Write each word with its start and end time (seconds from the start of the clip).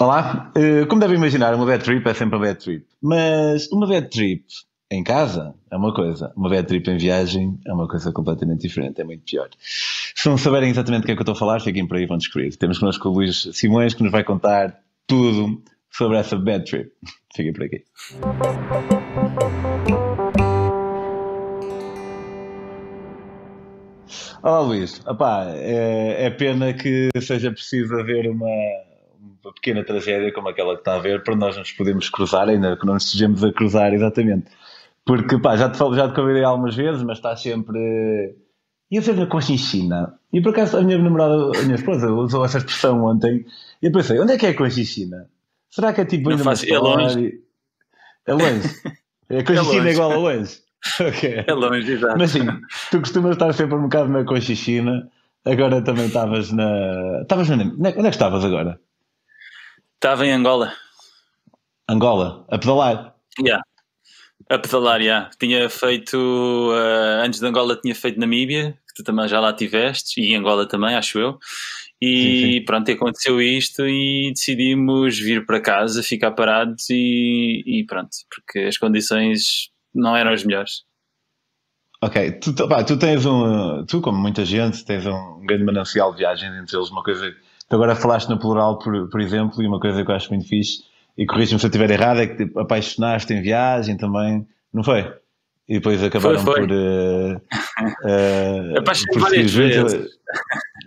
Olá, 0.00 0.50
Eh, 0.56 0.86
como 0.86 1.00
devem 1.00 1.16
imaginar, 1.16 1.54
uma 1.54 1.64
bad 1.64 1.84
trip 1.84 2.04
é 2.08 2.14
sempre 2.14 2.36
uma 2.36 2.44
bad 2.46 2.58
trip. 2.58 2.84
Mas 3.00 3.68
uma 3.70 3.86
bad 3.86 4.08
trip 4.10 4.44
em 4.90 5.04
casa 5.04 5.54
é 5.70 5.76
uma 5.76 5.94
coisa, 5.94 6.32
uma 6.36 6.48
bad 6.50 6.66
trip 6.66 6.90
em 6.90 6.96
viagem 6.98 7.58
é 7.64 7.72
uma 7.72 7.86
coisa 7.86 8.10
completamente 8.12 8.62
diferente, 8.62 9.00
é 9.00 9.04
muito 9.04 9.22
pior. 9.24 9.48
Se 9.60 10.28
não 10.28 10.36
saberem 10.36 10.70
exatamente 10.70 11.02
do 11.02 11.06
que 11.06 11.12
é 11.12 11.14
que 11.14 11.20
eu 11.20 11.22
estou 11.22 11.34
a 11.34 11.38
falar, 11.38 11.60
fiquem 11.60 11.86
por 11.86 11.96
aí 11.96 12.02
e 12.02 12.06
vão 12.06 12.18
descobrir. 12.18 12.56
Temos 12.56 12.78
connosco 12.78 13.08
o 13.08 13.12
Luís 13.12 13.48
Simões 13.52 13.94
que 13.94 14.02
nos 14.02 14.10
vai 14.10 14.24
contar 14.24 14.76
tudo 15.06 15.62
sobre 15.92 16.18
essa 16.18 16.36
bad 16.36 16.64
trip. 16.68 16.90
Fiquem 17.34 17.52
por 17.52 17.62
aqui. 17.64 17.84
Olá 24.42 24.60
Luís, 24.60 25.00
Opá, 25.06 25.46
é, 25.54 26.26
é 26.26 26.30
pena 26.30 26.72
que 26.74 27.08
seja 27.20 27.50
preciso 27.50 27.94
haver 27.94 28.28
uma, 28.28 28.46
uma 29.42 29.52
pequena 29.54 29.84
tragédia 29.84 30.32
como 30.32 30.48
aquela 30.48 30.74
que 30.74 30.80
está 30.80 30.92
a 30.92 30.96
haver 30.96 31.22
para 31.22 31.34
nós 31.36 31.56
nos 31.56 31.72
podermos 31.72 32.08
cruzar, 32.10 32.48
ainda 32.48 32.76
que 32.76 32.86
não 32.86 32.94
nos 32.94 33.04
estejamos 33.06 33.42
a 33.44 33.52
cruzar 33.52 33.92
exatamente. 33.94 34.46
Porque 35.04 35.38
pá, 35.38 35.56
já 35.56 35.68
te 35.70 35.76
falo, 35.76 35.94
já 35.94 36.08
te 36.08 36.14
convidei 36.14 36.44
algumas 36.44 36.74
vezes, 36.74 37.02
mas 37.02 37.18
está 37.18 37.36
sempre. 37.36 38.34
Ia 38.90 39.02
sempre 39.02 39.26
com 39.26 39.38
a 39.38 39.40
China. 39.40 40.14
E 40.32 40.40
por 40.40 40.50
acaso 40.50 40.76
a 40.78 40.82
minha 40.82 40.98
namorada, 40.98 41.34
a 41.58 41.62
minha 41.62 41.74
esposa, 41.74 42.10
usou 42.10 42.44
essa 42.44 42.58
expressão 42.58 43.02
ontem. 43.04 43.44
E 43.82 43.86
eu 43.86 43.92
pensei, 43.92 44.18
onde 44.18 44.32
é 44.32 44.38
que 44.38 44.46
é 44.46 44.54
com 44.54 44.64
a 44.64 44.70
China? 44.70 45.26
Será 45.70 45.92
que 45.92 46.00
é 46.00 46.04
tipo 46.04 46.24
Não 46.24 46.32
ainda 46.32 46.44
faço- 46.44 46.66
é 46.72 46.78
longe. 46.78 47.40
É 48.26 48.32
longe. 48.32 48.68
É 49.28 49.38
a 49.38 49.40
É 49.40 49.44
China 49.46 49.62
longe. 49.62 49.88
igual 49.90 50.12
a 50.12 50.16
longe. 50.16 50.64
Ok. 51.00 51.44
É 51.46 51.52
longe, 51.54 51.92
exato. 51.92 52.18
Mas 52.18 52.30
sim, 52.30 52.46
tu 52.90 52.98
costumas 53.00 53.32
estar 53.32 53.52
sempre 53.54 53.74
um 53.74 53.84
bocado 53.84 54.10
na 54.10 54.22
Conchichina, 54.22 55.10
agora 55.44 55.80
também 55.82 56.06
estavas 56.06 56.52
na. 56.52 57.22
Estavas 57.22 57.48
na. 57.48 57.56
Onde 57.64 57.88
é 57.88 57.92
que 57.92 58.08
estavas 58.08 58.44
agora? 58.44 58.78
Estava 60.04 60.26
em 60.26 60.32
Angola. 60.32 60.70
Angola, 61.88 62.44
a 62.50 62.58
pedalar. 62.58 63.14
Yeah. 63.40 63.64
A 64.50 64.58
pedalar, 64.58 65.00
yeah. 65.00 65.30
Tinha 65.40 65.66
feito, 65.70 66.74
eh, 66.76 67.24
antes 67.24 67.40
de 67.40 67.46
Angola 67.46 67.74
tinha 67.74 67.94
feito 67.94 68.20
Namíbia, 68.20 68.72
que 68.86 68.96
tu 68.96 69.02
também 69.02 69.26
já 69.26 69.40
lá 69.40 69.50
tiveste, 69.54 70.20
e 70.20 70.34
Angola 70.34 70.68
também, 70.68 70.94
acho 70.94 71.18
eu. 71.18 71.38
E 72.02 72.18
Sim, 72.18 72.52
sim. 72.52 72.64
pronto, 72.66 72.90
aconteceu 72.92 73.40
isto 73.40 73.86
e 73.86 74.30
decidimos 74.34 75.18
vir 75.18 75.46
para 75.46 75.58
casa, 75.58 76.02
ficar 76.02 76.32
parados 76.32 76.90
e, 76.90 77.62
e 77.64 77.86
pronto, 77.86 78.10
porque 78.28 78.58
as 78.68 78.76
condições 78.76 79.70
não 79.94 80.14
eram 80.14 80.34
as 80.34 80.44
melhores. 80.44 80.84
Ok, 82.02 82.32
tu, 82.32 82.54
pá, 82.68 82.84
tu 82.84 82.98
tens 82.98 83.24
um. 83.24 83.86
Tu, 83.86 84.02
como 84.02 84.18
muita 84.18 84.44
gente, 84.44 84.84
tens 84.84 85.06
um 85.06 85.46
grande 85.46 85.64
manancial 85.64 86.12
de 86.12 86.18
viagens 86.18 86.54
entre 86.62 86.76
eles. 86.76 86.90
Uma 86.90 87.02
coisa. 87.02 87.34
Tu 87.68 87.74
agora 87.74 87.96
falaste 87.96 88.28
no 88.28 88.38
plural, 88.38 88.78
por, 88.78 89.08
por 89.08 89.20
exemplo, 89.20 89.62
e 89.62 89.66
uma 89.66 89.80
coisa 89.80 90.04
que 90.04 90.10
eu 90.10 90.14
acho 90.14 90.30
muito 90.30 90.48
fixe, 90.48 90.84
e 91.16 91.26
corrige-me 91.26 91.58
se 91.58 91.66
eu 91.66 91.68
estiver 91.68 91.90
errado, 91.90 92.20
é 92.20 92.26
que 92.26 92.46
te 92.46 92.58
apaixonaste 92.58 93.32
em 93.32 93.40
viagem 93.40 93.96
também, 93.96 94.46
não 94.72 94.82
foi? 94.82 95.12
E 95.68 95.74
depois 95.74 96.02
acabaram 96.02 96.40
foi. 96.40 96.60
por. 96.60 96.70
eh, 96.70 97.40
eh, 98.04 98.74
Apaixonei 98.78 99.18
várias 99.18 99.52
vezes. 99.52 100.18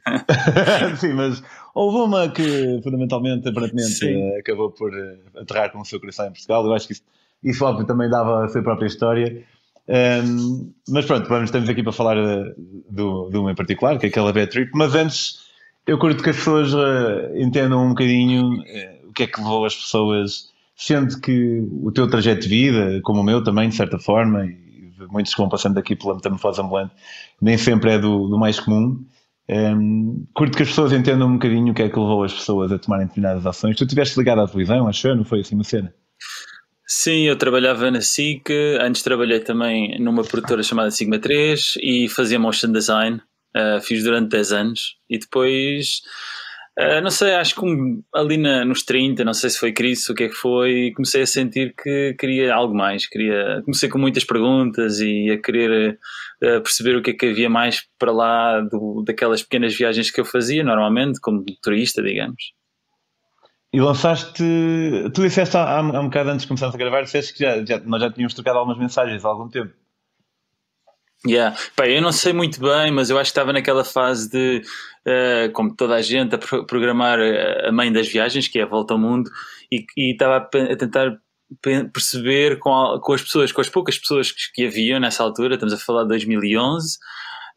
Sim, 1.00 1.14
mas 1.14 1.44
houve 1.74 1.98
uma 1.98 2.30
que, 2.30 2.80
fundamentalmente, 2.84 3.50
aparentemente, 3.50 3.90
Sim. 3.90 4.22
eh, 4.22 4.40
acabou 4.40 4.70
por 4.70 4.92
aterrar 5.36 5.72
com 5.72 5.80
o 5.80 5.86
seu 5.86 6.00
coração 6.00 6.28
em 6.28 6.32
Portugal. 6.32 6.64
Eu 6.66 6.74
acho 6.74 6.86
que 6.86 6.94
isso, 6.94 7.04
isso 7.44 7.66
óbvio, 7.66 7.88
também 7.88 8.10
dava 8.10 8.46
a 8.46 8.50
sua 8.50 8.62
própria 8.62 8.86
história. 8.86 9.44
Ehm, 9.88 10.74
mas 10.90 11.06
pronto, 11.06 11.28
vamos, 11.30 11.46
estamos 11.46 11.70
aqui 11.70 11.82
para 11.82 11.94
falar 11.94 12.18
eh, 12.18 12.54
do, 12.90 13.30
de 13.30 13.38
uma 13.38 13.52
em 13.52 13.56
particular, 13.56 13.98
que 13.98 14.06
é 14.06 14.10
aquela 14.10 14.34
bad 14.34 14.52
trip. 14.52 14.72
Mas 14.76 14.94
antes, 14.94 15.47
eu 15.88 15.98
curto 15.98 16.22
que 16.22 16.30
as 16.30 16.36
pessoas 16.36 16.74
eh, 16.74 17.42
entendam 17.42 17.86
um 17.86 17.90
bocadinho 17.90 18.62
eh, 18.68 19.00
o 19.08 19.14
que 19.14 19.24
é 19.24 19.28
que 19.28 19.40
levou 19.40 19.66
as 19.66 19.76
pessoas, 19.76 20.50
sendo 20.76 21.20
que 21.22 21.66
o 21.82 21.92
teu 21.92 22.10
trajeto 22.10 22.42
de 22.42 22.50
vida, 22.50 23.02
como 23.04 23.22
o 23.22 23.24
meu 23.24 23.44
também, 23.44 23.70
de 23.70 23.76
certa 23.76 23.98
forma, 23.98 24.46
e 24.46 24.92
muitos 25.10 25.34
que 25.34 25.40
vão 25.40 25.50
passando 25.50 25.78
aqui 25.78 25.96
pela 25.96 26.16
metamorfose 26.16 26.62
ambulante, 26.62 26.94
nem 27.42 27.58
sempre 27.58 27.92
é 27.92 28.00
do, 28.00 28.28
do 28.28 28.38
mais 28.38 28.60
comum. 28.60 29.04
Um, 29.50 30.26
curto 30.34 30.58
que 30.58 30.64
as 30.64 30.70
pessoas 30.70 30.92
entendam 30.92 31.30
um 31.30 31.34
bocadinho 31.34 31.72
o 31.72 31.74
que 31.74 31.84
é 31.84 31.90
que 31.90 31.98
levou 31.98 32.24
as 32.24 32.34
pessoas 32.34 32.70
a 32.72 32.78
tomarem 32.78 33.08
determinadas 33.08 33.46
ações. 33.46 33.78
Tu 33.78 33.86
estiveste 33.86 34.20
ligado 34.20 34.42
à 34.42 34.48
televisão, 34.48 34.88
acho 34.88 35.08
eu, 35.08 35.16
não 35.16 35.24
foi 35.24 35.40
assim 35.40 35.56
uma 35.56 35.64
cena? 35.64 35.94
Sim, 36.86 37.24
eu 37.24 37.38
trabalhava 37.38 37.90
na 37.92 38.02
SIC, 38.02 38.50
antes 38.82 39.02
trabalhei 39.02 39.40
também 39.40 40.00
numa 40.00 40.24
produtora 40.24 40.64
chamada 40.64 40.92
Sigma 40.92 41.20
3 41.20 41.76
e 41.82 42.08
fazia 42.10 42.40
motion 42.40 42.72
design, 42.72 43.22
uh, 43.58 43.82
fiz 43.82 44.04
durante 44.04 44.30
10 44.30 44.52
anos 44.52 44.98
e 45.10 45.18
depois, 45.18 46.02
uh, 46.80 47.02
não 47.02 47.10
sei, 47.10 47.34
acho 47.36 47.56
que 47.56 47.66
um- 47.66 48.04
ali 48.14 48.38
na- 48.38 48.64
nos 48.66 48.84
30, 48.84 49.24
não 49.26 49.34
sei 49.34 49.50
se 49.50 49.58
foi 49.60 49.72
crise, 49.74 50.12
o 50.12 50.16
que 50.16 50.26
é 50.26 50.28
que 50.30 50.36
foi, 50.36 50.92
comecei 50.96 51.24
a 51.24 51.28
sentir 51.28 51.74
que 51.76 52.16
queria 52.20 52.54
algo 52.54 52.76
mais, 52.76 53.08
queria, 53.08 53.62
comecei 53.66 53.90
com 53.90 53.98
muitas 53.98 54.24
perguntas 54.24 55.00
e 55.00 55.30
a 55.32 55.42
querer 55.42 55.98
uh, 56.44 56.62
perceber 56.62 56.96
o 56.96 57.02
que 57.02 57.12
é 57.12 57.14
que 57.14 57.26
havia 57.28 57.50
mais 57.50 57.82
para 58.00 58.12
lá 58.12 58.62
do- 58.62 59.04
daquelas 59.06 59.42
pequenas 59.42 59.76
viagens 59.76 60.12
que 60.12 60.22
eu 60.22 60.26
fazia 60.26 60.64
normalmente, 60.64 61.20
como 61.20 61.44
turista, 61.64 62.02
digamos. 62.04 62.54
E 63.74 63.82
lançaste. 63.82 64.42
Tu 65.14 65.22
disseste 65.22 65.58
há, 65.58 65.62
há, 65.64 65.80
há 65.80 66.00
um 66.00 66.06
bocado 66.06 66.30
antes 66.30 66.44
de 66.44 66.48
começarmos 66.48 66.74
a 66.74 66.78
gravar, 66.78 67.02
disseste 67.04 67.34
que 67.34 67.40
já, 67.40 67.64
já- 67.66 67.80
nós 67.82 68.02
já 68.02 68.10
tínhamos 68.10 68.34
trocado 68.34 68.58
algumas 68.60 68.80
mensagens 68.80 69.26
há 69.26 69.28
algum 69.28 69.50
tempo. 69.50 69.74
Yeah. 71.28 71.56
Eu 71.86 72.02
não 72.02 72.12
sei 72.12 72.34
muito 72.34 72.60
bem, 72.60 72.92
mas 72.92 73.10
eu 73.10 73.18
acho 73.18 73.30
que 73.32 73.40
estava 73.40 73.52
naquela 73.54 73.84
fase 73.84 74.30
de, 74.30 74.62
eh, 75.06 75.50
como 75.54 75.76
toda 75.76 75.96
a 75.96 76.02
gente, 76.02 76.36
a 76.36 76.38
pro- 76.38 76.66
programar 76.66 77.20
eh, 77.20 77.68
a 77.68 77.72
mãe 77.72 77.92
das 77.92 78.08
viagens, 78.08 78.48
que 78.48 78.60
é 78.60 78.64
a 78.64 78.68
volta 78.68 78.94
ao 78.94 79.00
mundo, 79.00 79.30
e, 79.72 79.86
e 79.98 80.12
estava 80.14 80.38
a, 80.38 80.74
a 80.74 80.76
tentar 80.78 81.18
pe- 81.62 81.86
perceber 81.86 82.60
com, 82.60 82.74
a- 82.74 83.02
com 83.02 83.14
as 83.14 83.22
pessoas, 83.22 83.52
com 83.52 83.62
as 83.62 83.70
poucas 83.70 83.98
pessoas 83.98 84.32
que, 84.32 84.42
que 84.54 84.66
haviam 84.68 85.00
nessa 85.00 85.24
altura, 85.24 85.56
estamos 85.56 85.74
a 85.74 85.78
falar 85.78 86.04
de 86.04 86.10
2011, 86.10 86.98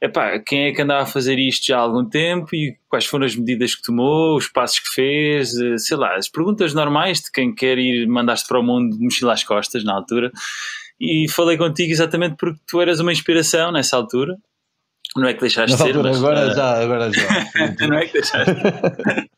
epá, 0.02 0.38
quem 0.38 0.66
é 0.68 0.72
que 0.72 0.80
andava 0.80 1.02
a 1.02 1.06
fazer 1.06 1.38
isto 1.38 1.66
já 1.66 1.76
há 1.76 1.80
algum 1.80 2.04
tempo 2.08 2.54
e 2.54 2.74
quais 2.88 3.04
foram 3.04 3.26
as 3.26 3.36
medidas 3.36 3.74
que 3.74 3.82
tomou, 3.82 4.34
os 4.36 4.48
passos 4.48 4.80
que 4.80 4.94
fez, 4.94 5.54
eh, 5.54 5.76
sei 5.76 5.96
lá, 5.96 6.16
as 6.16 6.28
perguntas 6.28 6.72
normais 6.72 7.20
de 7.20 7.30
quem 7.30 7.54
quer 7.54 7.76
ir 7.78 8.06
mandar-se 8.06 8.46
para 8.48 8.58
o 8.58 8.62
mundo 8.62 8.96
mochila 8.98 9.34
às 9.34 9.44
costas 9.44 9.84
na 9.84 9.92
altura. 9.94 10.30
E 11.00 11.26
falei 11.30 11.56
contigo 11.56 11.90
exatamente 11.92 12.36
porque 12.36 12.60
tu 12.66 12.80
eras 12.80 13.00
uma 13.00 13.12
inspiração 13.12 13.72
nessa 13.72 13.96
altura. 13.96 14.36
Não 15.16 15.26
é 15.26 15.34
que 15.34 15.40
deixaste 15.40 15.76
de 15.76 15.82
ser, 15.82 15.96
mas, 15.96 16.16
agora 16.18 16.40
eh, 16.52 16.54
já, 16.54 16.82
agora 16.82 17.10
já. 17.12 17.28
não 17.88 17.96
é 17.98 18.06
que 18.06 18.12
deixaste. 18.12 18.52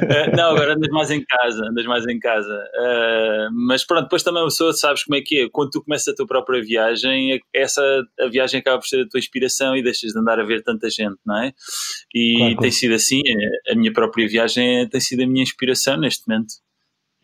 Eh, 0.00 0.30
não, 0.36 0.50
agora 0.52 0.74
andas 0.74 0.88
mais 0.90 1.10
em 1.10 1.22
casa, 1.24 1.64
andas 1.68 1.84
mais 1.84 2.06
em 2.06 2.18
casa. 2.20 2.64
Eh, 2.74 3.48
mas 3.66 3.84
pronto, 3.84 4.04
depois 4.04 4.22
também 4.22 4.40
a 4.42 4.44
pessoa 4.46 4.72
sabes 4.72 5.02
como 5.02 5.16
é 5.16 5.20
que 5.20 5.40
é. 5.40 5.48
Quando 5.50 5.70
tu 5.70 5.82
começas 5.82 6.06
a 6.06 6.14
tua 6.14 6.26
própria 6.28 6.62
viagem, 6.62 7.40
essa 7.52 7.82
a 8.20 8.28
viagem 8.28 8.60
acaba 8.60 8.78
por 8.78 8.86
ser 8.86 9.02
a 9.02 9.08
tua 9.08 9.18
inspiração 9.18 9.76
e 9.76 9.82
deixas 9.82 10.12
de 10.12 10.18
andar 10.18 10.38
a 10.38 10.44
ver 10.44 10.62
tanta 10.62 10.88
gente, 10.88 11.18
não 11.26 11.36
é? 11.42 11.52
E 12.14 12.34
Claro, 12.36 12.48
tem 12.50 12.56
claro. 12.56 12.72
sido 12.72 12.94
assim. 12.94 13.20
eh, 13.26 13.72
A 13.72 13.74
minha 13.74 13.92
própria 13.92 14.28
viagem 14.28 14.88
tem 14.88 15.00
sido 15.00 15.24
a 15.24 15.26
minha 15.26 15.42
inspiração 15.42 15.98
neste 15.98 16.22
momento. 16.28 16.54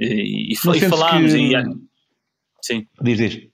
E, 0.00 0.50
e, 0.50 0.52
e 0.54 0.56
falámos. 0.56 1.32
que- 1.32 1.38
E, 1.38 1.54
sim. 2.62 2.86
Diz, 3.00 3.16
diz. 3.16 3.48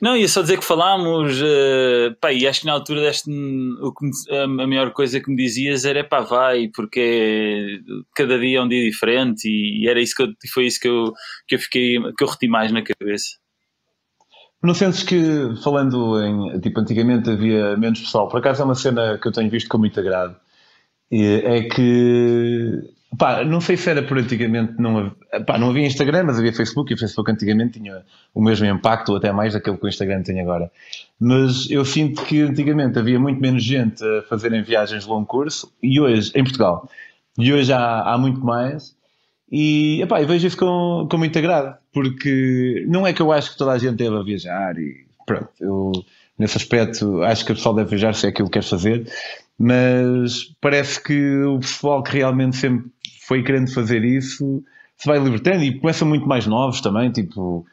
Não, 0.00 0.16
ia 0.16 0.28
só 0.28 0.42
dizer 0.42 0.58
que 0.58 0.64
falámos, 0.64 1.40
eh, 1.42 2.14
pá, 2.20 2.32
e 2.32 2.46
acho 2.46 2.60
que 2.60 2.66
na 2.66 2.72
altura 2.72 3.00
deste 3.00 3.30
o 3.30 3.92
que 3.92 4.34
a, 4.34 4.46
maior 4.46 4.92
coisa 4.92 5.20
que 5.20 5.30
me 5.30 5.36
dizias 5.36 5.84
era 5.84 6.04
pá, 6.04 6.20
vai, 6.20 6.68
porque 6.74 7.80
cada 8.14 8.38
dia 8.38 8.58
é 8.58 8.62
um 8.62 8.68
dia 8.68 8.84
diferente 8.84 9.48
e 9.48 9.88
era 9.88 10.00
isso 10.00 10.14
que 10.14 10.22
eu, 10.22 10.28
foi 10.52 10.66
isso 10.66 10.80
que 10.80 10.88
eu, 10.88 11.12
que 11.46 11.54
eu 11.54 11.58
fiquei, 11.58 11.98
que 12.16 12.24
eu 12.24 12.28
reti 12.28 12.48
mais 12.48 12.72
na 12.72 12.82
cabeça. 12.82 13.36
Não 14.64 14.72
sentes 14.72 15.02
que, 15.02 15.54
falando 15.62 16.18
em. 16.22 16.58
Tipo, 16.58 16.80
antigamente 16.80 17.28
havia 17.28 17.76
menos 17.76 18.00
pessoal, 18.00 18.28
por 18.28 18.38
acaso 18.38 18.62
é 18.62 18.64
uma 18.64 18.74
cena 18.74 19.18
que 19.18 19.28
eu 19.28 19.32
tenho 19.32 19.50
visto 19.50 19.68
com 19.68 19.76
muito 19.76 20.00
agrado. 20.00 20.36
E 21.10 21.22
É 21.22 21.62
que. 21.64 22.80
Pá, 23.18 23.44
não 23.44 23.60
sei 23.60 23.76
se 23.76 23.90
era 23.90 24.02
por 24.02 24.18
antigamente. 24.18 24.74
Não 24.78 24.98
havia, 24.98 25.44
pá, 25.46 25.58
não 25.58 25.70
havia 25.70 25.86
Instagram, 25.86 26.24
mas 26.24 26.38
havia 26.38 26.52
Facebook 26.52 26.92
e 26.92 26.94
o 26.94 26.98
Facebook 26.98 27.30
antigamente 27.30 27.78
tinha 27.78 28.02
o 28.34 28.42
mesmo 28.42 28.66
impacto, 28.66 29.10
ou 29.10 29.16
até 29.16 29.30
mais, 29.32 29.52
daquele 29.52 29.76
que 29.76 29.84
o 29.84 29.88
Instagram 29.88 30.22
tem 30.22 30.40
agora. 30.40 30.70
Mas 31.20 31.70
eu 31.70 31.84
sinto 31.84 32.24
que 32.24 32.42
antigamente 32.42 32.98
havia 32.98 33.18
muito 33.18 33.40
menos 33.40 33.62
gente 33.62 34.02
a 34.04 34.22
fazerem 34.22 34.62
viagens 34.62 35.04
de 35.04 35.08
longo 35.08 35.26
curso 35.26 35.72
e 35.82 36.00
hoje, 36.00 36.32
em 36.34 36.42
Portugal, 36.42 36.88
e 37.38 37.52
hoje 37.52 37.72
há, 37.72 38.02
há 38.02 38.18
muito 38.18 38.40
mais. 38.40 38.96
E 39.50 40.00
epá, 40.02 40.20
eu 40.20 40.26
vejo 40.26 40.46
isso 40.46 40.56
com, 40.56 41.06
com 41.08 41.18
muito 41.18 41.38
agrado, 41.38 41.76
porque 41.92 42.84
não 42.88 43.06
é 43.06 43.12
que 43.12 43.22
eu 43.22 43.30
acho 43.30 43.52
que 43.52 43.58
toda 43.58 43.72
a 43.72 43.78
gente 43.78 43.96
deva 43.96 44.24
viajar 44.24 44.76
e 44.78 45.04
pronto, 45.26 45.48
eu 45.60 45.92
nesse 46.38 46.56
aspecto 46.56 47.22
acho 47.22 47.44
que 47.44 47.52
o 47.52 47.54
pessoal 47.54 47.74
deve 47.74 47.90
viajar 47.90 48.14
se 48.14 48.26
é 48.26 48.30
aquilo 48.30 48.48
que 48.48 48.58
quer 48.58 48.64
fazer, 48.64 49.06
mas 49.58 50.54
parece 50.60 51.02
que 51.02 51.42
o 51.42 51.58
pessoal 51.60 52.02
que 52.02 52.12
realmente 52.12 52.56
sempre 52.56 52.90
foi 53.26 53.42
querendo 53.42 53.72
fazer 53.72 54.04
isso 54.04 54.62
se 54.96 55.06
vai 55.06 55.18
libertando 55.18 55.62
e 55.62 55.78
começam 55.78 56.06
muito 56.06 56.26
mais 56.26 56.46
novos 56.46 56.80
também, 56.80 57.10
tipo 57.10 57.66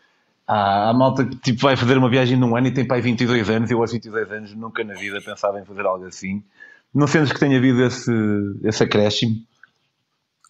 há, 0.47 0.89
há 0.89 0.93
malta 0.93 1.25
que 1.25 1.35
tipo, 1.37 1.61
vai 1.61 1.75
fazer 1.75 1.97
uma 1.97 2.09
viagem 2.09 2.37
num 2.37 2.55
ano 2.55 2.67
e 2.67 2.71
tem 2.71 2.85
pai 2.85 3.01
22 3.01 3.49
anos, 3.49 3.71
eu 3.71 3.79
aos 3.79 3.91
22 3.91 4.31
anos 4.31 4.55
nunca 4.55 4.83
na 4.83 4.93
vida 4.93 5.19
pensava 5.21 5.59
em 5.59 5.65
fazer 5.65 5.85
algo 5.85 6.05
assim. 6.05 6.43
Não 6.93 7.07
sentes 7.07 7.31
que 7.31 7.39
tenha 7.39 7.57
havido 7.57 7.83
esse, 7.83 8.11
esse 8.63 8.83
acréscimo? 8.83 9.35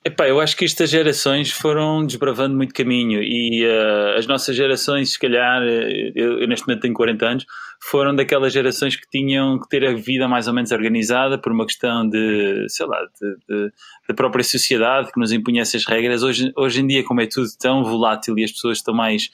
Epá, 0.04 0.28
eu 0.28 0.40
acho 0.42 0.58
que 0.58 0.66
estas 0.66 0.90
gerações 0.90 1.52
foram 1.52 2.04
desbravando 2.04 2.56
muito 2.56 2.74
caminho 2.74 3.22
e 3.22 3.64
uh, 3.64 4.18
as 4.18 4.26
nossas 4.26 4.56
gerações, 4.56 5.12
se 5.12 5.20
calhar, 5.20 5.62
eh, 5.62 6.12
eu, 6.16 6.40
eu, 6.40 6.48
neste 6.48 6.68
momento 6.68 6.82
tenho 6.82 6.94
40 6.96 7.24
anos, 7.24 7.46
foram 7.80 8.16
daquelas 8.16 8.52
gerações 8.52 8.96
que 8.96 9.08
tinham 9.08 9.60
que 9.60 9.70
ter 9.70 9.86
a 9.86 9.94
vida 9.94 10.28
mais 10.28 10.48
ou 10.48 10.56
menos 10.56 10.72
organizada 10.72 11.38
por 11.38 11.52
uma 11.52 11.68
questão 11.68 12.10
de, 12.10 12.66
sei 12.68 12.88
lá, 12.88 12.98
da 14.08 14.16
própria 14.16 14.44
sociedade 14.44 15.12
que 15.12 15.20
nos 15.20 15.32
impunha 15.32 15.62
essas 15.62 15.86
regras. 15.86 16.24
Hoje, 16.24 16.52
hoje 16.58 16.82
em 16.82 16.88
dia, 16.88 17.04
como 17.04 17.22
é 17.22 17.28
tudo 17.28 17.48
tão 17.60 17.84
volátil 17.84 18.36
e 18.40 18.44
as 18.44 18.52
pessoas 18.52 18.80
estão 18.80 18.96
mais 18.96 19.30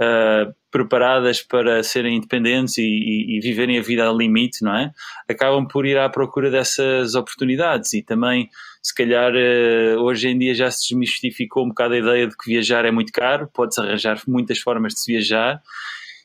uh, 0.00 0.54
preparadas 0.70 1.42
para 1.42 1.82
serem 1.82 2.16
independentes 2.16 2.78
e, 2.78 2.82
e, 2.82 3.38
e, 3.38 3.40
viverem 3.40 3.76
a 3.76 3.82
vida 3.82 4.04
ao 4.04 4.16
limite, 4.16 4.62
não 4.62 4.76
é? 4.76 4.92
Acabam 5.28 5.66
por 5.66 5.84
ir 5.84 5.98
à 5.98 6.08
procura 6.08 6.48
dessas 6.48 7.16
oportunidades 7.16 7.92
e 7.92 8.02
também 8.02 8.48
se 8.82 8.94
calhar 8.94 9.32
uh, 9.32 10.00
hoje 10.00 10.28
em 10.28 10.38
dia 10.38 10.54
já 10.54 10.70
se 10.70 10.88
desmistificou 10.88 11.64
um 11.64 11.68
bocado 11.68 11.94
a 11.94 11.98
ideia 11.98 12.26
de 12.26 12.36
que 12.36 12.50
viajar 12.50 12.84
é 12.84 12.90
muito 12.90 13.12
caro, 13.12 13.48
pode-se 13.52 13.80
arranjar 13.80 14.20
muitas 14.26 14.58
formas 14.58 14.94
de 14.94 15.00
se 15.00 15.12
viajar. 15.12 15.62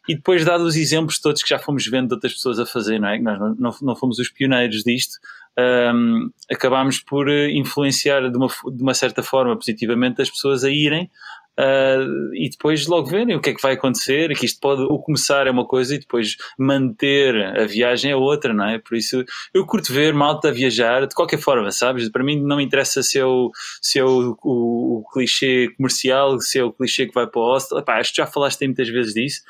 E 0.10 0.16
depois, 0.16 0.44
dado 0.46 0.64
os 0.64 0.76
exemplos 0.76 1.20
todos 1.20 1.44
que 1.44 1.50
já 1.50 1.60
fomos 1.60 1.86
vendo 1.86 2.08
de 2.08 2.14
outras 2.16 2.34
pessoas 2.34 2.60
a 2.60 2.66
fazer, 2.66 2.98
não 2.98 3.10
é? 3.10 3.20
Nós 3.20 3.40
não, 3.40 3.56
não, 3.56 3.76
não 3.82 3.96
fomos 3.96 4.18
os 4.20 4.30
pioneiros 4.30 4.82
disto, 4.84 5.18
um, 5.60 6.30
acabámos 6.52 7.00
por 7.00 7.30
eh, 7.30 7.50
influenciar 7.52 8.30
de 8.30 8.38
uma, 8.38 8.48
de 8.48 8.82
uma 8.82 8.94
certa 8.94 9.24
forma 9.24 9.56
positivamente 9.56 10.22
as 10.22 10.30
pessoas 10.30 10.64
a 10.64 10.70
irem 10.70 11.10
Uh, 11.60 12.36
e 12.36 12.50
depois 12.50 12.86
logo 12.86 13.08
verem 13.08 13.36
o 13.36 13.42
que 13.42 13.50
é 13.50 13.54
que 13.54 13.62
vai 13.62 13.74
acontecer, 13.74 14.36
que 14.38 14.46
isto 14.46 14.60
pode 14.60 14.84
o 14.84 15.00
começar 15.00 15.48
é 15.48 15.52
uma 15.52 15.66
coisa 15.66 15.96
e 15.96 16.00
depois 16.00 16.38
manter 16.58 17.36
a 17.60 17.66
viagem 17.66 18.12
é 18.12 18.16
outra, 18.16 18.54
não 18.54 18.66
é? 18.66 18.78
Por 18.78 18.96
isso 18.96 19.26
eu 19.52 19.66
curto 19.66 19.92
ver 19.92 20.14
malta 20.14 20.52
viajar 20.52 21.08
de 21.08 21.16
qualquer 21.16 21.40
forma, 21.40 21.72
sabes? 21.72 22.10
Para 22.10 22.24
mim 22.24 22.40
não 22.40 22.58
me 22.58 22.64
interessa 22.64 23.02
se 23.02 23.18
é 23.18 23.26
o, 23.26 23.52
se 23.82 23.98
é 23.98 24.04
o, 24.04 24.38
o, 24.44 25.00
o 25.00 25.04
clichê 25.12 25.70
comercial, 25.76 26.40
se 26.40 26.60
é 26.60 26.64
o 26.64 26.72
clichê 26.72 27.08
que 27.08 27.14
vai 27.14 27.26
para 27.26 27.42
o 27.42 27.46
hostel, 27.46 27.80
Epá, 27.80 27.98
acho 27.98 28.12
que 28.12 28.18
já 28.18 28.28
falaste 28.28 28.64
muitas 28.64 28.90
vezes 28.90 29.14
disso 29.16 29.42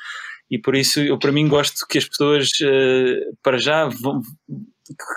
e 0.50 0.58
por 0.58 0.74
isso 0.74 1.00
eu 1.00 1.18
para 1.18 1.30
mim 1.30 1.46
gosto 1.46 1.86
que 1.86 1.98
as 1.98 2.08
pessoas 2.08 2.48
uh, 2.62 3.36
para 3.42 3.58
já 3.58 3.86
vão 3.86 4.22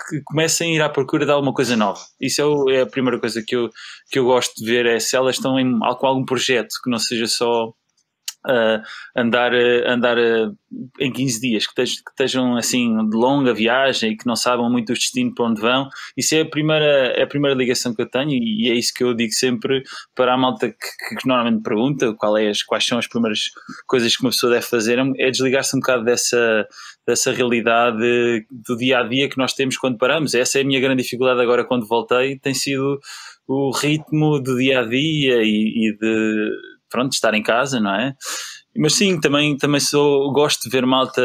que 0.08 0.20
comecem 0.24 0.72
a 0.72 0.76
ir 0.76 0.82
à 0.82 0.88
procura 0.88 1.24
de 1.24 1.32
alguma 1.32 1.52
coisa 1.52 1.76
nova. 1.76 2.00
Isso 2.20 2.68
é, 2.70 2.76
é, 2.76 2.80
a 2.82 2.86
primeira 2.86 3.18
coisa 3.18 3.42
que 3.46 3.56
eu, 3.56 3.70
que 4.10 4.18
eu 4.18 4.24
gosto 4.24 4.54
de 4.56 4.70
ver, 4.70 4.86
é 4.86 4.98
se 4.98 5.16
elas 5.16 5.36
estão 5.36 5.58
em, 5.58 5.78
com 5.78 6.06
algum 6.06 6.24
projeto 6.24 6.74
que 6.82 6.90
não 6.90 6.98
seja 6.98 7.26
só 7.26 7.72
uh, 8.46 8.82
andar, 9.16 9.52
andar 9.86 10.18
uh, 10.18 10.56
em 11.00 11.12
15 11.12 11.40
dias, 11.40 11.66
que 11.66 11.70
estejam, 11.70 12.04
que 12.04 12.10
estejam, 12.10 12.56
assim 12.56 13.08
de 13.08 13.16
longa 13.16 13.52
viagem 13.52 14.12
e 14.12 14.16
que 14.16 14.26
não 14.26 14.36
sabem 14.36 14.68
muito 14.70 14.90
o 14.90 14.94
destino 14.94 15.34
para 15.34 15.46
onde 15.46 15.60
vão. 15.60 15.88
Isso 16.16 16.34
é 16.34 16.40
a 16.40 16.48
primeira, 16.48 17.12
é 17.16 17.22
a 17.22 17.26
primeira 17.26 17.56
ligação 17.56 17.94
que 17.94 18.02
eu 18.02 18.08
tenho 18.08 18.30
e 18.30 18.70
é 18.70 18.74
isso 18.74 18.92
que 18.94 19.04
eu 19.04 19.14
digo 19.14 19.32
sempre 19.32 19.82
para 20.14 20.34
a 20.34 20.36
malta 20.36 20.68
que, 20.68 21.16
que 21.16 21.26
normalmente 21.26 21.62
pergunta 21.62 22.14
qual 22.14 22.36
é 22.36 22.48
as, 22.48 22.62
quais 22.62 22.84
são 22.84 22.98
as 22.98 23.06
primeiras 23.06 23.40
coisas 23.86 24.16
que 24.16 24.22
uma 24.22 24.30
pessoa 24.30 24.52
deve 24.52 24.66
fazer, 24.66 24.98
é 25.18 25.30
desligar-se 25.30 25.76
um 25.76 25.80
bocado 25.80 26.04
dessa, 26.04 26.66
dessa 27.06 27.32
realidade 27.32 28.46
do 28.50 28.76
dia 28.76 29.00
a 29.00 29.02
dia 29.02 29.28
que 29.28 29.38
nós 29.38 29.52
temos 29.52 29.76
quando 29.76 29.98
paramos. 29.98 30.34
Essa 30.34 30.58
é 30.58 30.62
a 30.62 30.64
minha 30.64 30.80
grande 30.80 31.02
dificuldade 31.02 31.40
agora 31.40 31.64
quando 31.64 31.86
voltei, 31.86 32.38
tem 32.38 32.54
sido 32.54 32.98
o 33.46 33.70
ritmo 33.70 34.40
do 34.40 34.56
dia 34.56 34.80
a 34.80 34.84
dia 34.84 35.42
e, 35.42 35.88
e 35.88 35.96
de 35.96 36.71
pronto, 36.92 37.12
estar 37.14 37.32
em 37.34 37.42
casa, 37.42 37.80
não 37.80 37.94
é? 37.94 38.14
Mas 38.76 38.94
sim, 38.94 39.18
também, 39.20 39.56
também 39.56 39.80
sou, 39.80 40.32
gosto 40.32 40.62
de 40.62 40.70
ver 40.70 40.86
malta 40.86 41.22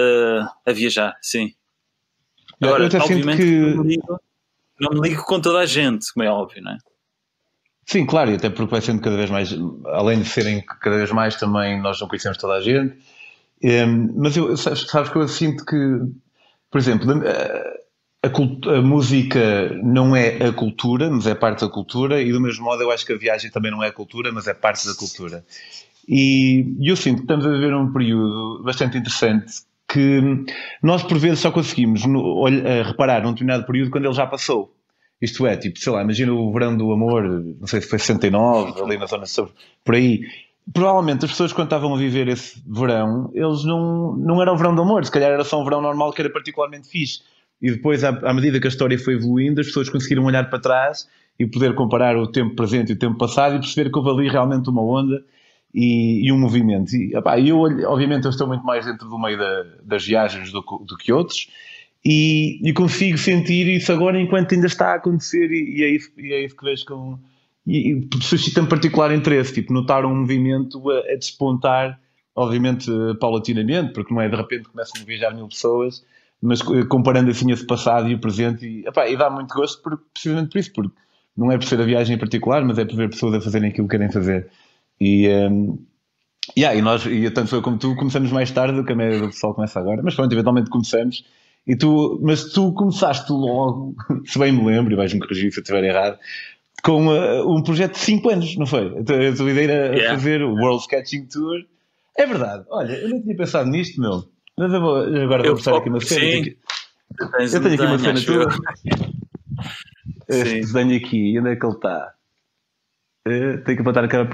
a 0.66 0.72
viajar, 0.72 1.14
sim. 1.22 1.52
Agora, 2.62 2.90
eu 2.92 3.02
obviamente, 3.02 3.38
que... 3.38 3.60
não, 3.60 3.84
me 3.84 3.90
ligo, 3.90 4.20
não 4.80 4.90
me 4.92 5.10
ligo 5.10 5.24
com 5.26 5.40
toda 5.40 5.60
a 5.60 5.66
gente, 5.66 6.12
como 6.14 6.26
é 6.26 6.30
óbvio, 6.30 6.64
não 6.64 6.72
é? 6.72 6.78
Sim, 7.86 8.06
claro, 8.06 8.32
e 8.32 8.36
até 8.36 8.50
porque 8.50 8.72
vai 8.72 8.82
sendo 8.82 9.02
cada 9.02 9.16
vez 9.16 9.30
mais, 9.30 9.56
além 9.86 10.22
de 10.22 10.28
serem 10.28 10.62
cada 10.82 10.98
vez 10.98 11.12
mais, 11.12 11.36
também 11.36 11.82
nós 11.82 12.00
não 12.02 12.08
conhecemos 12.08 12.38
toda 12.38 12.56
a 12.56 12.62
gente. 12.62 12.98
Um, 13.64 13.70
ehm, 13.70 14.14
mas 14.16 14.36
eu, 14.36 14.58
sabes, 14.58 14.82
sabes, 14.88 15.10
que 15.10 15.18
eu 15.18 15.28
sinto 15.28 15.66
que, 15.66 15.76
por 16.70 16.80
exemplo, 16.80 17.08
a, 18.28 18.78
a, 18.78 18.82
música 18.82 19.72
não 19.84 20.16
é 20.16 20.48
a 20.48 20.54
cultura, 20.54 21.10
mas 21.10 21.28
é 21.28 21.36
parte 21.36 21.66
da 21.66 21.72
cultura, 21.72 22.22
e 22.22 22.32
do 22.32 22.40
mesmo 22.40 22.64
modo 22.66 22.84
eu 22.84 22.92
acho 22.92 23.06
que 23.06 23.14
a 23.14 23.18
viagem 23.18 23.52
também 23.52 23.72
não 23.72 23.84
é 23.84 23.88
a 23.88 23.94
cultura, 23.94 24.32
mas 24.32 24.48
é 24.48 24.54
parte 24.54 24.88
da 24.88 24.94
cultura. 24.94 25.44
E 26.08 26.66
eu 26.82 26.96
sinto 26.96 27.18
que 27.18 27.24
estamos 27.24 27.46
a 27.46 27.50
viver 27.50 27.74
um 27.74 27.92
período 27.92 28.64
bastante 28.64 28.98
interessante 28.98 29.68
que 29.88 30.46
nós 30.82 31.04
por 31.04 31.18
vezes 31.18 31.40
só 31.40 31.52
conseguimos 31.52 32.06
no, 32.06 32.46
reparar 32.86 33.24
num 33.24 33.32
determinado 33.32 33.66
período 33.66 33.90
quando 33.90 34.06
ele 34.06 34.14
já 34.14 34.28
passou. 34.28 34.74
Isto 35.22 35.48
é, 35.48 35.58
tipo, 35.58 35.80
sei 35.80 35.92
lá, 35.92 36.04
imagina 36.04 36.32
o 36.32 36.52
verão 36.54 36.78
do 36.78 36.92
amor, 36.92 37.24
não 37.60 37.66
sei 37.66 37.82
se 37.82 37.90
foi 37.90 37.98
69, 37.98 38.82
ali 38.82 38.98
na 38.98 39.08
zona 39.08 39.26
sul, 39.26 39.50
por 39.84 39.96
aí. 39.96 40.22
Provavelmente 40.72 41.24
as 41.24 41.32
pessoas 41.32 41.54
quando 41.54 41.68
estavam 41.68 41.96
a 41.96 41.98
viver 41.98 42.28
esse 42.28 42.62
verão, 42.68 43.32
eles 43.34 43.64
não, 43.64 44.16
não 44.18 44.42
era 44.42 44.52
o 44.52 44.58
verão 44.58 44.76
do 44.76 44.82
amor, 44.82 45.04
se 45.06 45.12
calhar 45.12 45.32
era 45.32 45.44
só 45.44 45.60
um 45.60 45.64
verão 45.64 45.82
normal 45.82 46.12
que 46.12 46.22
era 46.22 46.30
particularmente 46.30 46.90
fixe. 46.90 47.22
E 47.62 47.72
depois, 47.72 48.04
à, 48.04 48.10
à 48.10 48.34
medida 48.34 48.60
que 48.60 48.68
a 48.68 48.70
história 48.70 48.98
foi 48.98 49.16
evoluindo, 49.16 49.60
as 49.60 49.68
pessoas 49.68 49.90
conseguiram 49.90 50.26
olhar 50.26 50.50
para 50.50 50.60
trás 50.60 51.08
e 51.40 51.46
poder 51.46 51.76
comparar 51.76 52.18
o 52.18 52.28
tempo 52.28 52.56
presente 52.56 52.92
e 52.92 52.94
o 52.96 53.00
tempo 53.00 53.18
passado 53.18 53.56
e 53.56 53.60
perceber 53.60 53.92
que 53.92 53.98
houve 53.98 54.10
ali 54.10 54.30
realmente 54.30 54.70
uma 54.70 54.82
onda 54.82 55.24
e, 55.74 56.28
e 56.28 56.32
um 56.32 56.40
movimento. 56.40 56.96
E 56.96 57.14
eu, 57.48 57.60
obviamente, 57.60 58.26
eu 58.26 58.32
estou 58.32 58.48
muito 58.48 58.66
mais 58.66 58.86
dentro 58.86 59.08
do 59.08 59.20
meio 59.20 59.38
da, 59.38 59.64
das 59.84 60.06
viagens 60.06 60.52
do, 60.52 60.62
do, 60.62 60.98
que 60.98 61.12
outros 61.12 61.48
e, 62.04 62.60
e, 62.68 62.74
consigo 62.74 63.18
sentir 63.18 63.68
isso 63.68 63.92
agora 63.92 64.20
enquanto 64.20 64.54
ainda 64.54 64.68
está 64.68 64.94
a 64.94 64.96
acontecer 64.96 65.52
e, 65.52 65.80
e 65.80 65.84
é, 65.84 65.90
isso, 65.90 66.12
é 66.18 66.46
isso 66.46 66.56
que 66.56 66.64
vejo 66.64 66.86
com. 66.86 67.20
E, 67.66 67.94
e 67.94 68.24
suscita-me 68.24 68.68
particular 68.68 69.14
interesse, 69.14 69.54
tipo, 69.54 69.74
notar 69.74 70.06
um 70.06 70.16
movimento 70.16 70.90
a, 70.90 71.00
a 71.00 71.16
despontar, 71.16 72.00
obviamente, 72.34 72.90
paulatinamente, 73.20 73.92
porque 73.94 74.14
não 74.14 74.22
é 74.22 74.30
de 74.30 74.36
repente 74.36 74.70
começam 74.70 75.02
a 75.02 75.06
viajar 75.06 75.36
mil 75.36 75.48
pessoas, 75.50 76.06
mas 76.42 76.62
comparando 76.62 77.32
assim 77.32 77.52
esse 77.52 77.66
passado 77.66 78.08
e 78.10 78.16
o 78.16 78.20
presente, 78.20 78.66
e, 78.66 78.88
opá, 78.88 79.08
e 79.08 79.18
dá 79.18 79.30
muito 79.30 79.54
gosto 79.54 79.82
por, 79.82 79.98
precisamente 80.14 80.50
por 80.52 80.60
isso, 80.60 80.74
porque 80.74 80.92
não 81.36 81.52
é 81.52 81.58
por 81.58 81.66
ser 81.66 81.80
a 81.80 81.84
viagem 81.84 82.16
em 82.16 82.20
particular, 82.20 82.64
mas 82.64 82.78
é 82.78 82.86
por 82.86 82.96
ver 82.96 83.10
pessoas 83.10 83.36
a 83.36 83.42
fazerem 83.42 83.70
aquilo 83.70 83.88
que 83.88 83.98
querem 83.98 84.12
fazer. 84.12 84.48
E, 85.00 85.28
um, 85.30 85.78
yeah, 86.58 86.78
e 86.78 86.82
nós, 86.82 87.06
e 87.06 87.30
tanto 87.30 87.56
eu 87.56 87.62
como 87.62 87.78
tu, 87.78 87.96
começamos 87.96 88.32
mais 88.32 88.50
tarde 88.52 88.76
do 88.76 88.84
que 88.84 88.94
a 88.94 88.96
média 88.96 89.20
do 89.20 89.28
pessoal 89.28 89.54
começa 89.54 89.80
agora, 89.80 90.02
mas 90.04 90.16
pronto, 90.16 90.32
eventualmente 90.32 90.70
começamos. 90.70 91.24
E 91.66 91.76
tu, 91.76 92.20
mas 92.24 92.46
tu 92.46 92.72
começaste 92.74 93.32
logo, 93.32 93.96
se 94.26 94.40
bem 94.40 94.52
me 94.52 94.66
lembro, 94.66 94.94
e 94.94 94.96
vais-me 94.96 95.20
corrigir 95.20 95.52
se 95.52 95.60
eu 95.60 95.62
estiver 95.62 95.84
errado, 95.84 96.18
com 96.84 97.08
uh, 97.08 97.52
um 97.52 97.62
projeto 97.62 97.94
de 97.94 98.00
5 98.00 98.30
anos, 98.30 98.58
não 98.58 98.66
foi? 98.66 98.88
A 99.00 99.04
tua, 99.04 99.30
a 99.30 99.36
tua 99.36 99.52
ideia 99.52 99.72
era 99.72 99.96
yeah. 99.96 100.16
fazer 100.16 100.42
o 100.42 100.54
World 100.54 100.82
Sketching 100.82 101.26
Tour. 101.26 101.66
É 102.18 102.26
verdade, 102.26 102.66
olha, 102.70 102.94
eu 102.94 103.10
não 103.10 103.22
tinha 103.22 103.36
pensado 103.36 103.70
nisto, 103.70 104.00
meu. 104.00 104.24
Mas 104.58 104.74
eu 104.74 104.82
vou, 104.82 104.98
agora 104.98 105.44
eu 105.44 105.46
vou 105.46 105.52
mostrar 105.54 105.78
aqui 105.78 105.90
uma 105.90 106.02
cena. 106.02 106.44
Sim. 106.44 106.56
Eu 107.20 107.62
tenho 107.62 107.74
aqui 107.74 107.84
uma 107.84 108.00
cena 108.00 108.26
tua. 108.26 108.48
Este 110.30 110.60
desenho 110.62 110.98
aqui, 110.98 111.40
onde 111.40 111.52
é 111.52 111.56
que 111.56 111.66
ele 111.66 111.74
está? 111.74 112.14
Uh, 113.28 113.64
tenho 113.64 113.78
que 113.78 113.82
apontar 113.82 114.04
a 114.04 114.08
cara 114.08 114.30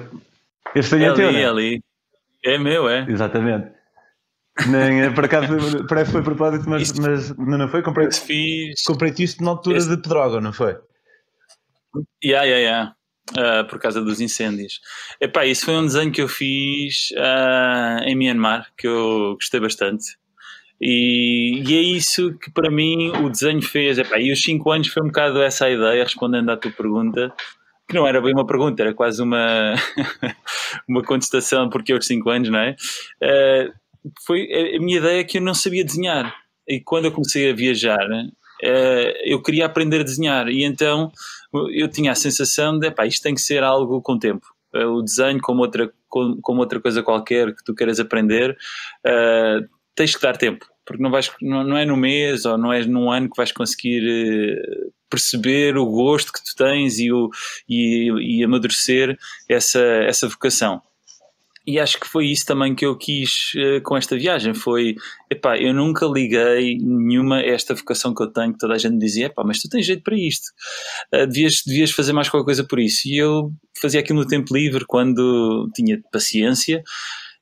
este 0.75 0.96
é, 0.96 1.03
é 1.03 1.13
teu, 1.13 1.30
ali, 1.30 1.42
é 1.42 1.46
ali. 1.46 1.84
É 2.44 2.58
meu, 2.58 2.89
é. 2.89 3.06
Exatamente. 3.08 3.72
Nem, 4.68 5.03
é, 5.03 5.10
por 5.10 5.25
acaso 5.25 5.48
parece 5.88 6.08
que 6.08 6.12
foi 6.12 6.24
propósito, 6.24 6.70
mas, 6.70 6.84
isto, 6.84 7.01
mas 7.01 7.36
não 7.38 7.68
foi? 7.68 7.82
Comprei, 7.82 8.12
fiz... 8.12 8.84
comprei 8.84 9.13
isto 9.18 9.44
na 9.44 9.51
altura 9.51 9.77
este... 9.77 9.89
de 9.89 10.01
Pedroga, 10.01 10.42
não 10.42 10.53
foi? 10.53 10.77
Yeah, 12.24 12.46
yeah, 12.46 12.58
yeah. 12.58 12.96
Uh, 13.32 13.65
por 13.70 13.80
causa 13.80 14.01
dos 14.01 14.20
incêndios. 14.20 14.82
Epá, 15.20 15.46
isso 15.46 15.65
foi 15.65 15.75
um 15.75 15.86
desenho 15.86 16.12
que 16.12 16.22
eu 16.22 16.27
fiz 16.27 17.10
uh, 17.12 18.03
em 18.03 18.15
Myanmar, 18.15 18.70
que 18.77 18.86
eu 18.86 19.36
gostei 19.36 19.62
bastante. 19.62 20.18
E, 20.80 21.63
e, 21.65 21.77
é 21.77 21.82
isso 21.82 22.38
que 22.38 22.51
para 22.51 22.70
mim 22.70 23.10
o 23.24 23.30
desenho 23.30 23.62
fez. 23.62 23.98
Epá, 23.98 24.20
e 24.20 24.32
os 24.32 24.44
5 24.44 24.70
anos 24.70 24.88
foi 24.89 25.01
um 25.01 25.08
bocado 25.08 25.42
essa 25.42 25.65
a 25.65 25.72
ideia, 25.72 26.03
respondendo 26.03 26.51
à 26.51 26.58
tua 26.58 26.72
pergunta, 26.72 27.34
que 27.88 27.96
não 27.96 28.06
era 28.06 28.22
bem 28.22 28.34
uma 28.34 28.46
pergunta, 28.46 28.84
era 28.84 28.94
quase 28.94 29.22
uma, 29.22 29.74
uma 30.88 31.01
contestação, 31.01 31.70
porque 31.70 31.94
eu, 31.94 32.01
5 32.01 32.30
anos, 32.30 32.50
não 32.50 32.60
é? 32.60 32.75
Uh, 33.24 33.74
foi 34.25 34.75
a 34.75 34.80
minha 34.80 34.98
ideia 34.98 35.22
é 35.22 35.24
que 35.24 35.38
eu 35.38 35.42
não 35.42 35.53
sabia 35.53 35.86
desenhar. 35.86 36.36
E 36.68 36.82
quando 36.82 37.06
eu 37.06 37.12
comecei 37.12 37.50
a 37.50 37.56
viajar, 37.56 38.06
eu 39.24 39.41
queria 39.41 39.65
aprender 39.65 40.01
a 40.01 40.03
desenhar. 40.03 40.48
E 40.48 40.63
então 40.63 41.12
eu 41.72 41.88
tinha 41.88 42.12
a 42.12 42.15
sensação 42.15 42.77
de, 42.77 42.89
pá, 42.91 43.05
isto 43.05 43.24
tem 43.24 43.36
que 43.36 43.41
ser 43.41 43.63
algo 43.63 44.01
com 44.01 44.17
tempo. 44.17 44.46
Uh, 44.74 44.98
o 44.98 45.01
desenho, 45.01 45.39
como 45.41 45.62
outra, 45.62 45.91
como, 46.10 46.60
outra 46.60 46.79
coisa 46.79 47.03
qualquer 47.03 47.55
que 47.55 47.63
tu 47.63 47.75
queiras 47.75 48.00
aprender, 48.00 48.58
tens 49.96 50.15
que 50.15 50.22
dar 50.22 50.38
tempo. 50.38 50.65
Porque 50.86 51.01
não, 51.01 51.12
vais, 51.12 51.32
não 51.41 51.77
é 51.77 51.86
no 51.86 51.96
mês 51.96 52.46
ou 52.46 52.58
não 52.58 52.74
é 52.74 52.86
num 52.86 53.10
ano 53.10 53.29
que 53.29 53.38
vais 53.38 53.51
conseguir 53.51 54.03
perceber 55.10 55.77
o 55.77 55.86
gosto 55.86 56.34
que 56.34 56.43
tu 56.43 56.55
tens 56.58 56.98
e, 56.98 57.12
o, 57.12 57.29
e, 57.70 58.39
e 58.39 58.43
amadurecer 58.43 59.15
essa, 59.48 59.79
essa 59.79 60.27
vocação. 60.27 60.82
E 61.65 61.79
acho 61.79 61.98
que 61.98 62.08
foi 62.08 62.27
isso 62.27 62.46
também 62.46 62.75
que 62.75 62.86
eu 62.86 62.98
quis 62.98 63.53
uh, 63.55 63.82
com 63.84 63.96
esta 63.96 64.17
viagem. 64.17 64.53
Foi, 64.53 64.96
epá, 65.29 65.58
eu 65.58 65.74
nunca 65.74 66.05
liguei 66.05 66.77
nenhuma 66.77 67.38
a 67.38 67.46
esta 67.46 67.74
vocação 67.74 68.13
que 68.13 68.22
eu 68.22 68.27
tenho, 68.27 68.51
que 68.51 68.60
toda 68.60 68.74
a 68.74 68.77
gente 68.77 68.93
me 68.93 69.00
dizia, 69.00 69.27
epá, 69.27 69.43
mas 69.46 69.62
tu 69.62 69.70
tens 69.70 69.86
jeito 69.86 70.03
para 70.03 70.17
isto, 70.17 70.48
uh, 71.13 71.25
devias, 71.25 71.62
devias 71.65 71.91
fazer 71.91 72.12
mais 72.12 72.27
qualquer 72.27 72.46
coisa 72.46 72.63
por 72.65 72.79
isso. 72.79 73.08
E 73.08 73.17
eu 73.17 73.51
fazia 73.82 74.01
aquilo 74.01 74.20
no 74.20 74.27
tempo 74.27 74.53
livre, 74.53 74.86
quando 74.86 75.70
tinha 75.74 76.01
paciência, 76.12 76.84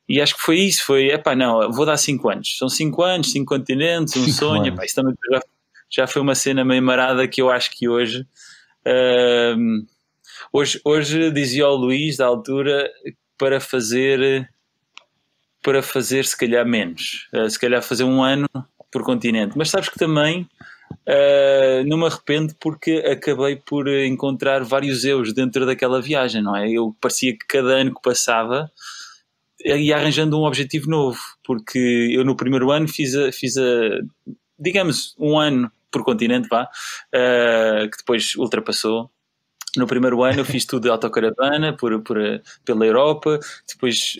e 0.08 0.20
acho 0.20 0.36
que 0.36 0.42
foi 0.42 0.60
isso, 0.60 0.84
foi, 0.84 1.08
epá, 1.08 1.34
não, 1.34 1.72
vou 1.72 1.84
dar 1.84 1.96
5 1.96 2.28
anos. 2.28 2.56
São 2.58 2.68
5 2.68 3.02
anos, 3.02 3.32
5 3.32 3.44
continentes, 3.44 4.16
um 4.16 4.24
cinco 4.24 4.36
sonho, 4.36 4.66
epá, 4.66 4.84
isso 4.84 4.94
também 4.94 5.14
já, 5.32 5.40
já, 5.90 6.06
foi 6.06 6.22
uma 6.22 6.34
cena 6.36 6.64
meio 6.64 6.82
marada 6.82 7.26
que 7.26 7.42
eu 7.42 7.50
acho 7.50 7.70
que 7.72 7.88
hoje... 7.88 8.24
Uh, 8.86 9.84
hoje, 10.52 10.80
hoje 10.84 11.30
dizia 11.30 11.64
ao 11.64 11.76
Luís, 11.76 12.16
da 12.16 12.26
altura, 12.26 12.88
para 13.42 13.58
fazer 13.58 14.48
para 15.60 15.82
fazer 15.82 16.24
se 16.24 16.36
calhar 16.36 16.64
menos, 16.64 17.28
uh, 17.34 17.50
se 17.50 17.58
calhar 17.58 17.82
fazer 17.82 18.04
um 18.04 18.22
ano 18.22 18.48
por 18.92 19.02
continente. 19.02 19.58
Mas 19.58 19.68
sabes 19.68 19.88
que 19.88 19.98
também 19.98 20.48
uh, 20.92 21.84
não 21.84 21.98
me 21.98 22.06
arrependo 22.06 22.54
porque 22.60 22.98
acabei 22.98 23.56
por 23.56 23.88
encontrar 23.88 24.62
vários 24.62 25.04
eus 25.04 25.32
dentro 25.32 25.66
daquela 25.66 26.00
viagem, 26.00 26.40
não 26.40 26.54
é? 26.54 26.70
Eu 26.70 26.96
parecia 27.00 27.32
que 27.32 27.44
cada 27.48 27.74
ano 27.74 27.92
que 27.92 28.00
passava 28.00 28.70
ia 29.64 29.96
arranjando 29.96 30.38
um 30.38 30.44
objetivo 30.44 30.88
novo, 30.88 31.18
porque 31.44 32.10
eu 32.12 32.24
no 32.24 32.36
primeiro 32.36 32.70
ano 32.70 32.86
fiz 32.86 33.12
a, 33.16 33.32
fiz 33.32 33.56
a 33.56 33.62
digamos, 34.56 35.16
um 35.18 35.36
ano 35.36 35.68
por 35.90 36.04
continente, 36.04 36.48
vá, 36.48 36.62
uh, 36.62 37.90
que 37.90 37.96
depois 37.98 38.36
ultrapassou 38.36 39.10
no 39.76 39.86
primeiro 39.86 40.22
ano 40.22 40.40
eu 40.40 40.44
fiz 40.44 40.64
tudo 40.64 40.82
de 40.84 40.90
autocaravana 40.90 41.76
por, 41.76 42.02
por, 42.02 42.18
pela 42.64 42.86
Europa, 42.86 43.38
depois, 43.68 44.18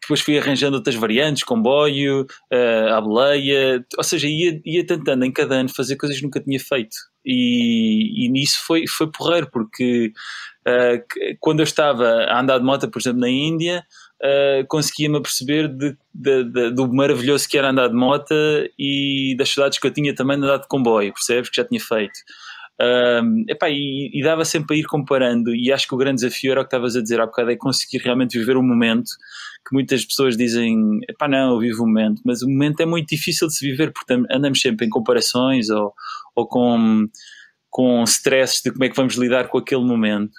depois 0.00 0.20
fui 0.20 0.38
arranjando 0.38 0.76
outras 0.76 0.94
variantes, 0.94 1.42
comboio, 1.42 2.26
uh, 2.52 2.94
à 2.94 3.00
boleia, 3.00 3.84
ou 3.96 4.04
seja, 4.04 4.28
ia, 4.28 4.60
ia 4.64 4.86
tentando 4.86 5.24
em 5.24 5.32
cada 5.32 5.56
ano 5.56 5.68
fazer 5.68 5.96
coisas 5.96 6.18
que 6.18 6.24
nunca 6.24 6.40
tinha 6.40 6.60
feito. 6.60 6.96
E, 7.24 8.24
e 8.24 8.28
nisso 8.28 8.60
foi, 8.64 8.86
foi 8.86 9.10
porreiro, 9.10 9.50
porque 9.50 10.12
uh, 10.66 11.36
quando 11.40 11.60
eu 11.60 11.64
estava 11.64 12.06
a 12.24 12.40
andar 12.40 12.58
de 12.58 12.64
moto, 12.64 12.88
por 12.88 13.00
exemplo, 13.00 13.20
na 13.20 13.28
Índia, 13.28 13.84
uh, 14.22 14.66
conseguia-me 14.68 15.18
aperceber 15.18 15.68
de, 15.68 15.96
de, 16.14 16.44
de, 16.44 16.70
do 16.70 16.92
maravilhoso 16.92 17.48
que 17.48 17.58
era 17.58 17.70
andar 17.70 17.88
de 17.88 17.94
moto 17.94 18.34
e 18.78 19.34
das 19.36 19.50
saudades 19.50 19.78
que 19.78 19.86
eu 19.86 19.92
tinha 19.92 20.14
também 20.14 20.36
andar 20.36 20.58
de 20.58 20.68
comboio, 20.68 21.12
percebes? 21.12 21.50
Que 21.50 21.56
já 21.56 21.64
tinha 21.64 21.80
feito. 21.80 22.18
Um, 22.80 23.44
epá, 23.48 23.68
e, 23.68 24.08
e, 24.14 24.22
dava 24.22 24.44
sempre 24.44 24.76
a 24.76 24.78
ir 24.78 24.84
comparando, 24.84 25.52
e 25.52 25.72
acho 25.72 25.88
que 25.88 25.94
o 25.94 25.98
grande 25.98 26.22
desafio 26.22 26.52
era 26.52 26.60
o 26.60 26.62
que 26.62 26.68
estavas 26.68 26.94
a 26.94 27.02
dizer 27.02 27.20
há 27.20 27.26
bocado, 27.26 27.50
é 27.50 27.56
conseguir 27.56 27.98
realmente 27.98 28.38
viver 28.38 28.56
o 28.56 28.62
momento 28.62 29.10
que 29.66 29.74
muitas 29.74 30.04
pessoas 30.04 30.36
dizem, 30.36 31.00
epá, 31.08 31.26
não, 31.26 31.54
eu 31.54 31.58
vivo 31.58 31.82
o 31.82 31.86
momento, 31.86 32.22
mas 32.24 32.40
o 32.40 32.48
momento 32.48 32.80
é 32.80 32.86
muito 32.86 33.08
difícil 33.08 33.48
de 33.48 33.56
se 33.56 33.68
viver, 33.68 33.92
porque 33.92 34.14
andamos 34.30 34.60
sempre 34.60 34.86
em 34.86 34.88
comparações 34.88 35.68
ou, 35.70 35.92
ou 36.36 36.46
com, 36.46 37.08
com 37.68 38.04
stresses 38.04 38.62
de 38.62 38.70
como 38.70 38.84
é 38.84 38.88
que 38.88 38.96
vamos 38.96 39.16
lidar 39.16 39.48
com 39.48 39.58
aquele 39.58 39.84
momento. 39.84 40.32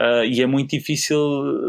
Uh, 0.00 0.24
e 0.24 0.40
é 0.40 0.46
muito 0.46 0.70
difícil 0.70 1.18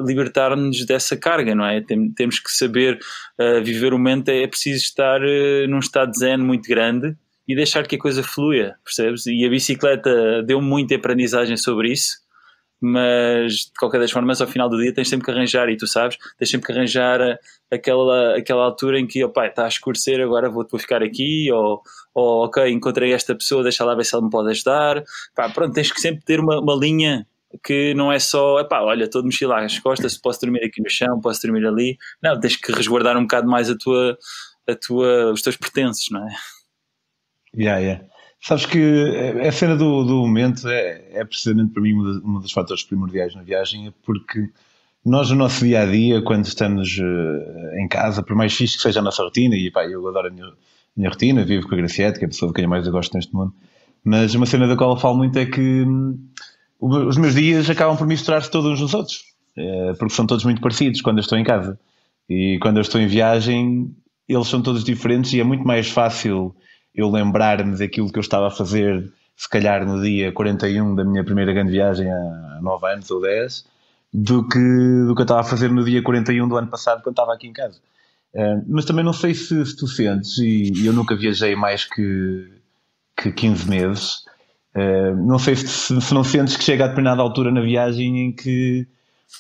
libertar-nos 0.05 0.86
dessa 0.86 1.17
carga, 1.17 1.53
não 1.53 1.65
é? 1.65 1.82
Tem, 1.82 2.12
temos 2.13 2.39
que 2.39 2.51
saber 2.51 3.00
uh, 3.39 3.63
viver 3.63 3.93
o 3.93 3.98
momento, 3.98 4.29
é, 4.29 4.43
é 4.43 4.48
preciso 4.48 4.82
estar 4.84 5.22
uh, 5.22 5.67
num 5.67 5.79
estado 5.79 6.12
de 6.12 6.20
zen 6.20 6.38
muito 6.38 6.67
grande 6.67 7.15
e 7.47 7.55
deixar 7.55 7.88
que 7.88 7.95
a 7.95 8.00
coisa 8.00 8.23
flua, 8.23 8.75
percebes? 8.83 9.25
E 9.25 9.45
a 9.45 9.50
bicicleta 9.50 10.43
deu 10.43 10.62
muita 10.62 10.95
aprendizagem 10.95 11.57
sobre 11.57 11.91
isso, 11.91 12.23
mas 12.81 13.53
de 13.53 13.71
qualquer 13.79 14.00
das 14.00 14.12
formas, 14.12 14.41
ao 14.41 14.47
final 14.47 14.67
do 14.69 14.77
dia 14.77 14.93
tens 14.93 15.07
sempre 15.07 15.25
que 15.25 15.31
arranjar, 15.31 15.69
e 15.69 15.77
tu 15.77 15.88
sabes, 15.88 16.17
tens 16.38 16.50
sempre 16.50 16.67
que 16.67 16.73
arranjar 16.73 17.39
aquela, 17.71 18.38
aquela 18.38 18.65
altura 18.65 19.00
em 19.00 19.07
que, 19.07 19.23
opa, 19.23 19.47
está 19.47 19.65
a 19.65 19.69
escurecer, 19.69 20.19
agora 20.19 20.50
vou, 20.50 20.67
vou 20.69 20.79
ficar 20.79 21.01
aqui, 21.01 21.50
ou, 21.51 21.81
ou 22.13 22.45
ok, 22.45 22.69
encontrei 22.69 23.13
esta 23.13 23.33
pessoa, 23.33 23.63
deixa 23.63 23.85
lá 23.85 23.95
ver 23.95 24.03
se 24.03 24.13
ela 24.13 24.23
me 24.23 24.29
pode 24.29 24.50
ajudar. 24.50 25.01
Pá, 25.33 25.50
pronto, 25.50 25.73
tens 25.73 25.91
que 25.91 26.01
sempre 26.01 26.25
ter 26.25 26.41
uma, 26.41 26.59
uma 26.59 26.75
linha 26.75 27.25
que 27.63 27.93
não 27.93 28.12
é 28.12 28.19
só, 28.19 28.59
epá, 28.59 28.81
olha, 28.81 29.05
estou 29.05 29.21
de 29.21 29.27
mochila 29.27 29.63
às 29.63 29.79
costas, 29.79 30.17
posso 30.17 30.41
dormir 30.41 30.63
aqui 30.65 30.81
no 30.81 30.89
chão, 30.89 31.21
posso 31.21 31.41
dormir 31.41 31.65
ali. 31.65 31.97
Não, 32.21 32.39
tens 32.39 32.55
que 32.55 32.71
resguardar 32.71 33.17
um 33.17 33.21
bocado 33.21 33.47
mais 33.47 33.69
a 33.69 33.77
tua, 33.77 34.17
a 34.67 34.75
tua, 34.75 35.31
os 35.31 35.41
teus 35.41 35.55
pertences, 35.55 36.09
não 36.09 36.27
é? 36.27 36.31
Yeah, 37.55 37.79
yeah. 37.79 38.03
Sabes 38.41 38.65
que 38.65 38.79
a 39.48 39.51
cena 39.51 39.75
do, 39.75 40.03
do 40.03 40.15
momento 40.15 40.67
é, 40.67 41.01
é 41.13 41.24
precisamente 41.24 41.72
para 41.72 41.81
mim 41.81 41.93
um 41.93 42.39
dos 42.39 42.51
fatores 42.51 42.83
primordiais 42.83 43.33
na 43.33 43.41
viagem, 43.41 43.88
é 43.88 43.93
porque 44.05 44.50
nós 45.05 45.29
no 45.29 45.38
nosso 45.38 45.63
dia 45.63 45.81
a 45.81 45.86
dia, 45.86 46.22
quando 46.22 46.45
estamos 46.45 46.98
uh, 46.98 47.77
em 47.79 47.88
casa, 47.88 48.22
por 48.22 48.36
mais 48.36 48.53
fixe 48.53 48.75
que 48.75 48.83
seja 48.83 49.00
a 49.00 49.03
nossa 49.03 49.24
rotina, 49.24 49.55
e 49.55 49.72
pá, 49.72 49.86
eu 49.86 50.05
adoro 50.07 50.27
a 50.27 50.31
minha, 50.31 50.45
a 50.45 50.53
minha 50.95 51.10
rotina, 51.10 51.45
vivo 51.45 51.67
com 51.67 51.75
a 51.75 51.77
Graciete, 51.77 52.19
que 52.19 52.25
é 52.25 52.27
a 52.27 52.29
pessoa 52.29 52.50
de 52.50 52.55
quem 52.55 52.65
eu 52.65 52.69
mais 52.69 52.88
gosto 52.88 53.13
neste 53.13 53.33
mundo, 53.33 53.53
mas 54.03 54.36
uma 54.36 54.45
cena 54.45 54.67
da 54.67 54.75
qual 54.75 54.91
eu 54.91 54.98
falo 54.98 55.17
muito 55.17 55.38
é 55.39 55.45
que 55.45 55.62
hum, 55.62 56.19
os 56.79 57.17
meus 57.17 57.36
dias 57.36 57.69
acabam 57.69 57.95
por 57.95 58.07
misturar-se 58.07 58.51
todos 58.51 58.72
uns 58.72 58.81
nos 58.81 58.93
outros, 58.93 59.24
uh, 59.57 59.98
porque 59.98 60.13
são 60.13 60.25
todos 60.27 60.43
muito 60.43 60.60
parecidos 60.60 61.01
quando 61.01 61.17
eu 61.19 61.22
estou 61.22 61.38
em 61.38 61.43
casa. 61.43 61.79
E 62.29 62.57
quando 62.62 62.77
eu 62.77 62.81
estou 62.81 63.00
em 63.00 63.07
viagem, 63.07 63.93
eles 64.27 64.48
são 64.48 64.62
todos 64.62 64.83
diferentes 64.83 65.33
e 65.33 65.39
é 65.39 65.43
muito 65.43 65.65
mais 65.65 65.89
fácil 65.89 66.55
eu 66.93 67.09
lembrar-me 67.09 67.77
daquilo 67.77 68.12
que 68.12 68.19
eu 68.19 68.21
estava 68.21 68.47
a 68.47 68.51
fazer, 68.51 69.12
se 69.35 69.50
calhar 69.50 69.85
no 69.85 70.01
dia 70.01 70.31
41 70.31 70.95
da 70.95 71.03
minha 71.03 71.23
primeira 71.23 71.53
grande 71.53 71.71
viagem 71.71 72.12
há 72.12 72.59
9 72.62 72.88
anos 72.88 73.09
ou 73.09 73.21
10, 73.21 73.65
do 74.13 74.47
que, 74.47 74.59
do 75.07 75.15
que 75.15 75.21
eu 75.21 75.23
estava 75.23 75.41
a 75.41 75.43
fazer 75.43 75.71
no 75.71 75.83
dia 75.83 76.01
41 76.03 76.47
do 76.47 76.55
ano 76.55 76.67
passado 76.67 77.01
quando 77.01 77.13
estava 77.13 77.33
aqui 77.33 77.47
em 77.47 77.53
casa. 77.53 77.79
Uh, 78.33 78.63
mas 78.67 78.85
também 78.85 79.03
não 79.03 79.13
sei 79.13 79.33
se, 79.33 79.65
se 79.65 79.75
tu 79.75 79.88
sentes, 79.88 80.38
e, 80.38 80.71
e, 80.75 80.85
eu 80.85 80.93
nunca 80.93 81.15
viajei 81.15 81.55
mais 81.55 81.85
que, 81.85 82.51
que 83.15 83.31
15 83.31 83.69
meses, 83.69 84.25
uh, 84.75 85.15
não 85.15 85.38
sei 85.38 85.55
se, 85.55 86.01
se, 86.01 86.13
não 86.13 86.23
sentes 86.23 86.57
que 86.57 86.63
chega 86.63 86.85
a 86.85 86.88
determinada 86.88 87.21
altura 87.21 87.51
na 87.51 87.62
viagem 87.62 88.21
em 88.21 88.31
que 88.31 88.88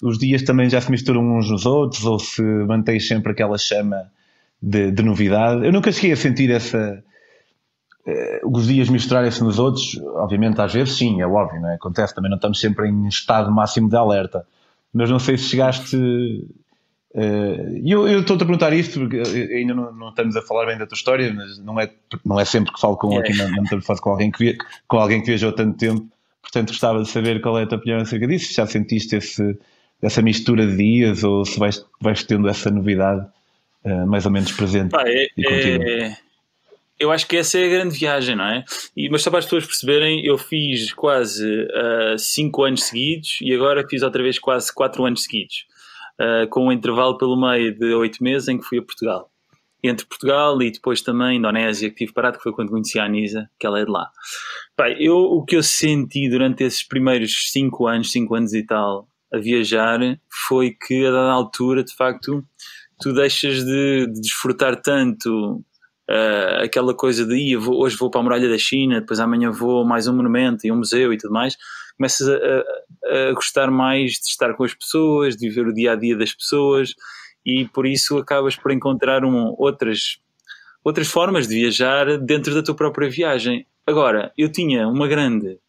os 0.01 0.17
dias 0.17 0.43
também 0.43 0.69
já 0.69 0.79
se 0.79 0.91
misturam 0.91 1.21
uns 1.37 1.49
nos 1.49 1.65
outros, 1.65 2.05
ou 2.05 2.19
se 2.19 2.41
mantens 2.41 3.07
sempre 3.07 3.31
aquela 3.31 3.57
chama 3.57 4.11
de, 4.61 4.91
de 4.91 5.03
novidade. 5.03 5.65
Eu 5.65 5.71
nunca 5.71 5.91
cheguei 5.91 6.13
a 6.13 6.15
sentir 6.15 6.49
essa, 6.51 7.03
os 8.43 8.67
dias 8.67 8.89
misturarem-se 8.89 9.41
nos 9.43 9.59
outros, 9.59 9.97
obviamente 10.15 10.59
às 10.59 10.73
vezes 10.73 10.97
sim, 10.97 11.21
é 11.21 11.27
óbvio, 11.27 11.61
não 11.61 11.69
é? 11.69 11.75
acontece, 11.75 12.13
também 12.13 12.29
não 12.29 12.35
estamos 12.35 12.59
sempre 12.59 12.87
em 12.87 13.07
estado 13.07 13.51
máximo 13.51 13.89
de 13.89 13.95
alerta, 13.95 14.45
mas 14.93 15.09
não 15.09 15.19
sei 15.19 15.37
se 15.37 15.45
chegaste. 15.45 15.95
Uh, 15.95 17.79
eu, 17.85 18.07
eu 18.07 18.21
estou-te 18.21 18.41
a 18.41 18.45
perguntar 18.45 18.73
isto 18.73 18.99
porque 18.99 19.17
ainda 19.17 19.73
não, 19.73 19.93
não, 19.93 20.09
estamos 20.09 20.35
a 20.35 20.41
falar 20.41 20.65
bem 20.65 20.77
da 20.77 20.85
tua 20.85 20.95
história, 20.95 21.31
mas 21.33 21.59
não 21.59 21.79
é, 21.79 21.89
não 22.25 22.39
é 22.39 22.43
sempre 22.43 22.73
que 22.73 22.81
falo 22.81 22.97
com, 22.97 23.17
aqui 23.17 23.37
na, 23.37 23.47
na 23.49 23.97
com 24.01 24.09
alguém, 24.09 24.31
que, 24.31 24.57
com 24.87 24.97
alguém 24.97 25.21
que 25.21 25.27
viajou 25.27 25.53
tanto 25.53 25.77
tempo, 25.77 26.05
portanto 26.41 26.69
gostava 26.69 27.03
de 27.03 27.09
saber 27.09 27.39
qual 27.39 27.59
é 27.59 27.63
a 27.63 27.67
tua 27.67 27.77
opinião 27.77 27.99
acerca 27.99 28.27
disso, 28.27 28.47
se 28.47 28.55
já 28.55 28.65
sentiste 28.65 29.15
esse, 29.15 29.57
essa 30.01 30.21
mistura 30.23 30.65
de 30.65 30.75
dias 30.75 31.23
ou 31.23 31.45
se 31.45 31.57
vais, 31.59 31.85
vais 32.01 32.23
tendo 32.23 32.49
essa 32.49 32.71
novidade 32.71 33.25
uh, 33.85 34.07
mais 34.07 34.25
ou 34.25 34.31
menos 34.31 34.51
presente 34.51 34.89
Pá, 34.89 35.03
é, 35.05 35.27
e 35.37 35.47
É 35.47 36.17
eu 36.99 37.11
acho 37.11 37.27
que 37.27 37.37
essa 37.37 37.59
é 37.59 37.65
a 37.65 37.69
grande 37.69 37.97
viagem, 37.97 38.35
não 38.35 38.45
é? 38.45 38.63
E, 38.95 39.09
mas 39.09 39.21
só 39.21 39.29
para 39.29 39.39
as 39.39 39.45
pessoas 39.45 39.65
perceberem, 39.65 40.25
eu 40.25 40.37
fiz 40.37 40.93
quase 40.93 41.67
5 42.17 42.61
uh, 42.61 42.65
anos 42.65 42.83
seguidos 42.83 43.37
e 43.41 43.53
agora 43.53 43.87
fiz 43.87 44.03
outra 44.03 44.21
vez 44.21 44.39
quase 44.39 44.73
4 44.73 45.05
anos 45.05 45.23
seguidos, 45.23 45.65
uh, 46.19 46.47
com 46.49 46.67
um 46.67 46.71
intervalo 46.71 47.17
pelo 47.17 47.35
meio 47.35 47.77
de 47.77 47.93
8 47.93 48.23
meses 48.23 48.47
em 48.47 48.57
que 48.57 48.65
fui 48.65 48.79
a 48.79 48.81
Portugal. 48.81 49.29
Entre 49.83 50.05
Portugal 50.05 50.61
e 50.61 50.71
depois 50.71 51.01
também 51.01 51.37
Indonésia, 51.37 51.89
que 51.89 51.95
tive 51.95 52.13
parado, 52.13 52.37
que 52.37 52.43
foi 52.43 52.53
quando 52.53 52.69
conheci 52.69 52.97
a 52.97 53.03
Anisa, 53.03 53.49
que 53.59 53.67
ela 53.67 53.81
é 53.81 53.85
de 53.85 53.91
lá. 53.91 54.09
Pai, 54.77 54.95
eu, 54.97 55.17
o 55.17 55.43
que 55.43 55.57
eu 55.57 55.63
senti 55.63 56.29
durante 56.29 56.63
esses 56.63 56.83
primeiros 56.83 57.51
5 57.51 57.87
anos, 57.87 58.11
5 58.11 58.35
anos 58.35 58.53
e 58.53 58.63
tal, 58.65 59.09
a 59.33 59.37
viajar, 59.37 59.99
foi 60.47 60.71
que 60.71 61.05
a 61.05 61.11
dada 61.11 61.31
altura, 61.31 61.83
de 61.83 61.93
facto, 61.93 62.41
tu 63.01 63.13
deixas 63.13 63.65
de, 63.65 64.07
de 64.07 64.21
desfrutar 64.21 64.81
tanto 64.81 65.61
uh, 66.09 66.63
aquela 66.63 66.93
coisa 66.93 67.25
de 67.25 67.55
vou, 67.55 67.81
hoje 67.81 67.95
vou 67.97 68.09
para 68.09 68.21
a 68.21 68.23
muralha 68.23 68.49
da 68.49 68.57
China, 68.57 68.99
depois 68.99 69.19
amanhã 69.19 69.51
vou 69.51 69.85
mais 69.85 70.07
um 70.07 70.15
monumento 70.15 70.65
e 70.65 70.71
um 70.71 70.77
museu 70.77 71.13
e 71.13 71.17
tudo 71.17 71.33
mais, 71.33 71.55
começas 71.97 72.27
a, 72.27 72.35
a, 72.35 73.29
a 73.29 73.33
gostar 73.33 73.69
mais 73.69 74.13
de 74.13 74.29
estar 74.29 74.53
com 74.55 74.63
as 74.63 74.73
pessoas, 74.73 75.35
de 75.35 75.47
viver 75.47 75.67
o 75.67 75.73
dia 75.73 75.93
a 75.93 75.95
dia 75.95 76.17
das 76.17 76.33
pessoas 76.33 76.93
e 77.45 77.65
por 77.65 77.85
isso 77.85 78.17
acabas 78.17 78.55
por 78.55 78.71
encontrar 78.71 79.25
um, 79.25 79.53
outras, 79.57 80.17
outras 80.83 81.07
formas 81.07 81.47
de 81.47 81.55
viajar 81.55 82.17
dentro 82.17 82.53
da 82.53 82.63
tua 82.63 82.75
própria 82.75 83.09
viagem. 83.09 83.65
Agora, 83.85 84.31
eu 84.37 84.51
tinha 84.51 84.87
uma 84.87 85.07
grande 85.07 85.59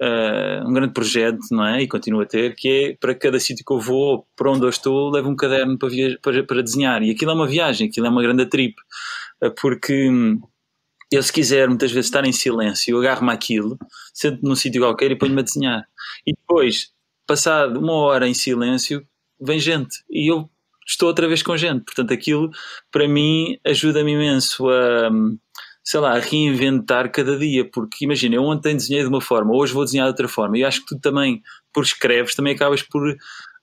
Uh, 0.00 0.62
um 0.64 0.72
grande 0.72 0.92
projeto, 0.92 1.40
não 1.50 1.66
é? 1.66 1.82
E 1.82 1.88
continuo 1.88 2.20
a 2.20 2.24
ter, 2.24 2.54
que 2.54 2.68
é 2.68 2.96
para 3.00 3.16
cada 3.16 3.40
sítio 3.40 3.64
que 3.66 3.72
eu 3.72 3.80
vou, 3.80 4.24
para 4.36 4.48
onde 4.48 4.64
eu 4.64 4.68
estou, 4.68 5.10
levo 5.10 5.28
um 5.28 5.34
caderno 5.34 5.76
para, 5.76 5.90
para, 6.22 6.44
para, 6.44 6.62
desenhar. 6.62 7.02
E 7.02 7.10
aquilo 7.10 7.32
é 7.32 7.34
uma 7.34 7.48
viagem, 7.48 7.88
aquilo 7.88 8.06
é 8.06 8.08
uma 8.08 8.22
grande 8.22 8.46
trip. 8.46 8.76
Eh, 9.42 9.50
porque 9.50 10.08
hum, 10.10 10.40
eu, 11.10 11.22
se 11.22 11.32
quiser 11.32 11.68
muitas 11.68 11.90
vezes 11.90 12.06
estar 12.06 12.24
em 12.24 12.32
silêncio, 12.32 12.92
eu 12.92 12.98
agarro-me 13.00 13.32
aquilo, 13.32 13.78
sento 14.12 14.42
num 14.42 14.54
sítio 14.54 14.82
qualquer 14.82 15.10
e 15.10 15.16
ponho-me 15.16 15.40
a 15.40 15.44
desenhar. 15.44 15.88
E 16.26 16.32
depois, 16.34 16.92
passado 17.26 17.78
uma 17.80 17.94
hora 17.94 18.28
em 18.28 18.34
silêncio, 18.34 19.06
vem 19.40 19.58
gente 19.58 20.02
e 20.10 20.30
eu 20.30 20.50
estou 20.86 21.08
outra 21.08 21.28
vez 21.28 21.42
com 21.42 21.56
gente. 21.56 21.84
Portanto, 21.84 22.12
aquilo 22.12 22.50
para 22.90 23.08
mim 23.08 23.58
ajuda-me 23.64 24.12
imenso 24.12 24.68
a, 24.68 25.10
sei 25.84 26.00
lá, 26.00 26.16
a 26.16 26.20
reinventar 26.20 27.10
cada 27.10 27.38
dia. 27.38 27.64
Porque 27.70 28.04
imagina, 28.04 28.36
eu 28.36 28.42
ontem 28.44 28.76
desenhei 28.76 29.02
de 29.02 29.08
uma 29.08 29.20
forma, 29.20 29.54
hoje 29.54 29.72
vou 29.72 29.84
desenhar 29.84 30.06
de 30.06 30.12
outra 30.12 30.28
forma. 30.28 30.58
E 30.58 30.64
acho 30.64 30.80
que 30.80 30.88
tu 30.88 31.00
também, 31.00 31.42
por 31.72 31.84
escreves, 31.84 32.34
também 32.34 32.54
acabas 32.54 32.82
por 32.82 33.16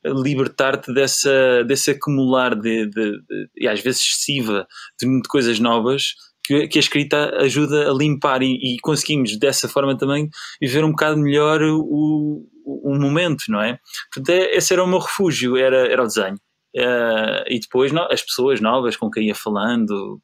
libertar-te 0.05 0.93
dessa, 0.93 1.63
desse 1.65 1.91
acumular 1.91 2.55
de, 2.55 2.85
de, 2.87 3.11
de, 3.21 3.49
e 3.57 3.67
às 3.67 3.79
vezes 3.81 4.01
excessiva 4.01 4.67
de, 4.99 5.07
de 5.21 5.27
coisas 5.27 5.59
novas 5.59 6.13
que, 6.43 6.67
que, 6.67 6.77
a 6.77 6.81
escrita 6.81 7.35
ajuda 7.41 7.89
a 7.89 7.93
limpar 7.93 8.43
e, 8.43 8.75
e, 8.75 8.79
conseguimos 8.79 9.37
dessa 9.37 9.67
forma 9.67 9.97
também 9.97 10.29
viver 10.61 10.83
um 10.83 10.91
bocado 10.91 11.17
melhor 11.17 11.61
o, 11.61 12.47
o, 12.63 12.95
momento, 12.99 13.45
não 13.49 13.61
é? 13.61 13.79
Portanto, 14.13 14.29
é, 14.29 14.55
esse 14.55 14.73
era 14.73 14.83
o 14.83 14.87
meu 14.87 14.99
refúgio, 14.99 15.57
era, 15.57 15.87
era 15.87 16.03
o 16.03 16.07
desenho. 16.07 16.37
Uh, 16.75 17.41
e 17.47 17.59
depois 17.59 17.91
no, 17.91 18.01
as 18.11 18.21
pessoas 18.21 18.59
novas 18.59 18.97
com 18.97 19.09
quem 19.09 19.27
ia 19.27 19.35
falando, 19.35 20.21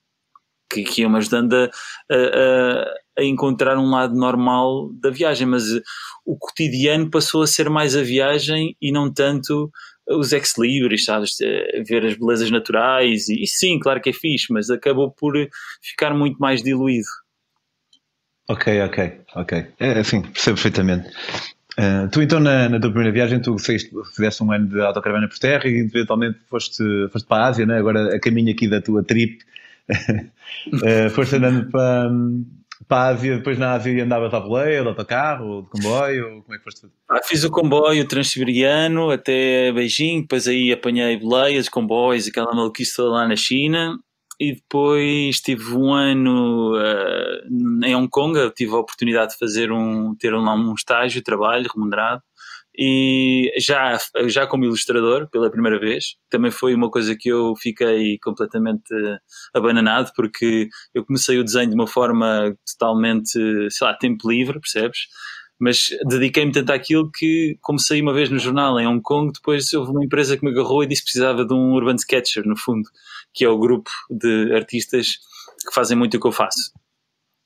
que, 0.71 0.83
que 0.83 1.01
iam-me 1.01 1.17
ajudando 1.17 1.53
a, 1.53 2.15
a, 2.15 2.93
a, 3.17 3.23
encontrar 3.23 3.77
um 3.77 3.89
lado 3.89 4.15
normal 4.15 4.89
da 4.93 5.09
viagem, 5.09 5.47
mas 5.47 5.63
o 6.25 6.37
cotidiano 6.37 7.09
passou 7.09 7.41
a 7.41 7.47
ser 7.47 7.69
mais 7.69 7.95
a 7.95 8.01
viagem 8.01 8.75
e 8.81 8.91
não 8.91 9.11
tanto 9.11 9.71
os 10.09 10.31
ex-libris, 10.33 11.05
sabes? 11.05 11.37
Ver 11.87 12.05
as 12.05 12.17
belezas 12.17 12.51
naturais, 12.51 13.29
e, 13.29 13.43
e, 13.43 13.47
sim, 13.47 13.79
claro 13.79 14.01
que 14.01 14.09
é 14.09 14.13
fixe, 14.13 14.51
mas 14.51 14.69
acabou 14.69 15.11
por 15.11 15.33
ficar 15.81 16.13
muito 16.13 16.37
mais 16.37 16.61
diluído. 16.61 17.07
Ok, 18.49 18.81
ok, 18.81 19.21
ok. 19.35 19.67
É 19.79 19.99
assim, 19.99 20.21
percebo 20.21 20.55
perfeitamente. 20.55 21.09
Uh, 21.79 22.09
tu 22.11 22.21
então 22.21 22.39
na, 22.39 22.67
na, 22.67 22.79
tua 22.81 22.89
primeira 22.89 23.13
viagem 23.13 23.41
tu 23.41 23.55
fizeste 23.57 24.43
um 24.43 24.51
ano 24.51 24.67
de 24.67 24.81
autocaravana 24.81 25.29
por 25.29 25.39
terra 25.39 25.69
e 25.69 25.79
eventualmente 25.79 26.37
foste, 26.49 26.83
foste 27.13 27.25
para 27.25 27.45
a 27.45 27.47
Ásia, 27.47 27.65
né? 27.65 27.77
agora 27.77 28.13
a 28.13 28.19
caminho 28.19 28.51
aqui 28.51 28.67
da 28.67 28.81
tua 28.81 29.01
trip 29.01 29.39
uh, 29.89 31.09
foste 31.15 31.37
andando 31.37 31.71
para, 31.71 32.11
para 32.87 33.09
a 33.09 33.13
depois 33.13 33.57
na 33.57 33.73
Ásia 33.73 34.03
andavas 34.03 34.33
à 34.33 34.39
boleia, 34.39 34.81
de 34.81 34.87
autocarro, 34.87 35.63
de 35.63 35.69
comboio, 35.69 36.41
como 36.43 36.55
é 36.55 36.57
que 36.57 36.63
foste? 36.63 36.87
Ah, 37.09 37.21
Fiz 37.23 37.43
o 37.43 37.51
comboio 37.51 38.07
transiberiano 38.07 39.09
até 39.09 39.71
Beijing, 39.71 40.21
depois 40.21 40.47
aí 40.47 40.71
apanhei 40.71 41.17
boleias, 41.17 41.69
comboios, 41.69 42.27
aquela 42.27 42.53
maluquice 42.53 42.95
toda 42.95 43.11
lá 43.11 43.27
na 43.27 43.35
China. 43.35 43.97
E 44.39 44.55
depois 44.55 45.39
tive 45.39 45.75
um 45.75 45.93
ano 45.93 46.73
uh, 46.75 47.85
em 47.85 47.95
Hong 47.95 48.09
Kong, 48.09 48.51
tive 48.55 48.73
a 48.73 48.79
oportunidade 48.79 49.33
de 49.33 49.37
fazer 49.37 49.71
um, 49.71 50.15
ter 50.15 50.33
lá 50.33 50.55
um 50.55 50.73
estágio, 50.73 51.21
trabalho 51.21 51.69
remunerado 51.71 52.23
e 52.77 53.51
já, 53.59 53.97
já 54.27 54.47
como 54.47 54.65
ilustrador 54.65 55.29
pela 55.29 55.51
primeira 55.51 55.79
vez. 55.79 56.15
Também 56.29 56.51
foi 56.51 56.73
uma 56.73 56.89
coisa 56.89 57.15
que 57.15 57.29
eu 57.29 57.53
fiquei 57.55 58.17
completamente 58.19 58.93
abananado 59.53 60.11
porque 60.15 60.69
eu 60.93 61.05
comecei 61.05 61.37
o 61.37 61.43
desenho 61.43 61.69
de 61.69 61.75
uma 61.75 61.87
forma 61.87 62.55
totalmente, 62.71 63.31
sei 63.69 63.87
lá, 63.87 63.93
tempo 63.93 64.29
livre, 64.29 64.59
percebes? 64.59 65.07
mas 65.61 65.89
dediquei-me 66.07 66.51
tanto 66.51 66.71
àquilo 66.71 67.11
que 67.11 67.55
comecei 67.61 68.01
uma 68.01 68.11
vez 68.11 68.31
no 68.31 68.39
jornal 68.39 68.79
em 68.79 68.87
Hong 68.87 68.99
Kong, 68.99 69.31
depois 69.31 69.71
houve 69.73 69.91
uma 69.91 70.03
empresa 70.03 70.35
que 70.35 70.43
me 70.43 70.49
agarrou 70.49 70.83
e 70.83 70.87
disse 70.87 71.03
que 71.03 71.11
precisava 71.11 71.45
de 71.45 71.53
um 71.53 71.73
urban 71.73 71.93
sketcher, 71.97 72.43
no 72.47 72.57
fundo, 72.57 72.89
que 73.31 73.45
é 73.45 73.49
o 73.49 73.59
grupo 73.59 73.91
de 74.09 74.55
artistas 74.55 75.19
que 75.67 75.71
fazem 75.71 75.95
muito 75.95 76.17
o 76.17 76.19
que 76.19 76.25
eu 76.25 76.31
faço. 76.31 76.71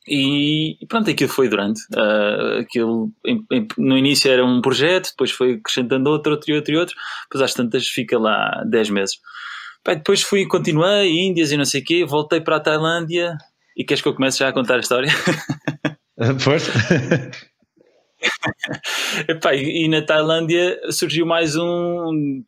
E, 0.07 0.77
pronto, 0.88 1.09
aquilo 1.09 1.29
foi 1.29 1.50
durante. 1.50 1.81
Uh, 1.93 2.59
aquilo, 2.59 3.12
em, 3.25 3.43
em, 3.51 3.67
no 3.77 3.97
início 3.97 4.31
era 4.31 4.45
um 4.45 4.62
projeto, 4.62 5.09
depois 5.09 5.31
foi 5.31 5.53
acrescentando 5.53 6.09
outro, 6.09 6.33
outro 6.33 6.51
e 6.51 6.55
outro 6.55 6.74
e 6.74 6.77
outro, 6.77 6.95
depois 7.24 7.43
às 7.43 7.53
tantas 7.53 7.88
fica 7.88 8.19
lá 8.19 8.63
10 8.69 8.89
meses. 8.91 9.15
Bem, 9.85 9.97
depois 9.97 10.21
fui, 10.21 10.47
continuei, 10.47 11.12
Índias 11.12 11.51
e 11.51 11.57
não 11.57 11.65
sei 11.65 11.81
o 11.81 11.83
quê, 11.83 12.05
voltei 12.05 12.39
para 12.39 12.57
a 12.57 12.59
Tailândia 12.59 13.35
e 13.75 13.83
queres 13.83 14.01
que 14.01 14.07
eu 14.07 14.13
comece 14.13 14.39
já 14.39 14.50
a 14.50 14.53
contar 14.53 14.75
a 14.75 14.79
história? 14.79 15.09
Pois. 16.45 16.69
Epá, 19.27 19.53
e 19.53 19.85
na 19.89 20.01
Tailândia 20.01 20.79
surgiu 20.89 21.25
mais 21.25 21.57
um, 21.57 22.41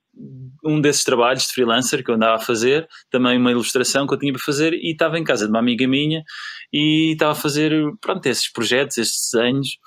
um 0.64 0.82
desses 0.82 1.04
trabalhos 1.04 1.44
de 1.44 1.54
freelancer 1.54 2.04
que 2.04 2.12
eu 2.12 2.16
andava 2.16 2.36
a 2.36 2.40
fazer, 2.40 2.88
também 3.10 3.38
uma 3.38 3.52
ilustração 3.52 4.06
que 4.06 4.14
eu 4.14 4.20
tinha 4.20 4.34
para 4.34 4.42
fazer, 4.42 4.74
e 4.74 4.92
estava 4.92 5.18
em 5.18 5.24
casa 5.24 5.46
de 5.46 5.52
uma 5.52 5.60
amiga 5.60 5.88
minha 5.88 6.24
e 6.74 7.14
estava 7.14 7.32
a 7.32 7.36
fazer 7.36 7.72
pronto, 8.02 8.26
esses 8.26 8.52
projetos, 8.52 8.98
esses 8.98 9.30
desenhos. 9.32 9.78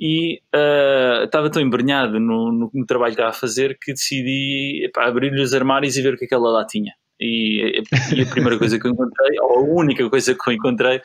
E 0.00 0.40
uh, 0.54 1.24
estava 1.24 1.50
tão 1.50 1.60
embrenhado 1.60 2.20
no, 2.20 2.52
no, 2.52 2.70
no, 2.72 2.86
trabalho 2.86 3.14
que 3.14 3.20
estava 3.20 3.30
a 3.30 3.40
fazer 3.40 3.76
que 3.80 3.92
decidi 3.92 4.88
abrir-lhe 4.96 5.42
os 5.42 5.52
armários 5.52 5.96
e 5.96 6.02
ver 6.02 6.14
o 6.14 6.16
que 6.16 6.24
aquela 6.24 6.50
lá 6.50 6.64
tinha. 6.64 6.92
E, 7.20 7.82
e, 8.14 8.22
a 8.22 8.26
primeira 8.26 8.56
coisa 8.56 8.78
que 8.78 8.86
eu 8.86 8.92
encontrei, 8.92 9.40
ou 9.40 9.56
a 9.56 9.80
única 9.80 10.08
coisa 10.08 10.36
que 10.36 10.50
eu 10.50 10.54
encontrei, 10.54 11.00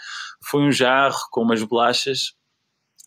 foi 0.48 0.62
um 0.62 0.72
jarro 0.72 1.18
com 1.32 1.42
umas 1.42 1.64
bolachas 1.64 2.34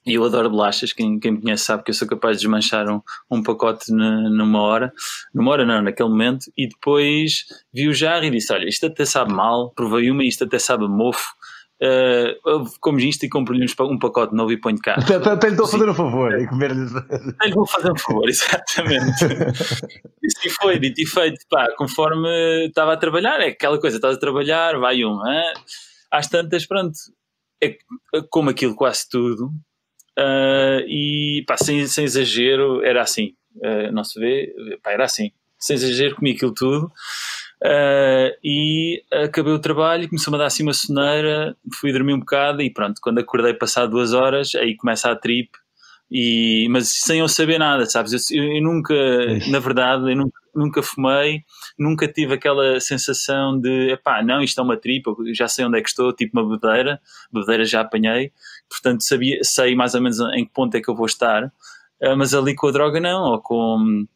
e 0.07 0.14
eu 0.14 0.25
adoro 0.25 0.49
bolachas, 0.49 0.92
quem, 0.92 1.19
quem 1.19 1.33
me 1.33 1.40
conhece 1.42 1.64
sabe 1.64 1.83
que 1.83 1.90
eu 1.90 1.95
sou 1.95 2.07
capaz 2.07 2.37
de 2.37 2.42
desmanchar 2.42 2.88
um, 2.88 3.01
um 3.31 3.42
pacote 3.42 3.90
numa 3.90 4.61
hora, 4.62 4.92
numa 5.35 5.51
hora 5.51 5.66
não, 5.66 5.83
naquele 5.83 6.09
momento, 6.09 6.45
e 6.57 6.69
depois 6.69 7.45
vi 7.75 7.88
o 7.88 7.95
jarro 7.95 8.25
e 8.25 8.31
disse, 8.31 8.53
olha, 8.53 8.69
isto 8.69 8.87
até 8.87 9.05
sabe 9.05 9.33
mal, 9.33 9.73
provei 9.75 10.11
uma 10.11 10.23
e 10.23 10.29
isto 10.29 10.45
até 10.45 10.61
sabe 10.61 10.87
mofo, 10.87 11.27
uh, 11.83 12.64
como 12.81 13.01
isto 13.01 13.27
e 13.27 13.29
compro-lhe 13.29 13.66
um 13.81 13.99
pacote 13.99 14.33
novo 14.33 14.53
e 14.53 14.61
ponho 14.61 14.79
cá. 14.79 14.95
Até 14.95 15.49
lhe 15.49 15.55
estou 15.55 15.66
a 15.66 15.69
fazer 15.69 15.88
um 15.88 15.95
favor 15.95 16.40
e 16.40 16.47
comer-lhes. 16.47 16.95
Até 16.95 17.47
lhe 17.47 17.55
vou 17.55 17.66
fazer 17.66 17.90
um 17.90 17.99
favor, 17.99 18.29
exatamente. 18.31 19.25
e 20.23 20.51
foi, 20.51 20.79
dito 20.79 21.01
e 21.01 21.07
feito, 21.07 21.45
pá, 21.51 21.66
conforme 21.77 22.66
estava 22.66 22.92
a 22.92 22.97
trabalhar, 22.97 23.40
é 23.40 23.49
aquela 23.49 23.81
coisa, 23.81 23.97
estás 23.97 24.16
a 24.16 24.21
trabalhar, 24.21 24.79
vai 24.79 25.05
um, 25.05 25.21
hein? 25.27 25.53
às 26.12 26.29
tantas, 26.29 26.64
pronto, 26.64 26.97
é 27.62 27.77
como 28.31 28.51
aquilo 28.51 28.75
quase 28.75 29.09
tudo, 29.11 29.51
Uh, 30.18 30.81
e 30.87 31.44
pá, 31.46 31.57
sem, 31.57 31.87
sem 31.87 32.05
exagero, 32.05 32.83
era 32.85 33.02
assim. 33.02 33.35
Uh, 33.57 33.92
não 33.92 34.05
se 34.05 34.18
vê, 34.18 34.55
pá, 34.83 34.92
era 34.92 35.05
assim. 35.05 35.31
Sem 35.59 35.76
exagero, 35.76 36.16
comi 36.16 36.33
aquilo 36.33 36.55
tudo. 36.55 36.90
Uh, 37.62 38.37
e 38.44 39.02
acabei 39.11 39.52
o 39.52 39.59
trabalho, 39.59 40.09
começou-me 40.09 40.37
a 40.37 40.40
dar 40.40 40.46
assim 40.46 40.62
uma 40.62 40.74
soneira, 40.74 41.57
fui 41.81 41.90
dormir 41.90 42.12
um 42.12 42.20
bocado 42.20 42.61
e 42.61 42.70
pronto, 42.70 43.00
quando 43.00 43.18
acordei 43.18 43.55
passado 43.55 43.90
duas 43.90 44.12
horas, 44.12 44.55
aí 44.55 44.76
começa 44.76 45.11
a 45.11 45.16
trip, 45.16 45.50
e, 46.11 46.68
mas 46.70 46.88
sem 46.88 47.20
eu 47.20 47.29
saber 47.29 47.59
nada, 47.59 47.87
sabes? 47.87 48.31
Eu, 48.31 48.44
eu 48.44 48.62
nunca, 48.62 48.94
na 49.50 49.59
verdade, 49.59 50.11
eu 50.11 50.16
nunca, 50.16 50.40
nunca 50.55 50.83
fumei, 50.83 51.42
nunca 51.79 52.07
tive 52.07 52.35
aquela 52.35 52.79
sensação 52.79 53.59
de, 53.59 53.90
epá, 53.92 54.22
não, 54.22 54.42
isto 54.42 54.61
é 54.61 54.62
uma 54.62 54.76
tripa, 54.76 55.14
já 55.33 55.48
sei 55.48 55.64
onde 55.64 55.79
é 55.79 55.83
que 55.83 55.88
estou, 55.88 56.12
tipo 56.12 56.38
uma 56.38 56.48
bebedeira, 56.48 57.00
bebedeira 57.33 57.64
já 57.64 57.81
apanhei, 57.81 58.33
portanto 58.68 59.02
sabia, 59.02 59.38
sei 59.42 59.74
mais 59.74 59.94
ou 59.94 60.00
menos 60.00 60.18
em 60.35 60.44
que 60.44 60.52
ponto 60.52 60.74
é 60.76 60.81
que 60.81 60.88
eu 60.88 60.94
vou 60.94 61.07
estar, 61.07 61.44
uh, 61.44 62.16
mas 62.16 62.35
ali 62.35 62.55
com 62.55 62.68
a 62.68 62.72
droga 62.72 63.00
não, 63.00 63.33
ou 63.33 63.40
com, 63.40 64.07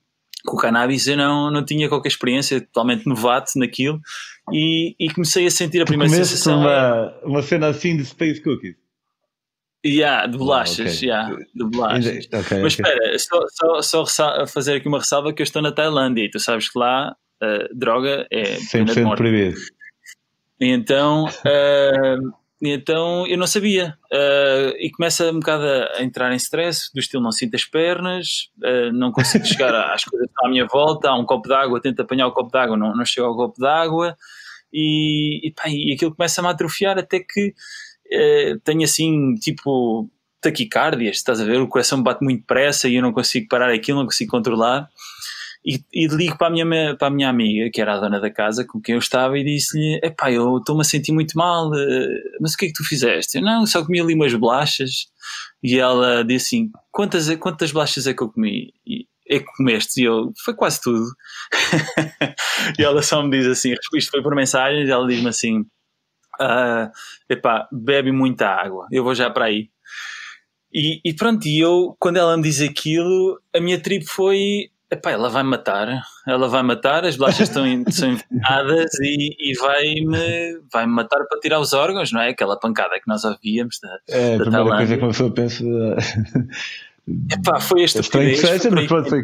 com 0.45 0.57
o 0.57 0.61
cannabis 0.61 1.07
eu 1.07 1.17
não, 1.17 1.51
não 1.51 1.65
tinha 1.65 1.89
qualquer 1.89 2.09
experiência, 2.09 2.61
totalmente 2.61 3.07
novato 3.07 3.53
naquilo, 3.57 4.01
e, 4.53 4.95
e 4.99 5.13
comecei 5.13 5.47
a 5.47 5.51
sentir 5.51 5.83
a 5.83 5.85
primeira 5.85 6.13
sensação. 6.13 6.61
Uma, 6.61 7.15
uma 7.23 7.43
cena 7.43 7.69
assim 7.69 7.97
de 7.97 8.05
Space 8.05 8.43
Cookies. 8.43 8.77
Yeah, 9.85 10.27
de 10.27 10.37
bolachas, 10.37 10.97
okay. 10.97 11.09
yeah, 11.09 11.35
de 11.55 11.65
bolachas. 11.65 12.27
Okay, 12.27 12.61
Mas 12.61 12.75
okay. 12.79 12.87
espera, 12.93 13.19
só, 13.19 13.83
só, 13.83 14.05
só, 14.05 14.47
fazer 14.47 14.75
aqui 14.75 14.87
uma 14.87 14.99
ressalva 14.99 15.33
que 15.33 15.41
eu 15.41 15.45
estou 15.45 15.63
na 15.63 15.73
Tailândia 15.73 16.23
e 16.23 16.31
tu 16.31 16.39
sabes 16.39 16.69
que 16.69 16.79
lá 16.79 17.17
uh, 17.43 17.75
droga 17.75 18.27
é 18.31 18.57
100% 18.57 19.17
proibido. 19.17 19.59
Então, 20.61 21.25
uh, 21.25 22.33
então 22.63 23.27
eu 23.27 23.39
não 23.39 23.47
sabia. 23.47 23.97
Uh, 24.13 24.77
e 24.79 24.91
começa 24.91 25.31
um 25.31 25.41
bocado 25.41 25.65
a 25.65 26.03
entrar 26.03 26.33
em 26.33 26.37
stress, 26.37 26.91
do 26.93 27.01
estilo 27.01 27.23
não 27.23 27.33
sinto 27.33 27.55
as 27.55 27.65
pernas, 27.65 28.51
não 28.93 29.13
consigo 29.13 29.45
chegar 29.47 29.75
às 29.93 30.05
coisas 30.05 30.29
à 30.43 30.49
minha 30.49 30.67
volta, 30.67 31.09
há 31.09 31.19
um 31.19 31.25
copo 31.25 31.49
d'água, 31.49 31.81
tento 31.81 32.01
apanhar 32.01 32.27
o 32.27 32.33
copo 32.33 32.51
d'água, 32.51 32.77
não, 32.77 32.95
não 32.95 33.05
chego 33.05 33.27
ao 33.27 33.37
copo 33.37 33.61
d'água 33.61 34.17
e, 34.73 35.49
e, 35.49 35.53
pá, 35.53 35.65
e 35.69 35.93
aquilo 35.95 36.15
começa-me 36.15 36.49
a 36.49 36.53
atrofiar 36.53 36.99
até 36.99 37.21
que 37.21 37.49
uh, 37.49 38.61
tenho 38.61 38.85
assim, 38.85 39.35
tipo, 39.35 40.09
taquicardias, 40.41 41.17
estás 41.17 41.41
a 41.41 41.45
ver? 41.45 41.61
O 41.61 41.69
coração 41.69 42.03
bate 42.03 42.25
muito 42.25 42.41
depressa 42.41 42.89
e 42.89 42.97
eu 42.97 43.03
não 43.03 43.13
consigo 43.13 43.49
parar 43.49 43.73
aquilo, 43.73 43.99
não 43.99 44.07
consigo 44.07 44.31
controlar. 44.31 44.89
E, 45.65 45.79
e 45.93 46.07
ligo 46.07 46.39
para 46.39 46.47
a, 46.47 46.51
minha, 46.51 46.97
para 46.97 47.09
a 47.09 47.11
minha 47.11 47.29
amiga, 47.29 47.71
que 47.71 47.81
era 47.81 47.95
a 47.95 48.01
dona 48.01 48.19
da 48.19 48.31
casa 48.31 48.65
com 48.67 48.81
quem 48.81 48.95
eu 48.95 48.99
estava, 48.99 49.39
e 49.39 49.45
disse-lhe: 49.45 50.01
Epá, 50.03 50.33
eu 50.33 50.57
estou-me 50.59 50.81
a 50.81 50.85
sentir 50.85 51.13
muito 51.13 51.37
mal, 51.37 51.71
eh, 51.75 52.23
mas 52.41 52.55
o 52.55 52.57
que 52.57 52.67
é 52.67 52.69
que 52.69 52.75
tu 52.75 52.85
fizeste? 52.85 53.39
Eu, 53.39 53.43
não, 53.45 53.67
só 53.67 53.85
comi 53.85 54.01
ali 54.01 54.15
umas 54.15 54.33
bolachas. 54.35 55.07
E 55.63 55.79
ela 55.79 56.25
disse 56.25 56.57
assim: 56.57 56.71
Quantas, 56.91 57.35
quantas 57.37 57.73
bolachas 57.73 58.07
é 58.07 58.15
que 58.15 58.23
eu 58.23 58.31
comi? 58.31 58.73
E, 58.87 59.07
é 59.29 59.39
que 59.39 59.53
comeste? 59.57 60.01
E 60.01 60.05
eu, 60.05 60.33
foi 60.45 60.55
quase 60.55 60.81
tudo. 60.81 61.05
e 62.79 62.83
ela 62.83 63.03
só 63.03 63.23
me 63.23 63.31
diz 63.31 63.47
assim: 63.47 63.75
Isto 63.95 64.11
foi 64.11 64.23
por 64.23 64.35
mensagem, 64.35 64.85
e 64.87 64.91
ela 64.91 65.07
diz-me 65.07 65.29
assim: 65.29 65.65
uh, 66.41 66.91
epá, 67.29 67.69
bebe 67.71 68.13
muita 68.13 68.49
água, 68.49 68.87
eu 68.91 69.05
vou 69.05 69.15
já 69.15 69.31
para 69.31 69.47
aí. 69.47 69.69
E, 70.73 71.01
e 71.05 71.15
pronto, 71.15 71.47
e 71.47 71.59
eu, 71.59 71.97
quando 71.99 72.17
ela 72.17 72.37
me 72.37 72.43
diz 72.45 72.61
aquilo, 72.61 73.41
a 73.55 73.61
minha 73.61 73.81
trip 73.81 74.07
foi 74.07 74.71
epá, 74.91 75.11
ela 75.13 75.29
vai 75.29 75.43
matar, 75.43 76.03
ela 76.27 76.49
vai 76.49 76.63
matar, 76.63 77.05
as 77.05 77.17
bolachas 77.17 77.49
estão, 77.49 77.65
são 77.91 78.11
envenenadas 78.11 78.91
e, 79.01 79.51
e 79.51 79.59
vai-me 79.59 80.61
vai 80.73 80.87
-me 80.87 80.93
matar 80.93 81.25
para 81.27 81.41
tirar 81.41 81.61
os 81.61 81.73
órgãos, 81.73 82.13
não 82.13 82.21
é? 82.21 82.31
Aquela 82.31 82.59
pancada 82.59 82.95
que 83.01 83.09
nós 83.09 83.25
ouvíamos 83.25 83.79
da, 83.81 83.99
é, 84.09 84.37
da 84.37 84.43
a 84.43 84.47
primeira 84.47 84.77
coisa 84.77 84.97
que 84.97 85.03
uma 85.03 85.11
pessoa 85.11 85.33
pensa... 85.33 85.65
Epá, 87.33 87.61
foi 87.61 87.83
esta 87.83 88.01
estranho 88.01 88.31
que 88.31 88.37
seja, 88.37 88.71
mas 88.71 88.87
pronto, 88.87 89.09
foi... 89.09 89.23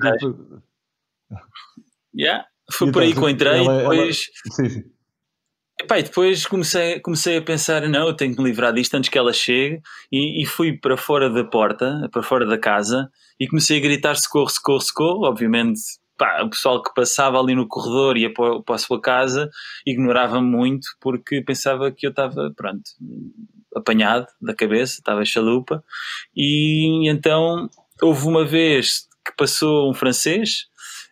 Yeah, 2.14 2.46
foi 2.72 2.90
por 2.90 3.02
aí 3.02 3.12
que 3.12 3.18
eu 3.18 3.28
entrei, 3.28 3.58
ela, 3.60 3.78
depois... 3.78 4.00
Ela... 4.00 4.54
Sim, 4.54 4.68
sim. 4.68 4.95
Epá, 5.78 5.98
e 5.98 6.02
depois 6.02 6.46
comecei, 6.46 7.00
comecei 7.00 7.36
a 7.36 7.42
pensar, 7.42 7.86
não, 7.88 8.08
eu 8.08 8.14
tenho 8.14 8.34
que 8.34 8.42
me 8.42 8.48
livrar 8.48 8.72
disto 8.72 8.94
antes 8.94 9.10
que 9.10 9.18
ela 9.18 9.32
chegue 9.32 9.80
e, 10.10 10.42
e, 10.42 10.46
fui 10.46 10.72
para 10.72 10.96
fora 10.96 11.28
da 11.28 11.44
porta, 11.44 12.08
para 12.10 12.22
fora 12.22 12.46
da 12.46 12.56
casa 12.58 13.10
e 13.38 13.46
comecei 13.46 13.78
a 13.78 13.80
gritar 13.82 14.16
socorro, 14.16 14.48
socorro, 14.48 14.80
socorro, 14.80 15.26
obviamente 15.26 15.80
pá, 16.16 16.42
o 16.42 16.50
pessoal 16.50 16.82
que 16.82 16.94
passava 16.94 17.38
ali 17.38 17.54
no 17.54 17.68
corredor 17.68 18.16
ia 18.16 18.32
para, 18.32 18.60
para 18.62 18.74
a 18.74 18.78
sua 18.78 19.00
casa 19.00 19.50
ignorava-me 19.86 20.48
muito 20.48 20.88
porque 21.00 21.42
pensava 21.42 21.92
que 21.92 22.06
eu 22.06 22.10
estava, 22.10 22.52
pronto, 22.56 22.82
apanhado 23.74 24.26
da 24.40 24.54
cabeça, 24.54 24.94
estava 24.94 25.24
chalupa. 25.24 25.84
E 26.34 27.08
então 27.08 27.68
houve 28.00 28.26
uma 28.26 28.44
vez 28.44 29.06
que 29.24 29.32
passou 29.36 29.90
um 29.90 29.94
francês 29.94 30.66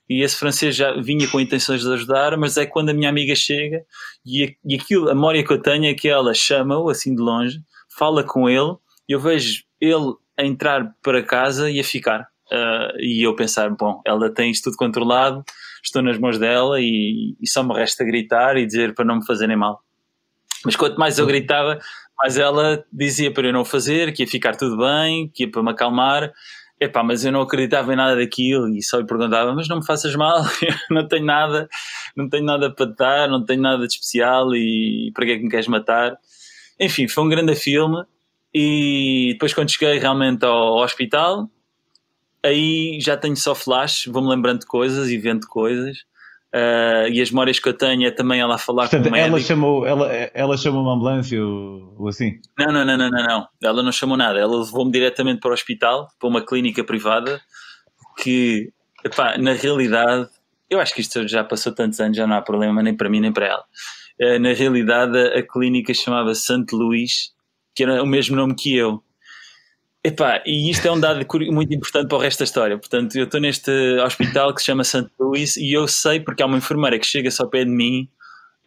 e 0.08 0.22
esse 0.22 0.36
francês 0.36 0.76
já 0.76 0.92
vinha 1.00 1.26
com 1.28 1.40
intenções 1.40 1.82
de 1.82 1.92
ajudar, 1.92 2.36
mas 2.36 2.56
é 2.56 2.66
quando 2.66 2.90
a 2.90 2.94
minha 2.94 3.08
amiga 3.08 3.34
chega 3.34 3.82
e, 4.24 4.56
e 4.64 4.74
aquilo, 4.74 5.08
a 5.08 5.14
memória 5.14 5.44
que 5.44 5.52
eu 5.52 5.60
tenho 5.60 5.86
é 5.86 5.94
que 5.94 6.08
ela 6.08 6.34
chama-o 6.34 6.90
assim 6.90 7.14
de 7.14 7.22
longe, 7.22 7.60
fala 7.96 8.22
com 8.22 8.48
ele, 8.48 8.76
e 9.08 9.12
eu 9.12 9.20
vejo 9.20 9.62
ele 9.80 10.14
a 10.38 10.44
entrar 10.44 10.94
para 11.02 11.22
casa 11.22 11.70
e 11.70 11.80
a 11.80 11.84
ficar. 11.84 12.28
Uh, 12.52 13.00
e 13.00 13.26
eu 13.26 13.34
pensar, 13.34 13.70
bom, 13.70 14.02
ela 14.04 14.30
tem 14.32 14.50
isto 14.50 14.64
tudo 14.64 14.76
controlado, 14.76 15.42
estou 15.82 16.02
nas 16.02 16.18
mãos 16.18 16.38
dela 16.38 16.80
e, 16.80 17.34
e 17.40 17.48
só 17.48 17.62
me 17.62 17.74
resta 17.74 18.04
gritar 18.04 18.56
e 18.56 18.66
dizer 18.66 18.94
para 18.94 19.04
não 19.04 19.16
me 19.16 19.26
fazerem 19.26 19.56
mal. 19.56 19.82
Mas 20.64 20.76
quanto 20.76 20.98
mais 20.98 21.18
eu 21.18 21.26
gritava, 21.26 21.78
mais 22.18 22.36
ela 22.38 22.84
dizia 22.92 23.32
para 23.32 23.48
eu 23.48 23.52
não 23.52 23.64
fazer, 23.64 24.12
que 24.12 24.22
ia 24.22 24.26
ficar 24.26 24.56
tudo 24.56 24.76
bem, 24.78 25.30
que 25.32 25.44
ia 25.44 25.50
para 25.50 25.62
me 25.62 25.70
acalmar. 25.70 26.32
Epá, 26.80 27.02
mas 27.02 27.24
eu 27.24 27.30
não 27.30 27.40
acreditava 27.40 27.92
em 27.92 27.96
nada 27.96 28.16
daquilo 28.16 28.68
e 28.68 28.82
só 28.82 28.98
lhe 28.98 29.06
perguntava, 29.06 29.54
mas 29.54 29.68
não 29.68 29.76
me 29.76 29.86
faças 29.86 30.14
mal, 30.16 30.42
não 30.90 31.06
tenho 31.06 31.24
nada, 31.24 31.68
não 32.16 32.28
tenho 32.28 32.44
nada 32.44 32.70
para 32.70 32.86
te 32.86 32.96
dar, 32.96 33.28
não 33.28 33.44
tenho 33.44 33.62
nada 33.62 33.86
de 33.86 33.92
especial 33.92 34.54
e 34.54 35.10
para 35.14 35.24
que 35.24 35.32
é 35.32 35.36
que 35.36 35.44
me 35.44 35.50
queres 35.50 35.68
matar? 35.68 36.18
Enfim, 36.78 37.06
foi 37.06 37.24
um 37.24 37.28
grande 37.28 37.54
filme 37.54 38.04
e 38.52 39.30
depois 39.32 39.54
quando 39.54 39.70
cheguei 39.70 39.98
realmente 39.98 40.44
ao 40.44 40.78
hospital, 40.78 41.48
aí 42.42 42.98
já 43.00 43.16
tenho 43.16 43.36
só 43.36 43.54
flash, 43.54 44.06
vou-me 44.06 44.28
lembrando 44.28 44.60
de 44.60 44.66
coisas 44.66 45.08
e 45.10 45.16
vendo 45.16 45.46
coisas 45.46 46.04
Uh, 46.54 47.10
e 47.10 47.20
as 47.20 47.32
memórias 47.32 47.58
que 47.58 47.68
eu 47.68 47.72
tenho 47.74 48.06
é 48.06 48.12
também 48.12 48.38
ela 48.38 48.56
falar 48.56 48.88
Portanto, 48.88 49.08
com 49.08 49.16
o 49.16 49.18
ela 49.18 49.40
chamou 49.40 49.84
ela, 49.84 50.06
ela 50.12 50.56
chamou 50.56 50.82
uma 50.82 50.94
ambulância 50.94 51.44
ou, 51.44 51.96
ou, 51.98 52.06
assim? 52.06 52.38
Não, 52.56 52.72
não, 52.72 52.84
não, 52.84 52.96
não, 52.96 53.10
não, 53.10 53.26
não. 53.26 53.48
Ela 53.60 53.82
não 53.82 53.90
chamou 53.90 54.16
nada. 54.16 54.38
Ela 54.38 54.60
levou-me 54.60 54.92
diretamente 54.92 55.40
para 55.40 55.50
o 55.50 55.52
hospital, 55.52 56.06
para 56.16 56.28
uma 56.28 56.46
clínica 56.46 56.84
privada, 56.84 57.40
que, 58.22 58.72
epá, 59.04 59.36
na 59.36 59.52
realidade, 59.52 60.28
eu 60.70 60.78
acho 60.78 60.94
que 60.94 61.00
isto 61.00 61.26
já 61.26 61.42
passou 61.42 61.74
tantos 61.74 61.98
anos, 61.98 62.16
já 62.16 62.24
não 62.24 62.36
há 62.36 62.40
problema 62.40 62.84
nem 62.84 62.96
para 62.96 63.08
mim 63.08 63.18
nem 63.18 63.32
para 63.32 63.46
ela. 63.46 63.64
Uh, 64.22 64.38
na 64.38 64.52
realidade, 64.52 65.18
a, 65.18 65.40
a 65.40 65.42
clínica 65.42 65.92
chamava 65.92 66.36
Santo 66.36 66.76
Luís, 66.76 67.32
que 67.74 67.82
era 67.82 68.00
o 68.00 68.06
mesmo 68.06 68.36
nome 68.36 68.54
que 68.54 68.76
eu. 68.76 69.02
Epá, 70.06 70.42
e 70.44 70.70
isto 70.70 70.86
é 70.86 70.92
um 70.92 71.00
dado 71.00 71.26
muito 71.50 71.72
importante 71.72 72.08
para 72.08 72.18
o 72.18 72.20
resto 72.20 72.40
da 72.40 72.44
história. 72.44 72.76
Portanto, 72.76 73.16
eu 73.16 73.24
estou 73.24 73.40
neste 73.40 73.70
hospital 74.00 74.52
que 74.54 74.60
se 74.60 74.66
chama 74.66 74.84
St. 74.84 75.08
Louis 75.18 75.56
e 75.56 75.72
eu 75.72 75.88
sei 75.88 76.20
porque 76.20 76.42
há 76.42 76.46
uma 76.46 76.58
enfermeira 76.58 76.98
que 76.98 77.06
chega 77.06 77.30
só 77.30 77.44
ao 77.44 77.48
pé 77.48 77.64
de 77.64 77.70
mim 77.70 78.06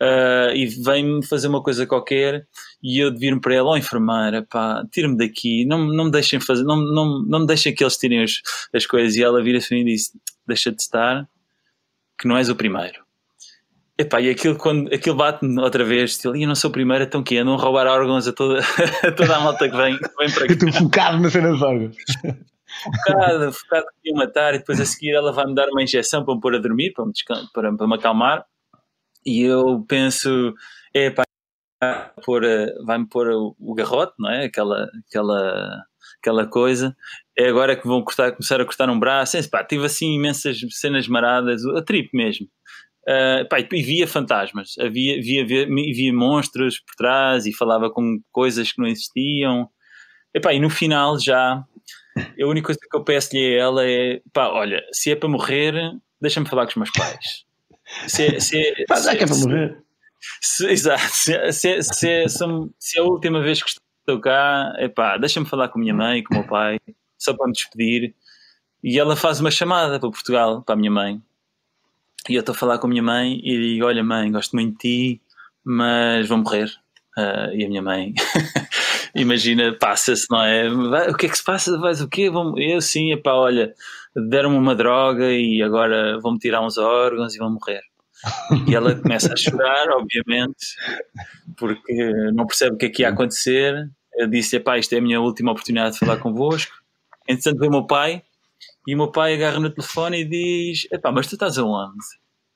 uh, 0.01 0.51
e 0.55 0.65
vem-me 0.65 1.23
fazer 1.23 1.47
uma 1.47 1.61
coisa 1.61 1.85
qualquer 1.85 2.47
e 2.81 2.97
eu 3.03 3.11
devir-me 3.11 3.39
para 3.39 3.53
ela, 3.53 3.69
ó 3.69 3.73
oh, 3.73 3.77
enfermeira, 3.77 4.47
pá, 4.49 4.83
tira-me 4.91 5.15
daqui, 5.15 5.63
não, 5.65 5.85
não 5.85 6.05
me 6.05 6.11
deixem 6.11 6.39
fazer, 6.39 6.63
não, 6.63 6.75
não, 6.75 7.21
não 7.21 7.39
me 7.41 7.45
deixem 7.45 7.73
que 7.73 7.83
eles 7.83 7.97
tirem 7.97 8.25
as 8.73 8.87
coisas. 8.87 9.15
E 9.15 9.23
ela 9.23 9.43
vira-se 9.43 9.75
e 9.75 9.83
diz: 9.83 10.11
Deixa 10.47 10.71
de 10.71 10.81
estar, 10.81 11.29
que 12.19 12.27
não 12.27 12.35
és 12.35 12.49
o 12.49 12.55
primeiro. 12.55 13.06
Epá, 13.99 14.21
e 14.21 14.29
aquilo, 14.29 14.55
quando, 14.55 14.93
aquilo 14.93 15.15
bate-me 15.15 15.59
outra 15.59 15.83
vez, 15.83 16.11
estilo, 16.11 16.37
eu 16.37 16.47
não 16.47 16.53
sou 16.53 16.69
o 16.69 16.73
primeiro, 16.73 17.03
então 17.03 17.23
que 17.23 17.35
andam 17.35 17.55
a 17.55 17.57
roubar 17.57 17.87
órgãos 17.87 18.27
a 18.27 18.33
toda, 18.33 18.59
a 19.03 19.11
toda 19.11 19.35
a 19.35 19.39
malta 19.39 19.67
que 19.67 19.75
vem, 19.75 19.97
que 19.97 20.15
vem 20.17 20.31
para 20.31 20.43
aqui. 20.43 20.53
Eu 20.53 20.67
estou 20.69 20.71
focado 20.73 21.19
na 21.19 21.29
cena 21.31 21.49
dos 21.49 21.61
órgãos. 21.63 21.95
Focado, 22.83 23.51
focado 23.53 23.85
que 24.03 24.11
ia 24.11 24.15
matar 24.15 24.53
e 24.53 24.59
depois 24.59 24.79
a 24.79 24.85
seguir 24.85 25.15
ela 25.15 25.31
vai-me 25.31 25.55
dar 25.55 25.67
uma 25.69 25.81
injeção 25.81 26.23
para 26.23 26.35
me 26.35 26.41
pôr 26.41 26.53
a 26.53 26.59
dormir, 26.59 26.93
para 26.93 27.05
me, 27.05 27.11
para, 27.51 27.75
para 27.75 27.87
me 27.87 27.95
acalmar. 27.95 28.45
E 29.25 29.41
eu 29.41 29.83
penso, 29.87 30.53
é 30.93 31.09
pá, 31.09 31.23
vai-me 32.85 33.07
pôr 33.07 33.31
o 33.31 33.73
garrote, 33.73 34.13
não 34.19 34.29
é? 34.29 34.45
Aquela, 34.45 34.87
aquela, 35.07 35.83
aquela 36.21 36.45
coisa. 36.45 36.95
É 37.35 37.49
agora 37.49 37.75
que 37.75 37.87
vão 37.87 38.03
cortar, 38.03 38.31
começar 38.31 38.61
a 38.61 38.65
cortar 38.65 38.89
um 38.91 38.99
braço. 38.99 39.37
É, 39.37 39.43
pá, 39.47 39.63
tive 39.63 39.85
assim 39.85 40.13
imensas 40.13 40.59
cenas 40.71 41.07
maradas, 41.07 41.65
a 41.65 41.81
trip 41.81 42.09
mesmo. 42.13 42.47
Uh, 43.07 43.47
pá, 43.47 43.57
e 43.59 43.81
via 43.81 44.05
fantasmas, 44.05 44.75
havia, 44.77 45.21
via, 45.21 45.45
via, 45.45 45.65
via 45.65 46.13
monstros 46.13 46.77
por 46.81 46.93
trás 46.95 47.45
e 47.45 47.53
falava 47.53 47.89
com 47.89 48.19
coisas 48.33 48.73
que 48.73 48.81
não 48.81 48.87
existiam. 48.87 49.69
E, 50.33 50.41
pá, 50.41 50.53
e 50.53 50.59
no 50.59 50.69
final 50.69 51.17
já, 51.17 51.63
a 52.17 52.45
única 52.45 52.65
coisa 52.65 52.79
que 52.79 52.97
eu 52.97 53.03
peço-lhe 53.05 53.55
a 53.55 53.59
ela 53.61 53.89
é: 53.89 54.21
pá, 54.33 54.49
olha, 54.49 54.83
se 54.91 55.09
é 55.09 55.15
para 55.15 55.29
morrer, 55.29 55.73
deixa-me 56.19 56.49
falar 56.49 56.65
com 56.65 56.71
os 56.71 56.75
meus 56.75 56.91
pais. 56.91 57.45
Se, 58.07 58.25
é, 58.25 58.39
se, 58.41 58.57
é, 58.57 58.85
pá, 58.85 58.99
já 58.99 59.15
que 59.15 59.23
é 59.23 59.27
para 59.27 59.37
morrer. 59.37 59.81
Se, 60.41 60.67
exato, 60.67 61.09
se, 61.09 61.51
se, 61.53 61.83
se, 61.83 62.27
se, 62.27 62.97
é 62.97 63.01
a 63.01 63.05
última 63.05 63.41
vez 63.41 63.63
que 63.63 63.69
estou 63.69 64.19
cá, 64.19 64.73
é 64.77 64.89
pá, 64.89 65.17
deixa-me 65.17 65.45
falar 65.45 65.69
com 65.69 65.79
a 65.79 65.81
minha 65.81 65.93
mãe, 65.93 66.21
com 66.21 66.33
o 66.33 66.39
meu 66.39 66.47
pai, 66.47 66.77
só 67.17 67.33
para 67.33 67.47
me 67.47 67.53
despedir. 67.53 68.13
E 68.83 68.99
ela 68.99 69.15
faz 69.15 69.39
uma 69.39 69.49
chamada 69.49 69.97
para 69.97 70.09
Portugal, 70.09 70.61
para 70.61 70.73
a 70.73 70.77
minha 70.77 70.91
mãe 70.91 71.21
e 72.29 72.35
eu 72.35 72.41
estou 72.41 72.53
a 72.53 72.57
falar 72.57 72.77
com 72.77 72.87
a 72.87 72.89
minha 72.89 73.03
mãe 73.03 73.39
e 73.43 73.57
digo: 73.57 73.85
Olha, 73.85 74.03
mãe, 74.03 74.31
gosto 74.31 74.55
muito 74.55 74.73
de 74.73 74.77
ti, 74.77 75.21
mas 75.63 76.27
vou 76.27 76.37
morrer. 76.37 76.69
Uh, 77.17 77.49
e 77.55 77.65
a 77.65 77.67
minha 77.67 77.81
mãe, 77.81 78.13
imagina, 79.15 79.73
passa-se, 79.73 80.27
não 80.29 80.43
é? 80.43 80.69
Vai, 80.69 81.09
o 81.09 81.15
que 81.15 81.25
é 81.25 81.29
que 81.29 81.37
se 81.37 81.43
passa? 81.43 81.77
Vais 81.79 81.99
o 81.99 82.07
quê? 82.07 82.29
Vão, 82.29 82.57
eu 82.59 82.79
sim, 82.79 83.11
epá, 83.11 83.33
olha, 83.33 83.73
deram-me 84.15 84.55
uma 84.55 84.75
droga 84.75 85.31
e 85.31 85.63
agora 85.63 86.19
vão-me 86.19 86.37
tirar 86.37 86.63
uns 86.63 86.77
órgãos 86.77 87.33
e 87.33 87.39
vão 87.39 87.51
morrer. 87.51 87.81
E 88.67 88.75
ela 88.75 88.95
começa 88.95 89.33
a 89.33 89.35
chorar, 89.35 89.89
obviamente, 89.91 90.75
porque 91.55 92.11
não 92.33 92.45
percebe 92.45 92.75
o 92.75 92.77
que 92.77 92.85
é 92.85 92.89
que 92.89 93.01
ia 93.01 93.09
acontecer. 93.09 93.89
Eu 94.15 94.27
disse: 94.27 94.57
Epá, 94.57 94.77
isto 94.77 94.93
é 94.93 94.99
a 94.99 95.01
minha 95.01 95.19
última 95.19 95.51
oportunidade 95.51 95.93
de 95.93 95.99
falar 95.99 96.17
convosco. 96.17 96.75
Entretanto, 97.27 97.59
veio 97.59 97.69
o 97.69 97.73
meu 97.73 97.87
pai 97.87 98.23
e 98.87 98.93
o 98.95 98.97
meu 98.97 99.11
pai 99.11 99.33
agarra 99.33 99.59
no 99.59 99.69
telefone 99.69 100.21
e 100.21 100.25
diz: 100.25 100.87
Epá, 100.91 101.11
mas 101.11 101.27
tu 101.27 101.35
estás 101.35 101.57
aonde? 101.57 102.05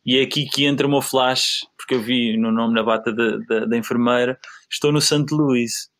E 0.06 0.18
é 0.18 0.24
aqui 0.24 0.46
que 0.46 0.66
entra 0.66 0.88
o 0.88 0.90
meu 0.90 1.02
flash, 1.02 1.62
porque 1.78 1.96
eu 1.96 2.02
vi 2.02 2.38
no 2.38 2.52
nome 2.52 2.74
na 2.74 2.84
bata 2.84 3.14
da, 3.14 3.38
da, 3.38 3.66
da 3.66 3.78
enfermeira: 3.78 4.40
Estou 4.70 4.92
no 4.92 5.02
Santo 5.02 5.36
Luís. 5.36 5.92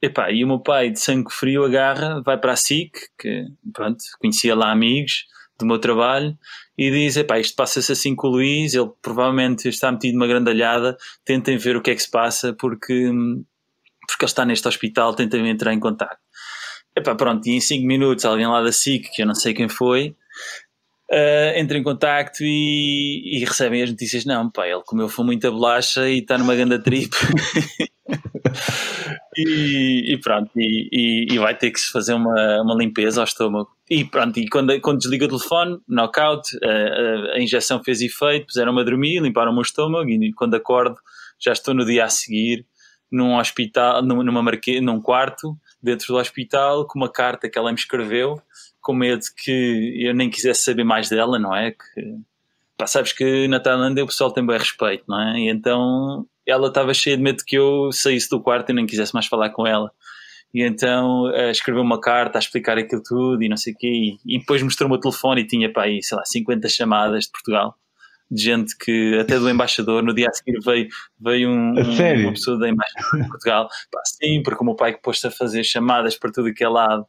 Epá, 0.00 0.30
e 0.30 0.44
o 0.44 0.46
meu 0.46 0.60
pai, 0.60 0.90
de 0.90 1.00
sangue 1.00 1.32
frio, 1.32 1.64
agarra, 1.64 2.22
vai 2.22 2.38
para 2.38 2.52
a 2.52 2.56
SIC, 2.56 2.92
que 3.18 3.46
pronto, 3.72 3.98
conhecia 4.20 4.54
lá 4.54 4.70
amigos 4.70 5.24
do 5.58 5.66
meu 5.66 5.78
trabalho, 5.78 6.36
e 6.76 6.90
diz: 6.90 7.16
Epá, 7.16 7.38
isto 7.38 7.56
passa-se 7.56 7.90
assim 7.90 8.14
com 8.14 8.28
o 8.28 8.30
Luís, 8.30 8.74
ele 8.74 8.90
provavelmente 9.02 9.68
está 9.68 9.90
metido 9.90 10.14
numa 10.14 10.26
grandalhada, 10.26 10.96
tentem 11.24 11.56
ver 11.56 11.76
o 11.76 11.82
que 11.82 11.90
é 11.90 11.94
que 11.94 12.02
se 12.02 12.10
passa, 12.10 12.52
porque, 12.52 13.10
porque 14.06 14.24
ele 14.24 14.30
está 14.30 14.44
neste 14.44 14.68
hospital, 14.68 15.14
tentem 15.14 15.48
entrar 15.48 15.72
em 15.72 15.80
contato. 15.80 16.18
Epá, 16.98 17.14
pronto, 17.14 17.46
e 17.46 17.52
em 17.52 17.60
5 17.60 17.86
minutos 17.86 18.24
alguém 18.24 18.48
lá 18.48 18.60
da 18.60 18.72
SIC, 18.72 19.08
que 19.12 19.22
eu 19.22 19.26
não 19.26 19.34
sei 19.34 19.54
quem 19.54 19.68
foi, 19.68 20.16
uh, 21.12 21.56
entra 21.56 21.78
em 21.78 21.82
contacto 21.84 22.42
e, 22.42 23.36
e, 23.36 23.44
recebem 23.44 23.84
as 23.84 23.90
notícias. 23.90 24.24
Não, 24.24 24.50
pá, 24.50 24.66
ele 24.66 24.82
comeu 24.84 25.08
foi 25.08 25.24
muita 25.24 25.48
bolacha 25.48 26.08
e 26.08 26.18
está 26.18 26.36
numa 26.36 26.56
grande 26.56 26.80
trip. 26.80 27.14
e, 29.36 30.12
e, 30.12 30.20
pronto, 30.20 30.50
e, 30.56 31.28
e, 31.30 31.38
vai 31.38 31.56
ter 31.56 31.70
que 31.70 31.78
se 31.78 31.92
fazer 31.92 32.14
uma, 32.14 32.62
uma 32.62 32.74
limpeza 32.74 33.20
ao 33.20 33.24
estômago. 33.24 33.70
E 33.88 34.04
pronto, 34.04 34.40
e 34.40 34.48
quando, 34.48 34.80
quando 34.80 34.98
desliga 34.98 35.26
o 35.26 35.28
telefone, 35.28 35.78
knockout, 35.86 36.48
a, 36.64 36.68
a, 36.68 37.36
a 37.36 37.40
injeção 37.40 37.80
fez 37.80 38.00
efeito, 38.00 38.46
puseram-me 38.46 38.80
a 38.80 38.84
dormir, 38.84 39.22
limparam 39.22 39.52
o 39.52 39.54
meu 39.54 39.62
estômago 39.62 40.10
e 40.10 40.32
quando 40.32 40.54
acordo 40.54 40.96
já 41.38 41.52
estou 41.52 41.74
no 41.74 41.84
dia 41.84 42.06
a 42.06 42.08
seguir 42.08 42.66
num 43.10 43.38
hospital, 43.38 44.02
numa 44.02 44.42
marque, 44.42 44.80
num 44.80 45.00
quarto 45.00 45.56
dentro 45.82 46.08
do 46.08 46.16
hospital 46.16 46.86
com 46.86 46.98
uma 46.98 47.10
carta 47.10 47.48
que 47.48 47.58
ela 47.58 47.70
me 47.70 47.78
escreveu, 47.78 48.40
com 48.80 48.92
medo 48.92 49.22
que 49.36 50.04
eu 50.04 50.14
nem 50.14 50.30
quisesse 50.30 50.62
saber 50.62 50.84
mais 50.84 51.08
dela, 51.08 51.38
não 51.38 51.54
é? 51.54 51.72
Que, 51.72 52.16
pá, 52.76 52.86
sabes 52.86 53.12
que 53.12 53.48
na 53.48 53.60
Tailândia 53.60 54.04
o 54.04 54.06
pessoal 54.06 54.32
tem 54.32 54.44
bem 54.44 54.58
respeito, 54.58 55.04
não 55.08 55.20
é? 55.20 55.38
E 55.38 55.50
então 55.50 56.26
ela 56.46 56.68
estava 56.68 56.94
cheia 56.94 57.16
de 57.16 57.22
medo 57.22 57.44
que 57.46 57.56
eu 57.56 57.90
saísse 57.92 58.30
do 58.30 58.40
quarto 58.40 58.70
e 58.70 58.74
nem 58.74 58.86
quisesse 58.86 59.14
mais 59.14 59.26
falar 59.26 59.50
com 59.50 59.66
ela. 59.66 59.92
E 60.52 60.62
então 60.62 61.24
uh, 61.24 61.50
escreveu 61.50 61.82
uma 61.82 62.00
carta 62.00 62.38
a 62.38 62.40
explicar 62.40 62.78
aquilo 62.78 63.02
tudo 63.02 63.42
e 63.42 63.48
não 63.48 63.56
sei 63.56 63.74
o 63.74 63.76
quê. 63.76 64.18
E, 64.24 64.36
e 64.36 64.38
depois 64.38 64.62
mostrou-me 64.62 64.96
o 64.96 65.00
telefone 65.00 65.42
e 65.42 65.46
tinha 65.46 65.70
para 65.70 65.84
aí, 65.84 66.02
sei 66.02 66.16
lá, 66.16 66.24
50 66.24 66.68
chamadas 66.68 67.24
de 67.24 67.32
Portugal. 67.32 67.76
De 68.30 68.42
gente 68.42 68.76
que, 68.76 69.18
até 69.18 69.38
do 69.38 69.48
embaixador, 69.48 70.02
no 70.02 70.14
dia 70.14 70.28
a 70.28 70.32
seguir 70.32 70.58
veio, 70.62 70.88
veio 71.18 71.48
um, 71.48 71.72
um, 71.78 72.20
uma 72.22 72.32
pessoa 72.32 72.58
da 72.58 72.68
embaixada 72.68 73.22
de 73.22 73.28
Portugal. 73.28 73.68
Pá, 73.90 74.00
sim, 74.04 74.42
porque 74.42 74.62
o 74.62 74.66
meu 74.66 74.76
pai 74.76 74.92
que 74.94 75.00
pôs-se 75.00 75.26
a 75.26 75.30
fazer 75.30 75.64
chamadas 75.64 76.16
para 76.16 76.30
tudo 76.30 76.52
que 76.52 76.62
é 76.62 76.68
lado 76.68 77.06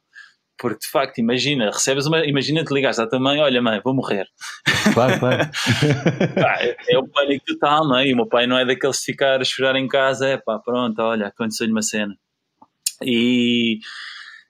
porque 0.59 0.79
de 0.79 0.91
facto, 0.91 1.19
imagina, 1.19 1.71
recebes 1.71 2.05
uma. 2.05 2.25
Imagina 2.25 2.65
te 2.65 2.73
ligares 2.73 2.99
à 2.99 3.07
tua 3.07 3.17
mãe, 3.17 3.39
olha 3.39 3.61
mãe, 3.61 3.79
vou 3.81 3.95
morrer. 3.95 4.27
Claro, 4.93 5.17
claro. 5.17 5.49
pá, 6.35 6.57
é, 6.59 6.75
é 6.89 6.97
o 6.99 7.07
pânico 7.07 7.45
total, 7.45 7.87
não 7.87 7.97
é? 7.97 8.07
E 8.07 8.13
o 8.13 8.17
meu 8.17 8.27
pai 8.27 8.45
não 8.45 8.57
é 8.57 8.65
daqueles 8.65 8.97
de 8.97 9.05
ficar 9.05 9.39
a 9.39 9.45
chorar 9.45 9.77
em 9.77 9.87
casa, 9.87 10.27
é 10.27 10.37
pá, 10.37 10.59
pronto, 10.59 11.01
olha, 11.01 11.27
aconteceu-lhe 11.27 11.71
uma 11.71 11.81
cena. 11.81 12.13
E, 13.01 13.79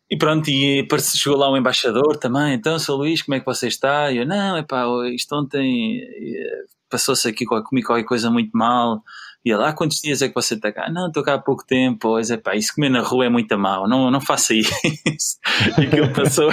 e 0.09 0.17
pronto, 0.17 0.49
e 0.49 0.87
chegou 1.15 1.37
lá 1.37 1.51
um 1.51 1.57
embaixador 1.57 2.17
também, 2.17 2.53
então, 2.53 2.79
Sr. 2.79 2.93
Luís, 2.93 3.21
como 3.21 3.35
é 3.35 3.39
que 3.39 3.45
você 3.45 3.67
está? 3.67 4.11
E 4.11 4.17
eu, 4.17 4.25
não, 4.25 4.57
é 4.57 4.63
pá, 4.63 4.85
isto 5.13 5.35
ontem 5.35 6.01
eh, 6.01 6.63
passou-se 6.89 7.27
aqui 7.27 7.45
comigo 7.45 7.87
qualquer 7.87 8.05
coisa 8.05 8.31
muito 8.31 8.51
mal. 8.57 9.03
E 9.45 9.51
ele, 9.51 9.63
ah, 9.63 9.71
quantos 9.71 9.99
dias 9.99 10.21
é 10.21 10.27
que 10.27 10.35
você 10.35 10.55
está 10.55 10.71
cá? 10.71 10.89
Não, 10.91 11.07
estou 11.07 11.23
cá 11.23 11.35
há 11.35 11.39
pouco 11.39 11.65
tempo. 11.65 11.97
Pois 12.01 12.29
é, 12.29 12.37
pá, 12.37 12.55
isso 12.55 12.73
comer 12.73 12.89
na 12.89 13.01
rua 13.01 13.25
é 13.25 13.29
muito 13.29 13.57
mal, 13.57 13.87
não, 13.87 14.11
não 14.11 14.19
faça 14.19 14.53
isso. 14.57 15.37
e 15.77 15.85
aquilo 15.85 16.11
passou. 16.11 16.51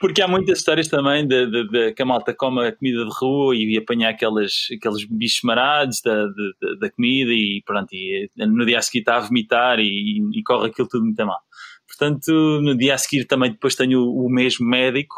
Porque 0.00 0.22
há 0.22 0.28
muitas 0.28 0.58
histórias 0.58 0.88
também 0.88 1.26
de, 1.26 1.46
de, 1.46 1.68
de, 1.68 1.92
que 1.92 2.02
a 2.02 2.04
malta 2.04 2.34
come 2.34 2.66
a 2.66 2.72
comida 2.72 3.04
de 3.04 3.10
rua 3.12 3.54
e 3.54 3.76
apanha 3.78 4.10
aqueles, 4.10 4.68
aqueles 4.76 5.04
bichos 5.04 5.40
marados 5.42 6.00
da, 6.02 6.26
de, 6.26 6.78
da 6.78 6.90
comida 6.90 7.32
e 7.32 7.62
pronto, 7.64 7.92
e 7.92 8.30
no 8.36 8.66
dia 8.66 8.78
a 8.78 8.82
seguir 8.82 9.00
está 9.00 9.16
a 9.16 9.20
vomitar 9.20 9.78
e, 9.78 10.20
e, 10.34 10.42
corre 10.42 10.68
aquilo 10.68 10.88
tudo 10.88 11.04
muito 11.04 11.24
mal. 11.24 11.40
Portanto, 11.86 12.60
no 12.62 12.76
dia 12.76 12.94
a 12.94 12.98
seguir 12.98 13.24
também 13.26 13.52
depois 13.52 13.74
tenho 13.74 14.00
o, 14.00 14.26
o 14.26 14.30
mesmo 14.30 14.66
médico 14.66 15.16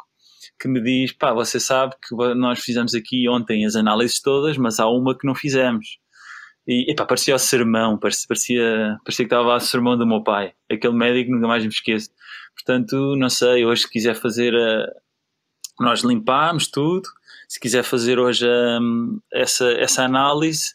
que 0.61 0.69
me 0.69 0.83
diz: 0.83 1.13
pá, 1.13 1.33
você 1.33 1.59
sabe 1.61 1.95
que 2.07 2.15
nós 2.35 2.61
fizemos 2.61 2.95
aqui 2.95 3.29
ontem 3.29 3.65
as 3.65 3.77
análises 3.77 4.21
todas, 4.21 4.57
mas 4.57 4.79
há 4.81 4.89
uma 4.89 5.17
que 5.17 5.27
não 5.27 5.35
fizemos. 5.35 5.99
E 6.69 6.91
epá, 6.93 7.07
parecia 7.07 7.35
o 7.35 7.39
sermão, 7.39 7.97
parecia, 7.97 8.27
parecia, 8.29 8.99
parecia 9.03 9.25
que 9.25 9.35
estava 9.35 9.57
a 9.57 9.61
sermão 9.61 9.97
do 9.97 10.07
meu 10.07 10.23
pai. 10.23 10.53
Aquele 10.71 10.93
médico 10.93 11.31
nunca 11.31 11.49
mais 11.49 11.63
me 11.63 11.71
esqueço. 11.71 12.11
Portanto, 12.55 13.17
não 13.17 13.31
sei, 13.31 13.65
hoje 13.65 13.83
se 13.83 13.91
quiser 13.91 14.15
fazer 14.15 14.55
a... 14.55 14.87
Nós 15.81 16.03
limpámos 16.03 16.69
tudo. 16.69 17.09
Se 17.49 17.59
quiser 17.59 17.83
fazer 17.85 18.19
hoje 18.19 18.47
a, 18.47 18.79
essa, 19.33 19.73
essa 19.73 20.05
análise, 20.05 20.75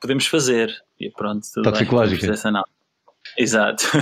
podemos 0.00 0.26
fazer. 0.26 0.72
E 1.00 1.10
pronto, 1.10 1.44
tudo 1.52 1.64
Toxicológica. 1.64 2.22
Bem, 2.22 2.30
essa 2.34 2.48
análise. 2.48 2.72
Exato. 3.36 3.84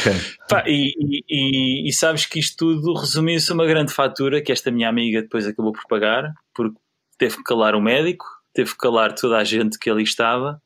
Okay. 0.00 0.12
Pá, 0.48 0.64
e, 0.66 0.94
e, 1.28 1.88
e, 1.88 1.92
sabes 1.92 2.24
que 2.24 2.38
isto 2.38 2.56
tudo 2.56 2.94
resumiu-se 2.94 3.50
a 3.50 3.54
uma 3.54 3.66
grande 3.66 3.92
fatura 3.92 4.40
que 4.40 4.52
esta 4.52 4.70
minha 4.70 4.88
amiga 4.88 5.22
depois 5.22 5.46
acabou 5.46 5.72
por 5.72 5.82
pagar, 5.88 6.32
porque 6.54 6.76
teve 7.18 7.36
que 7.38 7.42
calar 7.42 7.74
o 7.74 7.80
médico, 7.80 8.24
teve 8.52 8.72
que 8.72 8.78
calar 8.78 9.14
toda 9.14 9.38
a 9.38 9.44
gente 9.44 9.78
que 9.78 9.90
ali 9.90 10.02
estava, 10.02 10.60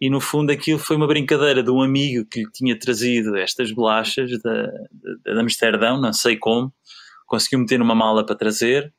e 0.00 0.08
no 0.08 0.20
fundo 0.20 0.50
aquilo 0.50 0.78
foi 0.78 0.96
uma 0.96 1.06
brincadeira 1.06 1.62
de 1.62 1.70
um 1.70 1.82
amigo 1.82 2.26
que 2.26 2.40
lhe 2.40 2.50
tinha 2.50 2.78
trazido 2.78 3.36
estas 3.36 3.70
bolachas 3.70 4.30
da, 4.42 4.66
da, 5.24 5.40
Amsterdão, 5.40 6.00
não 6.00 6.12
sei 6.12 6.38
como, 6.38 6.72
conseguiu 7.26 7.58
meter 7.58 7.78
numa 7.78 7.94
mala 7.94 8.24
para 8.24 8.34
trazer, 8.34 8.92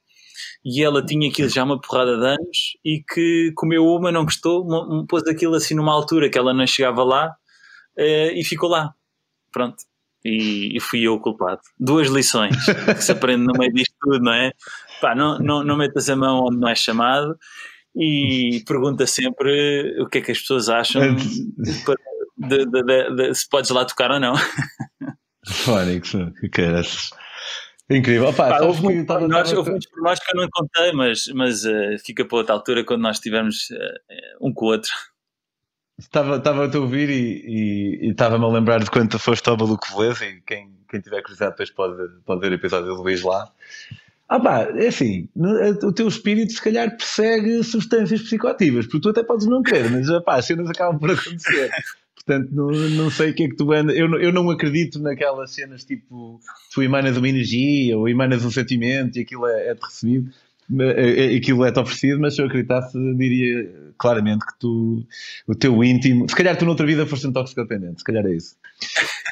e 0.64 0.84
ela 0.84 1.04
tinha 1.04 1.28
aquilo 1.28 1.50
já 1.50 1.64
uma 1.64 1.82
porrada 1.82 2.18
de 2.18 2.26
anos 2.26 2.78
e 2.86 3.04
que 3.04 3.52
comeu 3.56 3.84
uma, 3.86 4.12
não 4.12 4.24
gostou, 4.24 4.66
pôs 5.08 5.24
aquilo 5.28 5.56
assim 5.56 5.74
numa 5.74 5.92
altura 5.92 6.30
que 6.30 6.38
ela 6.38 6.54
não 6.54 6.68
chegava 6.68 7.04
lá 7.04 7.36
uh, 7.98 8.32
e 8.34 8.44
ficou 8.44 8.70
lá. 8.70 8.94
Pronto. 9.52 9.78
E, 10.24 10.78
e, 10.78 10.80
fui 10.80 11.02
eu 11.02 11.16
o 11.16 11.20
culpado. 11.20 11.62
Duas 11.80 12.08
lições 12.08 12.56
que 12.64 13.04
se 13.04 13.12
aprende 13.12 13.44
no 13.44 13.54
meio 13.58 13.74
disto 13.74 13.96
tudo, 14.00 14.20
não 14.20 14.32
é? 14.32 14.52
Pá, 15.02 15.16
não, 15.16 15.40
não, 15.40 15.64
não 15.64 15.76
metas 15.76 16.10
a 16.10 16.16
mão 16.16 16.46
onde 16.46 16.58
não 16.58 16.70
é 16.70 16.76
chamado 16.76 17.36
e 17.96 18.64
pergunta 18.66 19.06
sempre 19.06 20.02
o 20.02 20.08
que 20.08 20.20
é 20.20 20.22
que 20.22 20.32
as 20.32 20.40
pessoas 20.40 20.70
acham 20.70 21.16
de, 21.16 22.66
de, 22.66 23.16
de, 23.16 23.36
se 23.36 23.48
podes 23.50 23.70
lá 23.72 23.86
tocar 23.86 24.12
ou 24.12 24.20
não. 24.20 24.34
Fónix, 25.48 26.12
que 26.40 26.50
caras. 26.50 27.10
Incrível. 27.90 28.30
Opa, 28.30 28.50
Pá, 28.50 28.62
houve, 28.62 28.82
muito, 28.84 29.06
tava, 29.06 29.28
nós, 29.28 29.52
houve 29.52 29.72
muitos 29.72 29.90
pormenores 29.90 30.24
que 30.24 30.38
eu 30.38 30.42
não 30.42 30.50
contei, 30.50 30.94
mas, 30.94 31.28
mas 31.36 31.66
uh, 31.66 31.98
fica 32.04 32.24
para 32.24 32.38
outra 32.38 32.56
altura 32.56 32.86
quando 32.86 33.02
nós 33.02 33.18
estivermos 33.18 33.70
uh, 33.72 34.48
um 34.48 34.54
com 34.54 34.66
o 34.66 34.70
outro. 34.70 34.92
Estava, 36.00 36.38
estava 36.38 36.66
a 36.66 36.70
te 36.70 36.78
ouvir 36.78 37.10
e, 37.10 38.10
estava-me 38.10 38.46
a 38.46 38.48
lembrar 38.48 38.80
de 38.80 38.90
quando 38.90 39.12
tu 39.12 39.20
foste 39.20 39.48
ao 39.50 39.58
Maluco 39.58 39.86
Beleza 39.96 40.26
e 40.26 40.42
quem, 40.42 40.72
quem 40.90 41.02
tiver 41.02 41.22
curiosidade 41.22 41.52
depois 41.52 41.70
pode, 41.70 42.08
pode 42.26 42.42
ver 42.42 42.52
o 42.52 42.56
episódio 42.56 42.96
do 42.96 43.02
Luís 43.02 43.22
lá. 43.22 43.52
Ah 44.32 44.40
pá, 44.40 44.62
é 44.78 44.88
assim, 44.88 45.28
o 45.84 45.92
teu 45.92 46.08
espírito 46.08 46.54
se 46.54 46.62
calhar 46.62 46.96
persegue 46.96 47.62
substâncias 47.66 48.22
psicoativas, 48.22 48.86
porque 48.86 49.02
tu 49.02 49.10
até 49.10 49.22
podes 49.22 49.46
não 49.46 49.62
querer, 49.62 49.92
mas 49.92 50.08
pá, 50.24 50.38
as 50.38 50.46
cenas 50.46 50.70
acabam 50.70 50.98
por 50.98 51.12
acontecer. 51.12 51.70
Portanto, 52.16 52.50
não, 52.50 52.68
não 52.72 53.12
sei 53.12 53.32
o 53.32 53.34
que 53.36 53.44
é 53.44 53.50
que 53.50 53.58
tu 53.58 53.74
anda. 53.74 53.92
Eu, 53.92 54.10
eu 54.22 54.32
não 54.32 54.50
acredito 54.50 55.00
naquelas 55.00 55.52
cenas 55.52 55.84
tipo 55.84 56.40
tu 56.74 56.82
emanas 56.82 57.18
uma 57.18 57.28
energia 57.28 57.98
ou 57.98 58.08
emanas 58.08 58.46
um 58.46 58.52
sentimento 58.52 59.18
e 59.18 59.22
aquilo 59.24 59.46
é, 59.46 59.68
é 59.68 59.74
recebido. 59.74 60.32
É, 60.80 61.34
é, 61.34 61.36
aquilo 61.36 61.66
é-te 61.66 61.80
oferecido, 61.80 62.20
mas 62.20 62.36
se 62.36 62.42
eu 62.42 62.46
acreditasse, 62.46 62.98
diria 63.16 63.92
claramente 63.98 64.46
que 64.46 64.60
tu, 64.60 65.06
o 65.48 65.54
teu 65.54 65.84
íntimo, 65.84 66.28
se 66.30 66.36
calhar 66.36 66.58
tu 66.58 66.66
noutra 66.66 66.86
vida 66.86 67.06
foste 67.06 67.28
um 67.28 67.34
toxicodependente, 67.34 68.00
se 68.00 68.04
calhar 68.04 68.26
é 68.26 68.36
isso. 68.36 68.56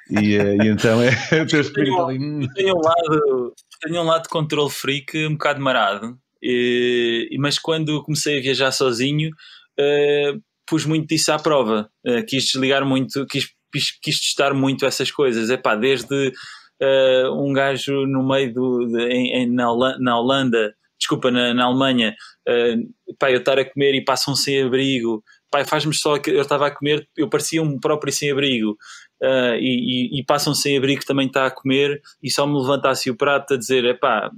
E, 0.10 0.36
eh, 0.36 0.58
e 0.64 0.68
então 0.68 1.02
é 1.02 1.10
o 1.42 1.48
teu 1.48 1.62
espírito 1.62 1.96
tenho, 1.96 2.06
ali. 2.06 2.20
Hum. 2.20 2.48
Tenho 2.54 2.76
um 2.76 2.82
lado, 2.82 3.54
tenho 3.82 4.02
um 4.02 4.06
lado 4.06 4.24
de 4.24 4.30
controle 4.30 4.70
freak 4.70 5.26
um 5.26 5.34
bocado 5.34 5.62
marado, 5.62 6.18
e, 6.42 7.36
mas 7.40 7.58
quando 7.58 8.04
comecei 8.04 8.40
a 8.40 8.42
viajar 8.42 8.72
sozinho, 8.72 9.30
uh, 9.30 10.42
pus 10.68 10.86
muito 10.86 11.08
disso 11.08 11.32
à 11.32 11.40
prova. 11.40 11.90
Uh, 12.06 12.26
quis 12.26 12.46
desligar 12.46 12.86
muito, 12.86 13.26
quis, 13.28 13.50
quis, 13.72 13.92
quis 14.02 14.20
testar 14.20 14.54
muito 14.54 14.86
essas 14.86 15.12
coisas. 15.12 15.50
É 15.50 15.58
pá, 15.58 15.76
desde. 15.76 16.34
Uh, 16.82 17.34
um 17.46 17.52
gajo 17.52 18.06
no 18.06 18.26
meio 18.26 18.54
do, 18.54 18.86
de, 18.86 19.02
em, 19.10 19.34
em, 19.34 19.54
na, 19.54 19.70
Holanda, 19.70 19.98
na 20.00 20.18
Holanda 20.18 20.76
desculpa, 21.00 21.32
na, 21.32 21.54
na 21.54 21.66
Alemanha, 21.66 22.16
uh, 22.48 23.16
pá, 23.18 23.32
eu 23.32 23.40
estar 23.40 23.58
a 23.58 23.66
comer 23.66 23.96
e 23.96 24.04
passam 24.04 24.36
sem 24.36 24.62
abrigo, 24.62 25.24
pá, 25.50 25.64
faz-me 25.66 25.94
só 25.94 26.20
que 26.20 26.30
eu 26.30 26.42
estava 26.42 26.68
a 26.68 26.72
comer, 26.72 27.08
eu 27.18 27.30
parecia 27.30 27.62
um 27.64 27.80
próprio 27.80 28.14
sem 28.14 28.32
abrigo. 28.32 28.78
Uh, 29.22 29.56
e, 29.60 30.14
e, 30.16 30.20
e 30.20 30.26
passam 30.26 30.54
sem 30.54 30.78
abrigo 30.78 31.06
também 31.06 31.28
está 31.28 31.46
a 31.46 31.52
comer 31.52 32.02
e 32.24 32.32
só 32.32 32.48
me 32.48 32.58
levantasse 32.58 33.10
o 33.10 33.18
prato 33.18 33.54
a 33.54 33.58
dizer 33.58 33.84
é 33.84 33.94
pá, 33.94 34.32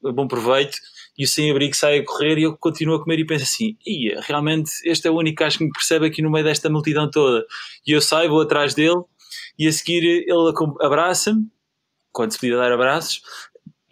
bom 0.00 0.28
proveito. 0.28 0.76
E 1.18 1.24
o 1.24 1.28
sem 1.28 1.50
abrigo 1.50 1.76
sai 1.76 1.98
a 1.98 2.04
correr 2.04 2.38
e 2.38 2.44
eu 2.44 2.56
continuo 2.56 2.96
a 2.96 3.02
comer 3.02 3.18
e 3.18 3.26
penso 3.26 3.44
assim, 3.44 3.76
ia, 3.86 4.20
realmente 4.22 4.70
este 4.84 5.06
é 5.08 5.10
o 5.10 5.16
único 5.16 5.42
gajo 5.42 5.58
que 5.58 5.64
me 5.64 5.70
percebe 5.70 6.06
aqui 6.06 6.22
no 6.22 6.30
meio 6.30 6.44
desta 6.44 6.70
multidão 6.70 7.10
toda. 7.10 7.44
E 7.86 7.92
eu 7.92 8.00
saio, 8.00 8.30
vou 8.30 8.40
atrás 8.40 8.74
dele 8.74 9.02
e 9.58 9.66
a 9.66 9.72
seguir 9.72 10.02
ele 10.02 10.52
abraça-me 10.80 11.46
quando 12.12 12.32
se 12.32 12.38
podia 12.38 12.56
dar 12.56 12.72
abraços 12.72 13.20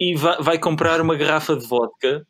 e 0.01 0.15
vai, 0.15 0.37
vai, 0.41 0.57
comprar 0.57 0.99
uma 0.99 1.15
garrafa 1.15 1.55
de 1.55 1.67
vodka 1.67 2.25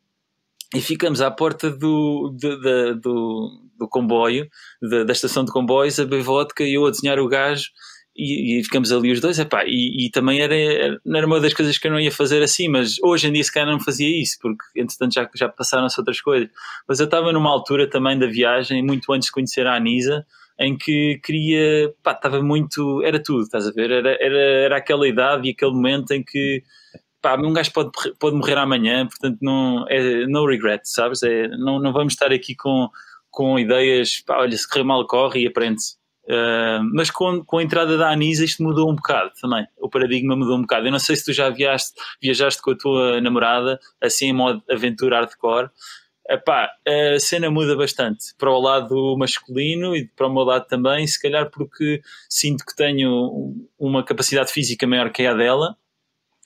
e 0.74 0.80
ficamos 0.82 1.22
à 1.22 1.30
porta 1.30 1.70
do, 1.70 2.30
de, 2.36 2.60
de, 2.60 2.94
do, 3.00 3.50
do, 3.78 3.88
comboio, 3.88 4.46
de, 4.82 5.04
da 5.06 5.12
estação 5.12 5.42
de 5.42 5.50
comboios, 5.50 5.98
a 5.98 6.04
beber 6.04 6.22
vodka 6.22 6.62
e 6.62 6.74
eu 6.74 6.84
a 6.84 6.90
desenhar 6.90 7.18
o 7.18 7.26
gajo 7.26 7.70
e, 8.14 8.58
e 8.58 8.64
ficamos 8.64 8.92
ali 8.92 9.10
os 9.10 9.20
dois. 9.20 9.38
Epá, 9.38 9.64
e, 9.64 10.04
e 10.04 10.10
também 10.10 10.42
era, 10.42 10.54
era, 10.54 11.26
uma 11.26 11.40
das 11.40 11.54
coisas 11.54 11.78
que 11.78 11.86
eu 11.86 11.92
não 11.92 11.98
ia 11.98 12.12
fazer 12.12 12.42
assim, 12.42 12.68
mas 12.68 12.96
hoje 13.02 13.28
em 13.28 13.32
dia 13.32 13.42
se 13.42 13.50
calhar 13.50 13.70
não 13.70 13.80
fazia 13.80 14.20
isso, 14.20 14.36
porque 14.42 14.62
entretanto 14.76 15.14
já, 15.14 15.26
já 15.34 15.48
passaram-se 15.48 15.98
outras 15.98 16.20
coisas. 16.20 16.50
Mas 16.86 17.00
eu 17.00 17.06
estava 17.06 17.32
numa 17.32 17.48
altura 17.48 17.88
também 17.88 18.18
da 18.18 18.26
viagem, 18.26 18.82
muito 18.82 19.10
antes 19.14 19.28
de 19.28 19.32
conhecer 19.32 19.66
a 19.66 19.74
Anisa, 19.74 20.26
em 20.60 20.76
que 20.76 21.18
queria, 21.24 21.90
pá, 22.02 22.12
estava 22.12 22.42
muito, 22.42 23.02
era 23.02 23.18
tudo, 23.18 23.44
estás 23.44 23.66
a 23.66 23.70
ver? 23.70 23.90
Era, 23.90 24.16
era, 24.20 24.38
era 24.38 24.76
aquela 24.76 25.08
idade 25.08 25.48
e 25.48 25.52
aquele 25.52 25.72
momento 25.72 26.10
em 26.10 26.22
que 26.22 26.62
pá, 27.22 27.36
um 27.36 27.52
gajo 27.52 27.72
pode, 27.72 27.90
pode 28.18 28.36
morrer 28.36 28.58
amanhã, 28.58 29.06
portanto 29.06 29.38
não, 29.40 29.86
é 29.88 30.26
no 30.26 30.46
regret, 30.46 30.82
sabes? 30.84 31.22
É, 31.22 31.48
não, 31.48 31.78
não 31.78 31.92
vamos 31.92 32.12
estar 32.14 32.32
aqui 32.32 32.54
com, 32.54 32.90
com 33.30 33.58
ideias, 33.58 34.20
pá, 34.26 34.38
olha, 34.38 34.56
se 34.56 34.68
correr 34.68 34.84
mal 34.84 35.06
corre 35.06 35.42
e 35.42 35.46
aprende-se. 35.46 35.96
Uh, 36.24 36.82
mas 36.94 37.10
com, 37.10 37.44
com 37.44 37.58
a 37.58 37.62
entrada 37.62 37.96
da 37.96 38.10
Anisa 38.10 38.44
isto 38.44 38.62
mudou 38.62 38.88
um 38.88 38.94
bocado 38.94 39.32
também, 39.40 39.66
o 39.80 39.88
paradigma 39.88 40.36
mudou 40.36 40.56
um 40.56 40.62
bocado. 40.62 40.86
Eu 40.86 40.92
não 40.92 40.98
sei 40.98 41.16
se 41.16 41.24
tu 41.24 41.32
já 41.32 41.48
viaste, 41.48 41.92
viajaste 42.20 42.60
com 42.60 42.72
a 42.72 42.76
tua 42.76 43.20
namorada, 43.20 43.78
assim 44.00 44.26
em 44.26 44.32
modo 44.32 44.62
aventura 44.70 45.16
hardcore. 45.16 45.70
Epá, 46.28 46.70
a 46.86 47.18
cena 47.18 47.50
muda 47.50 47.76
bastante 47.76 48.26
para 48.38 48.50
o 48.50 48.60
lado 48.60 49.16
masculino 49.18 49.96
e 49.96 50.06
para 50.06 50.28
o 50.28 50.32
meu 50.32 50.44
lado 50.44 50.66
também, 50.68 51.04
se 51.06 51.20
calhar 51.20 51.50
porque 51.50 52.00
sinto 52.28 52.64
que 52.64 52.76
tenho 52.76 53.56
uma 53.76 54.04
capacidade 54.04 54.52
física 54.52 54.86
maior 54.86 55.10
que 55.10 55.26
a 55.26 55.34
dela 55.34 55.76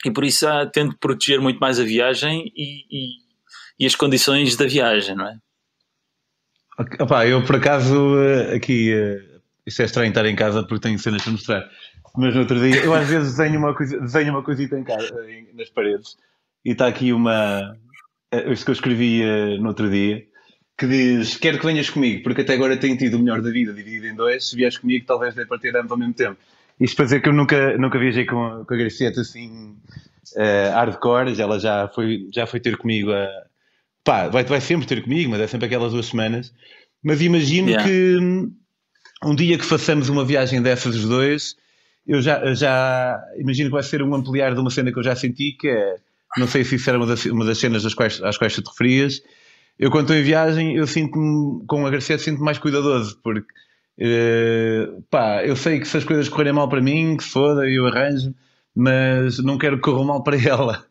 e 0.07 0.11
por 0.13 0.25
isso 0.25 0.47
ah, 0.47 0.65
tento 0.65 0.97
proteger 1.01 1.41
muito 1.41 1.59
mais 1.59 1.81
a 1.81 1.83
viagem 1.83 2.53
e, 2.55 2.85
e, 2.89 3.09
e, 3.81 3.87
as 3.87 3.97
condições 3.97 4.57
da 4.57 4.65
viagem, 4.65 5.17
não 5.17 5.27
é? 5.27 5.37
Opa, 7.01 7.27
eu 7.27 7.45
por 7.45 7.57
acaso 7.57 8.17
eh, 8.21 8.55
aqui, 8.55 8.95
uh, 8.95 9.41
isto 9.67 9.83
é 9.83 9.85
estranho 9.85 10.11
estar 10.11 10.25
em 10.25 10.37
casa 10.37 10.63
porque 10.63 10.87
tenho 10.87 10.99
cenas 10.99 11.23
para 11.23 11.33
mostrar. 11.33 11.71
mas 12.17 12.35
no 12.35 12.41
outro 12.43 12.61
dia, 12.61 12.85
eu 12.85 12.95
às 12.95 13.09
vezes 13.09 13.37
desenho 13.37 13.59
uma, 13.59 13.75
coisa, 13.75 13.99
desenho 13.99 14.31
uma 14.31 14.45
coisita 14.45 14.79
em 14.79 14.85
casa, 14.85 15.13
nas 15.55 15.71
paredes, 15.71 16.17
e 16.65 16.71
está 16.71 16.87
aqui 16.87 17.13
uma. 17.13 17.77
Eh, 18.31 18.53
isto 18.53 18.65
que 18.65 18.71
eu 18.71 18.75
escrevi 18.75 19.25
no 19.59 19.69
outro 19.69 19.91
dia, 19.91 20.25
que 20.79 20.87
diz: 20.87 21.37
Quero 21.37 21.59
que 21.59 21.67
venhas 21.67 21.91
comigo, 21.91 22.23
porque 22.23 22.43
até 22.43 22.55
agora 22.55 22.77
tenho 22.77 22.97
tido 22.97 23.15
o 23.15 23.19
melhor 23.19 23.41
da 23.43 23.51
vida 23.51 23.73
dividido 23.73 24.07
em 24.07 24.15
dois. 24.15 24.51
Se 24.51 24.55
vieres 24.55 24.79
comigo, 24.79 25.05
talvez 25.05 25.35
dê 25.35 25.45
para 25.47 25.59
ter 25.59 25.75
ambos 25.75 25.91
ao 25.91 25.99
mesmo 25.99 26.15
tempo. 26.15 26.39
Isto 26.81 26.97
para 26.97 27.05
dizer 27.07 27.23
que 27.23 27.29
eu 27.29 27.33
nunca, 27.33 27.77
nunca 27.79 27.99
viajei 27.99 28.27
com, 28.27 28.65
com 28.65 28.75
a 28.75 28.77
Gracieta 28.77 29.21
assim 29.23 29.77
uh, 30.37 30.73
hardcore, 30.73 31.41
ela 31.41 31.59
já 31.59 31.89
foi, 31.89 32.29
já 32.33 32.47
foi 32.47 32.61
ter 32.61 32.77
comigo 32.77 33.13
a. 33.13 33.29
Pá, 34.05 34.29
vai, 34.29 34.45
vai 34.45 34.61
sempre 34.61 34.87
ter 34.87 35.03
comigo, 35.03 35.31
mas 35.31 35.41
é 35.41 35.47
sempre 35.47 35.67
aquelas 35.67 35.93
duas 35.93 36.07
semanas. 36.07 36.53
Mas 37.03 37.21
imagino 37.21 37.71
yeah. 37.71 37.85
que 37.85 38.19
um 39.25 39.35
dia 39.35 39.59
que 39.59 39.65
façamos 39.65 40.09
uma 40.09 40.25
viagem 40.25 40.63
dessas 40.63 40.95
os 40.95 41.05
dois, 41.05 41.57
eu 42.07 42.23
já, 42.23 42.55
já 42.55 43.21
imagino 43.37 43.69
que 43.69 43.75
vai 43.75 43.83
ser 43.83 44.03
um 44.03 44.15
ampliar 44.15 44.55
de 44.55 44.61
uma 44.61 44.71
cena 44.71 44.93
que 44.93 44.99
eu 44.99 45.03
já 45.03 45.17
senti, 45.17 45.53
que 45.53 45.69
é, 45.69 45.97
não 46.37 46.47
sei 46.47 46.63
se 46.63 46.77
isso 46.77 46.89
era 46.89 46.99
uma 46.99 47.07
das, 47.07 47.25
uma 47.27 47.45
das 47.45 47.59
cenas 47.59 47.83
das 47.83 47.95
quais, 47.95 48.23
às 48.23 48.39
quais 48.39 48.55
tu 48.55 48.63
te 48.63 48.71
referias, 48.71 49.23
eu 49.79 49.91
quando 49.91 50.05
estou 50.05 50.17
em 50.17 50.23
viagem, 50.23 50.77
eu 50.77 50.87
sinto-me, 50.87 51.65
com 51.67 51.87
a 51.87 51.91
Garcia, 51.91 52.19
sinto-me 52.19 52.45
mais 52.45 52.59
cuidadoso, 52.59 53.19
porque, 53.23 53.47
uh, 54.01 55.03
pá, 55.11 55.45
eu 55.45 55.57
sei 55.57 55.81
que 55.81 55.87
se 55.87 55.97
as 55.97 56.05
coisas 56.05 56.29
correrem 56.29 56.53
mal 56.53 56.69
para 56.69 56.81
mim, 56.81 57.17
que 57.17 57.25
se 57.25 57.31
foda, 57.31 57.69
eu 57.69 57.87
arranjo, 57.87 58.35
mas 58.75 59.39
não 59.39 59.59
quero 59.59 59.77
que 59.77 59.83
corram 59.83 60.05
mal 60.05 60.23
para 60.23 60.37
ela. 60.37 60.85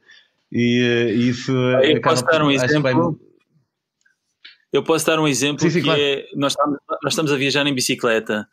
E 0.52 0.82
uh, 0.82 1.10
isso. 1.20 1.52
Eu 1.52 2.02
posso 2.02 2.26
dar 2.26 2.44
um 2.44 2.52
exemplo. 2.52 2.82
Vai... 2.82 2.94
Eu 4.72 4.84
posso 4.84 5.06
dar 5.06 5.20
um 5.20 5.28
exemplo 5.28 5.62
sim, 5.62 5.70
sim, 5.70 5.80
que 5.80 5.86
claro. 5.86 6.02
é, 6.02 6.26
nós 6.36 6.52
estamos, 6.52 6.80
nós 7.02 7.14
estamos 7.14 7.32
a 7.32 7.38
viajar 7.38 7.66
em 7.66 7.74
bicicleta 7.74 8.46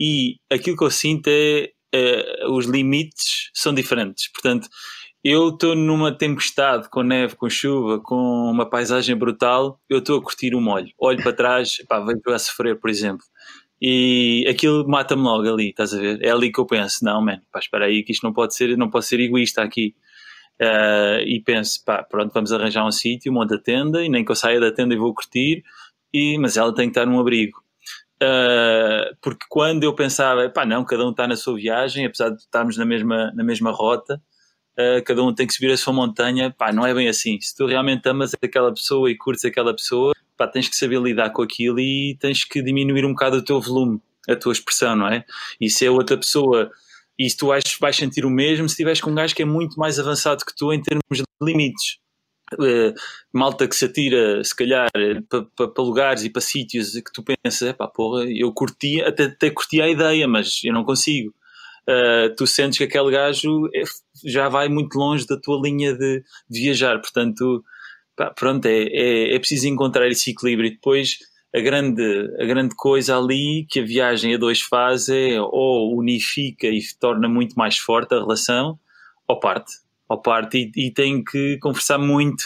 e 0.00 0.36
aquilo 0.48 0.76
que 0.76 0.84
eu 0.84 0.90
sinto 0.90 1.26
é, 1.28 1.70
é 1.92 2.46
os 2.48 2.66
limites 2.66 3.50
são 3.52 3.74
diferentes. 3.74 4.30
Portanto, 4.32 4.68
eu 5.24 5.48
estou 5.48 5.74
numa 5.74 6.12
tempestade 6.12 6.88
com 6.90 7.02
neve, 7.02 7.34
com 7.34 7.48
chuva, 7.48 7.98
com 7.98 8.50
uma 8.50 8.68
paisagem 8.68 9.16
brutal, 9.16 9.80
eu 9.88 9.98
estou 9.98 10.18
a 10.18 10.22
curtir 10.22 10.54
o 10.54 10.60
molho. 10.60 10.92
Olho 10.98 11.22
para 11.22 11.32
trás, 11.32 11.78
pá, 11.88 11.98
vejo 11.98 12.20
a 12.28 12.38
sofrer, 12.38 12.78
por 12.78 12.90
exemplo. 12.90 13.24
E 13.86 14.46
aquilo 14.48 14.88
mata-me 14.88 15.20
logo 15.24 15.46
ali, 15.46 15.68
estás 15.68 15.92
a 15.92 15.98
ver? 15.98 16.18
É 16.24 16.30
ali 16.30 16.50
que 16.50 16.58
eu 16.58 16.64
penso, 16.64 17.04
não, 17.04 17.20
man, 17.20 17.42
pá, 17.52 17.58
espera 17.58 17.84
aí 17.84 18.02
que 18.02 18.12
isto 18.12 18.22
não 18.22 18.32
pode 18.32 18.54
ser, 18.54 18.78
não 18.78 18.88
pode 18.88 19.04
ser 19.04 19.20
egoísta 19.20 19.62
aqui. 19.62 19.94
Uh, 20.58 21.20
e 21.26 21.42
penso, 21.44 21.84
pá, 21.84 22.02
pronto, 22.02 22.32
vamos 22.32 22.50
arranjar 22.50 22.86
um 22.86 22.90
sítio, 22.90 23.30
monta 23.30 23.56
a 23.56 23.58
tenda, 23.58 24.02
e 24.02 24.08
nem 24.08 24.24
que 24.24 24.30
eu 24.32 24.36
saia 24.36 24.58
da 24.58 24.72
tenda 24.72 24.94
e 24.94 24.96
vou 24.96 25.12
curtir, 25.12 25.62
e, 26.14 26.38
mas 26.38 26.56
ela 26.56 26.74
tem 26.74 26.86
que 26.86 26.98
estar 26.98 27.04
num 27.04 27.20
abrigo. 27.20 27.62
Uh, 28.22 29.14
porque 29.20 29.44
quando 29.50 29.84
eu 29.84 29.94
pensava, 29.94 30.48
pá, 30.48 30.64
não, 30.64 30.82
cada 30.82 31.04
um 31.06 31.10
está 31.10 31.28
na 31.28 31.36
sua 31.36 31.54
viagem, 31.54 32.06
apesar 32.06 32.30
de 32.30 32.36
estarmos 32.36 32.78
na 32.78 32.86
mesma, 32.86 33.32
na 33.34 33.44
mesma 33.44 33.70
rota, 33.70 34.18
uh, 34.78 35.04
cada 35.04 35.22
um 35.22 35.34
tem 35.34 35.46
que 35.46 35.52
subir 35.52 35.70
a 35.70 35.76
sua 35.76 35.92
montanha, 35.92 36.50
pá, 36.56 36.72
não 36.72 36.86
é 36.86 36.94
bem 36.94 37.06
assim. 37.06 37.38
Se 37.38 37.54
tu 37.54 37.66
realmente 37.66 38.08
amas 38.08 38.32
aquela 38.42 38.72
pessoa 38.72 39.10
e 39.10 39.14
curtes 39.14 39.44
aquela 39.44 39.74
pessoa, 39.74 40.14
pá, 40.36 40.46
tens 40.46 40.68
que 40.68 40.76
saber 40.76 41.00
lidar 41.00 41.30
com 41.30 41.42
aquilo 41.42 41.78
e 41.80 42.16
tens 42.20 42.44
que 42.44 42.62
diminuir 42.62 43.04
um 43.04 43.10
bocado 43.10 43.36
o 43.38 43.44
teu 43.44 43.60
volume, 43.60 44.00
a 44.28 44.36
tua 44.36 44.52
expressão, 44.52 44.96
não 44.96 45.08
é? 45.08 45.24
E 45.60 45.70
se 45.70 45.86
é 45.86 45.90
outra 45.90 46.16
pessoa, 46.16 46.70
e 47.18 47.28
se 47.28 47.36
tu 47.36 47.48
vais, 47.48 47.64
vais 47.80 47.96
sentir 47.96 48.24
o 48.24 48.30
mesmo 48.30 48.68
se 48.68 48.74
estiveres 48.74 49.00
com 49.00 49.10
um 49.10 49.14
gajo 49.14 49.34
que 49.34 49.42
é 49.42 49.46
muito 49.46 49.78
mais 49.78 49.98
avançado 49.98 50.44
que 50.44 50.54
tu 50.54 50.72
em 50.72 50.82
termos 50.82 51.02
de 51.12 51.24
limites. 51.42 51.98
Uh, 52.54 52.94
malta 53.32 53.66
que 53.66 53.74
se 53.74 53.86
atira, 53.86 54.44
se 54.44 54.54
calhar, 54.54 54.88
para 55.28 55.42
pa, 55.56 55.68
pa 55.68 55.82
lugares 55.82 56.24
e 56.24 56.30
para 56.30 56.42
sítios 56.42 56.92
que 56.92 57.12
tu 57.12 57.22
pensas, 57.22 57.72
pá, 57.72 57.88
porra, 57.88 58.24
eu 58.28 58.52
curti, 58.52 59.02
até, 59.02 59.24
até 59.24 59.50
curti 59.50 59.80
a 59.80 59.88
ideia, 59.88 60.28
mas 60.28 60.60
eu 60.62 60.72
não 60.72 60.84
consigo 60.84 61.34
uh, 61.88 62.34
tu 62.36 62.46
sentes 62.46 62.78
que 62.78 62.84
aquele 62.84 63.10
gajo 63.10 63.68
é, 63.74 63.82
já 64.24 64.48
vai 64.48 64.68
muito 64.68 64.96
longe 64.96 65.26
da 65.26 65.38
tua 65.38 65.60
linha 65.60 65.94
de, 65.94 66.22
de 66.48 66.60
viajar. 66.60 66.98
Portanto, 67.00 67.64
pá, 68.16 68.30
pronto, 68.30 68.66
é, 68.66 68.84
é, 68.84 69.34
é, 69.34 69.38
preciso 69.38 69.68
encontrar 69.68 70.08
esse 70.08 70.30
equilíbrio. 70.30 70.68
E 70.68 70.74
depois, 70.74 71.18
a 71.54 71.60
grande, 71.60 72.02
a 72.40 72.44
grande 72.44 72.74
coisa 72.74 73.16
ali 73.16 73.66
que 73.68 73.80
a 73.80 73.84
viagem 73.84 74.34
a 74.34 74.38
dois 74.38 74.60
faz 74.60 75.08
é 75.08 75.40
ou 75.40 75.96
unifica 75.96 76.66
e 76.66 76.80
torna 77.00 77.28
muito 77.28 77.54
mais 77.54 77.78
forte 77.78 78.14
a 78.14 78.18
relação, 78.18 78.78
ou 79.28 79.38
parte. 79.38 79.72
Ou 80.08 80.20
parte 80.20 80.70
e, 80.76 80.86
e 80.86 80.90
tem 80.90 81.22
que 81.22 81.58
conversar 81.58 81.98
muito 81.98 82.44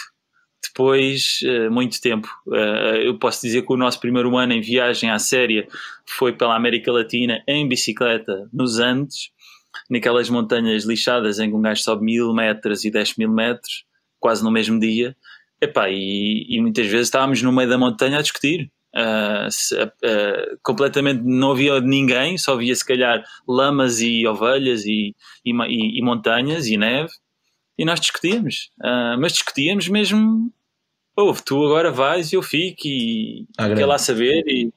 depois, 0.61 1.39
uh, 1.43 1.71
muito 1.71 1.99
tempo. 1.99 2.27
Uh, 2.47 2.97
eu 3.03 3.17
posso 3.17 3.41
dizer 3.41 3.63
que 3.63 3.73
o 3.73 3.77
nosso 3.77 3.99
primeiro 3.99 4.35
ano 4.37 4.53
em 4.53 4.61
viagem 4.61 5.09
à 5.09 5.19
séria 5.19 5.67
foi 6.05 6.33
pela 6.33 6.55
América 6.55 6.91
Latina 6.91 7.41
em 7.47 7.67
bicicleta 7.67 8.49
nos 8.53 8.79
Andes, 8.79 9.31
naquelas 9.89 10.29
montanhas 10.29 10.83
lixadas 10.83 11.39
em 11.39 11.49
que 11.49 11.55
um 11.55 11.61
gajo 11.61 11.81
sobe 11.81 12.03
mil 12.03 12.33
metros 12.33 12.83
e 12.85 12.91
10 12.91 13.17
mil 13.17 13.31
metros, 13.31 13.85
quase 14.19 14.43
no 14.43 14.51
mesmo 14.51 14.79
dia. 14.79 15.15
Epá, 15.61 15.89
e, 15.89 16.45
e 16.49 16.61
muitas 16.61 16.87
vezes 16.87 17.07
estávamos 17.07 17.41
no 17.41 17.51
meio 17.51 17.69
da 17.69 17.77
montanha 17.77 18.19
a 18.19 18.21
discutir. 18.21 18.71
Uh, 18.95 19.51
se, 19.51 19.75
completamente 20.63 21.21
não 21.23 21.51
havia 21.51 21.79
ninguém, 21.79 22.37
só 22.39 22.53
havia 22.53 22.75
se 22.75 22.83
calhar 22.83 23.23
lamas 23.47 24.01
e 24.01 24.25
ovelhas 24.25 24.83
e, 24.85 25.15
e, 25.45 25.99
e 25.99 26.01
montanhas 26.01 26.65
e 26.65 26.75
neve 26.75 27.11
e 27.79 27.85
nós 27.85 28.01
discutíamos, 28.01 28.71
uh, 28.81 29.17
mas 29.17 29.31
discutíamos 29.31 29.87
mesmo. 29.87 30.51
Ouve, 31.15 31.41
tu 31.41 31.63
agora 31.63 31.89
vais 31.89 32.33
e 32.33 32.35
eu 32.35 32.41
fico 32.41 32.81
e 32.85 33.47
ah, 33.57 33.73
quer 33.73 33.85
lá 33.85 33.97
saber 33.97 34.43
e, 34.45 34.69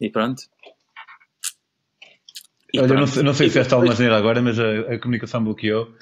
e 0.00 0.08
pronto. 0.08 0.44
E 2.72 2.78
Olha, 2.78 2.86
pronto. 2.86 3.00
Não, 3.00 3.06
sei, 3.08 3.22
não 3.24 3.34
sei 3.34 3.50
se 3.50 3.58
esta 3.58 3.74
alguma 3.74 3.92
maneira 3.92 4.16
agora, 4.16 4.40
mas 4.40 4.56
a, 4.56 4.94
a, 4.94 4.98
comunicação 5.00 5.42
bloqueou. 5.42 5.92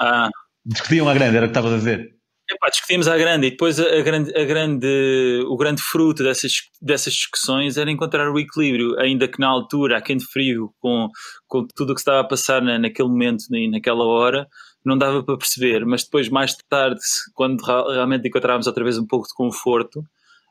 Ah. 0.00 0.30
Discutiam 0.64 1.06
à 1.06 1.12
grande, 1.12 1.36
era 1.36 1.44
o 1.44 1.48
que 1.48 1.50
estavas 1.50 1.74
a 1.74 1.76
dizer. 1.76 2.16
Epá, 2.52 2.68
discutimos 2.68 3.06
à 3.06 3.16
grande 3.16 3.46
e 3.46 3.50
depois 3.50 3.78
a, 3.78 4.02
grande, 4.02 4.36
a 4.36 4.44
grande, 4.44 5.44
o 5.46 5.56
grande 5.56 5.80
fruto 5.80 6.24
dessas, 6.24 6.68
dessas 6.82 7.12
discussões 7.12 7.76
era 7.76 7.88
encontrar 7.88 8.28
o 8.28 8.40
equilíbrio, 8.40 8.98
ainda 8.98 9.28
que 9.28 9.38
na 9.38 9.46
altura, 9.46 9.98
a 9.98 10.02
quente 10.02 10.24
frio, 10.24 10.74
com, 10.80 11.08
com 11.46 11.64
tudo 11.76 11.92
o 11.92 11.94
que 11.94 12.00
estava 12.00 12.20
a 12.20 12.24
passar 12.24 12.60
na, 12.60 12.76
naquele 12.76 13.08
momento 13.08 13.44
e 13.54 13.70
naquela 13.70 14.04
hora, 14.04 14.48
não 14.84 14.98
dava 14.98 15.22
para 15.22 15.36
perceber, 15.38 15.86
mas 15.86 16.02
depois, 16.02 16.28
mais 16.28 16.56
tarde, 16.68 17.00
quando 17.34 17.62
realmente 17.62 18.26
encontrávamos 18.26 18.66
outra 18.66 18.82
vez 18.82 18.98
um 18.98 19.06
pouco 19.06 19.28
de 19.28 19.34
conforto, 19.34 20.02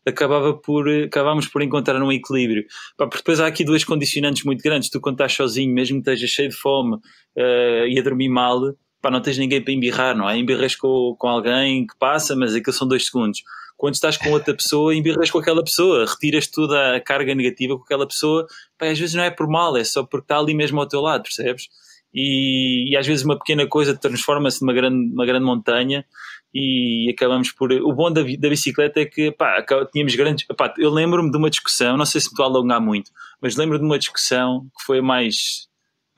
acabava 0.07 0.53
por, 0.53 0.87
acabámos 0.87 1.47
por 1.47 1.61
encontrar 1.61 2.01
um 2.01 2.11
equilíbrio. 2.11 2.65
Porque 2.97 3.17
depois 3.17 3.41
há 3.41 3.47
aqui 3.47 3.65
dois 3.65 3.83
condicionantes 3.83 4.43
muito 4.45 4.61
grandes. 4.61 4.89
Tu, 4.89 5.01
quando 5.01 5.15
estás 5.15 5.33
sozinho, 5.33 5.73
mesmo 5.73 6.01
que 6.01 6.09
estejas 6.09 6.29
cheio 6.29 6.49
de 6.49 6.55
fome 6.55 6.95
uh, 6.95 7.87
e 7.87 7.99
a 7.99 8.01
dormir 8.01 8.29
mal, 8.29 8.73
pá, 9.01 9.11
não 9.11 9.21
tens 9.21 9.37
ninguém 9.37 9.61
para 9.61 9.73
embirrar, 9.73 10.15
não 10.15 10.29
é? 10.29 10.37
Embirras 10.37 10.75
com, 10.75 11.15
com 11.17 11.27
alguém 11.27 11.85
que 11.87 11.97
passa, 11.97 12.35
mas 12.35 12.55
aquilo 12.55 12.73
são 12.73 12.87
dois 12.87 13.05
segundos. 13.05 13.43
Quando 13.77 13.93
estás 13.93 14.17
com 14.17 14.29
outra 14.31 14.53
pessoa, 14.53 14.93
embirras 14.93 15.31
com 15.31 15.39
aquela 15.39 15.63
pessoa, 15.63 16.05
retiras 16.05 16.47
toda 16.47 16.95
a 16.95 17.01
carga 17.01 17.33
negativa 17.33 17.77
com 17.77 17.83
aquela 17.83 18.07
pessoa, 18.07 18.45
pá, 18.77 18.87
às 18.87 18.99
vezes 18.99 19.15
não 19.15 19.23
é 19.23 19.31
por 19.31 19.47
mal, 19.47 19.77
é 19.77 19.83
só 19.83 20.03
porque 20.03 20.25
está 20.25 20.37
ali 20.37 20.53
mesmo 20.53 20.79
ao 20.79 20.87
teu 20.87 21.01
lado, 21.01 21.23
percebes? 21.23 21.69
e, 22.13 22.91
e 22.91 22.97
às 22.97 23.05
vezes 23.05 23.23
uma 23.23 23.37
pequena 23.37 23.67
coisa 23.67 23.95
transforma-se 23.95 24.61
numa 24.61 24.73
grande, 24.73 25.09
numa 25.09 25.25
grande 25.25 25.45
montanha 25.45 26.05
e 26.53 27.11
acabamos 27.13 27.51
por. 27.51 27.71
O 27.71 27.93
bom 27.93 28.11
da, 28.11 28.21
da 28.21 28.49
bicicleta 28.49 28.99
é 28.99 29.05
que 29.05 29.31
pá, 29.31 29.63
tínhamos 29.91 30.15
grandes. 30.15 30.45
Pá, 30.57 30.73
eu 30.77 30.89
lembro-me 30.89 31.31
de 31.31 31.37
uma 31.37 31.49
discussão, 31.49 31.95
não 31.95 32.05
sei 32.05 32.21
se 32.21 32.27
me 32.27 32.31
estou 32.31 32.45
a 32.45 32.47
alongar 32.47 32.81
muito, 32.81 33.11
mas 33.41 33.55
lembro 33.55 33.77
de 33.77 33.85
uma 33.85 33.99
discussão 33.99 34.67
que 34.77 34.85
foi 34.85 35.01
mais. 35.01 35.68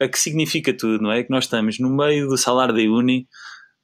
A 0.01 0.07
que 0.07 0.17
significa 0.17 0.75
tudo, 0.75 1.03
não 1.03 1.11
é? 1.11 1.23
Que 1.23 1.29
nós 1.29 1.43
estamos 1.43 1.77
no 1.79 1.95
meio 1.95 2.27
do 2.27 2.37
salário 2.37 2.73
da 2.73 2.81
Uni, 2.81 3.27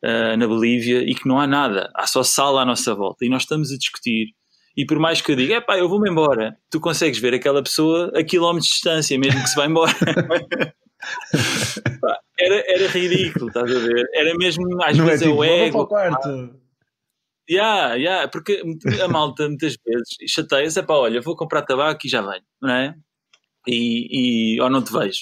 uh, 0.04 0.36
na 0.36 0.48
Bolívia, 0.48 1.04
e 1.08 1.14
que 1.14 1.28
não 1.28 1.40
há 1.40 1.46
nada, 1.46 1.92
há 1.96 2.08
só 2.08 2.24
sala 2.24 2.64
à 2.64 2.66
nossa 2.66 2.96
volta, 2.96 3.24
e 3.24 3.30
nós 3.30 3.44
estamos 3.44 3.72
a 3.72 3.78
discutir. 3.78 4.34
E 4.76 4.86
por 4.86 4.98
mais 5.00 5.22
que 5.22 5.32
eu 5.32 5.36
diga, 5.36 5.56
é 5.56 5.62
pá, 5.62 5.78
eu 5.78 5.88
vou-me 5.88 6.10
embora, 6.10 6.58
tu 6.72 6.80
consegues 6.80 7.20
ver 7.20 7.34
aquela 7.34 7.62
pessoa 7.62 8.12
a 8.16 8.24
quilómetros 8.24 8.68
de 8.68 8.74
distância, 8.74 9.18
mesmo 9.18 9.42
que 9.42 9.50
se 9.50 9.56
vá 9.56 9.66
embora. 9.66 9.94
era, 12.40 12.64
era 12.68 12.88
ridículo, 12.88 13.48
estás 13.48 13.76
a 13.76 13.80
ver? 13.80 14.10
Era 14.14 14.36
mesmo, 14.36 14.66
às 14.84 14.98
não 14.98 15.06
é 15.06 15.10
vezes, 15.10 15.22
é 15.22 15.30
tipo, 15.30 15.40
o 15.40 15.44
ego. 15.44 15.72
Para 15.72 15.82
o 15.82 15.88
quarto. 15.88 16.60
Yeah, 17.50 17.94
yeah, 17.94 18.28
porque 18.28 18.62
a 19.02 19.08
malta 19.08 19.48
muitas 19.48 19.78
vezes 19.86 20.18
chateia-se, 20.28 20.80
é 20.80 20.84
pá, 20.84 20.96
olha, 20.96 21.22
vou 21.22 21.36
comprar 21.36 21.62
tabaco 21.62 22.06
e 22.06 22.10
já 22.10 22.22
venho, 22.22 22.44
não 22.62 22.74
é? 22.74 22.94
E, 23.66 24.56
e 24.56 24.62
ou 24.62 24.70
não 24.70 24.84
te 24.84 24.92
vejo. 24.92 25.22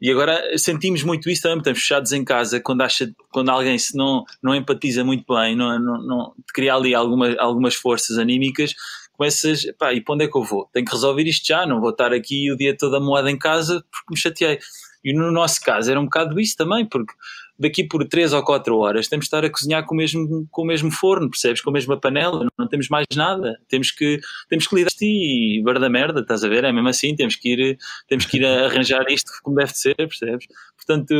E 0.00 0.10
agora 0.10 0.56
sentimos 0.56 1.02
muito 1.02 1.28
isso 1.28 1.42
também, 1.42 1.58
estamos 1.58 1.80
fechados 1.80 2.12
em 2.12 2.24
casa 2.24 2.60
quando, 2.60 2.82
acha, 2.82 3.12
quando 3.30 3.48
alguém 3.48 3.76
se 3.78 3.96
não, 3.96 4.24
não 4.42 4.54
empatiza 4.54 5.02
muito 5.02 5.24
bem, 5.34 5.56
não, 5.56 5.78
não, 5.78 6.02
não 6.02 6.34
cria 6.54 6.74
ali 6.74 6.94
alguma, 6.94 7.34
algumas 7.38 7.74
forças 7.74 8.16
anímicas, 8.16 8.74
começas, 9.12 9.66
pá, 9.76 9.92
e 9.92 10.00
para 10.00 10.14
onde 10.14 10.24
é 10.24 10.28
que 10.28 10.38
eu 10.38 10.44
vou? 10.44 10.68
Tenho 10.72 10.86
que 10.86 10.92
resolver 10.92 11.24
isto 11.24 11.46
já, 11.46 11.66
não 11.66 11.80
vou 11.80 11.90
estar 11.90 12.12
aqui 12.12 12.50
o 12.52 12.56
dia 12.56 12.76
todo 12.76 12.94
a 12.94 13.00
moeda 13.00 13.28
em 13.30 13.38
casa 13.38 13.84
porque 13.90 14.14
me 14.14 14.18
chateei. 14.18 14.58
E 15.04 15.12
no 15.12 15.32
nosso 15.32 15.60
caso 15.60 15.90
era 15.90 16.00
um 16.00 16.04
bocado 16.04 16.38
isso 16.38 16.56
também, 16.56 16.86
porque 16.86 17.12
daqui 17.58 17.84
por 17.84 18.06
3 18.06 18.32
ou 18.32 18.42
4 18.42 18.76
horas 18.76 19.08
temos 19.08 19.24
de 19.24 19.26
estar 19.26 19.44
a 19.44 19.50
cozinhar 19.50 19.84
com 19.84 19.94
o 19.94 19.98
mesmo, 19.98 20.46
com 20.50 20.62
o 20.62 20.66
mesmo 20.66 20.90
forno, 20.90 21.28
percebes? 21.28 21.60
Com 21.60 21.70
a 21.70 21.72
mesma 21.72 21.98
panela, 21.98 22.46
não 22.56 22.68
temos 22.68 22.88
mais 22.88 23.06
nada. 23.16 23.58
Temos 23.68 23.90
que, 23.90 24.20
temos 24.48 24.66
que 24.66 24.76
lidar 24.76 24.90
e 25.00 25.60
bar 25.64 25.78
da 25.78 25.88
merda, 25.88 26.20
estás 26.20 26.44
a 26.44 26.48
ver? 26.48 26.64
É 26.64 26.72
mesmo 26.72 26.88
assim, 26.88 27.16
temos 27.16 27.36
que 27.36 27.52
ir, 27.52 27.78
temos 28.06 28.26
que 28.26 28.36
ir 28.36 28.46
arranjar 28.46 29.04
isto 29.10 29.32
como 29.42 29.56
deve 29.56 29.72
ser, 29.72 29.96
percebes? 29.96 30.46
Portanto, 30.76 31.12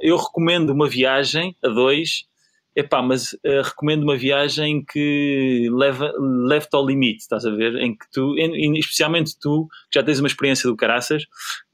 eu 0.00 0.16
recomendo 0.16 0.70
uma 0.70 0.88
viagem 0.88 1.54
a 1.62 1.68
dois 1.68 2.26
Epá, 2.78 3.02
mas 3.02 3.32
uh, 3.32 3.62
recomendo 3.64 4.04
uma 4.04 4.16
viagem 4.16 4.84
que 4.84 5.68
leva, 5.72 6.12
leve-te 6.16 6.76
ao 6.76 6.86
limite, 6.86 7.22
estás 7.22 7.44
a 7.44 7.50
ver? 7.50 7.74
Em 7.74 7.92
que 7.92 8.08
tu, 8.12 8.38
em, 8.38 8.78
especialmente 8.78 9.36
tu, 9.36 9.66
que 9.90 9.98
já 9.98 10.04
tens 10.04 10.20
uma 10.20 10.28
experiência 10.28 10.70
do 10.70 10.76
caraças, 10.76 11.24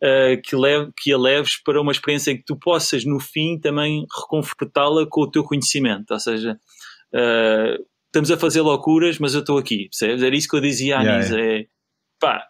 uh, 0.03 0.41
que, 0.43 0.57
leve, 0.57 0.91
que 0.97 1.13
a 1.13 1.19
leves 1.19 1.63
para 1.63 1.79
uma 1.79 1.93
experiência 1.93 2.31
em 2.31 2.39
que 2.39 2.45
tu 2.47 2.57
possas, 2.57 3.05
no 3.05 3.21
fim, 3.21 3.61
também 3.61 4.07
reconfortá-la 4.19 5.05
com 5.07 5.21
o 5.21 5.31
teu 5.31 5.45
conhecimento. 5.45 6.11
Ou 6.11 6.19
seja, 6.19 6.59
uh, 7.15 7.85
estamos 8.07 8.31
a 8.31 8.39
fazer 8.39 8.63
loucuras, 8.63 9.19
mas 9.19 9.35
eu 9.35 9.41
estou 9.41 9.59
aqui, 9.59 9.91
percebes? 9.91 10.23
Era 10.23 10.35
isso 10.35 10.49
que 10.49 10.57
eu 10.57 10.61
dizia 10.63 10.97
à 10.97 11.03
yeah, 11.03 11.19
Anisa, 11.19 11.39
é 11.39 11.67
pá, 12.19 12.49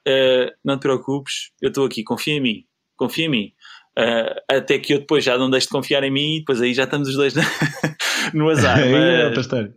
não 0.65 0.79
te 0.79 0.83
preocupes, 0.83 1.51
eu 1.61 1.71
estou 1.71 1.85
aqui, 1.87 2.05
confia 2.05 2.35
em 2.35 2.41
mim, 2.41 2.65
confia 2.97 3.25
em 3.25 3.29
mim. 3.29 3.53
Uh, 3.97 4.35
até 4.51 4.77
que 4.77 4.93
eu 4.93 4.99
depois 4.99 5.23
já 5.23 5.39
não 5.39 5.49
deixo 5.49 5.69
de 5.69 5.73
confiar 5.73 6.03
em 6.03 6.11
mim, 6.11 6.39
depois 6.41 6.61
aí 6.61 6.75
já 6.75 6.83
estamos 6.83 7.09
os 7.09 7.15
dois 7.15 7.33
no 8.35 8.49
azar. 8.49 8.79
aí 8.79 8.93
é 8.93 9.27
outra 9.27 9.41
história. 9.41 9.75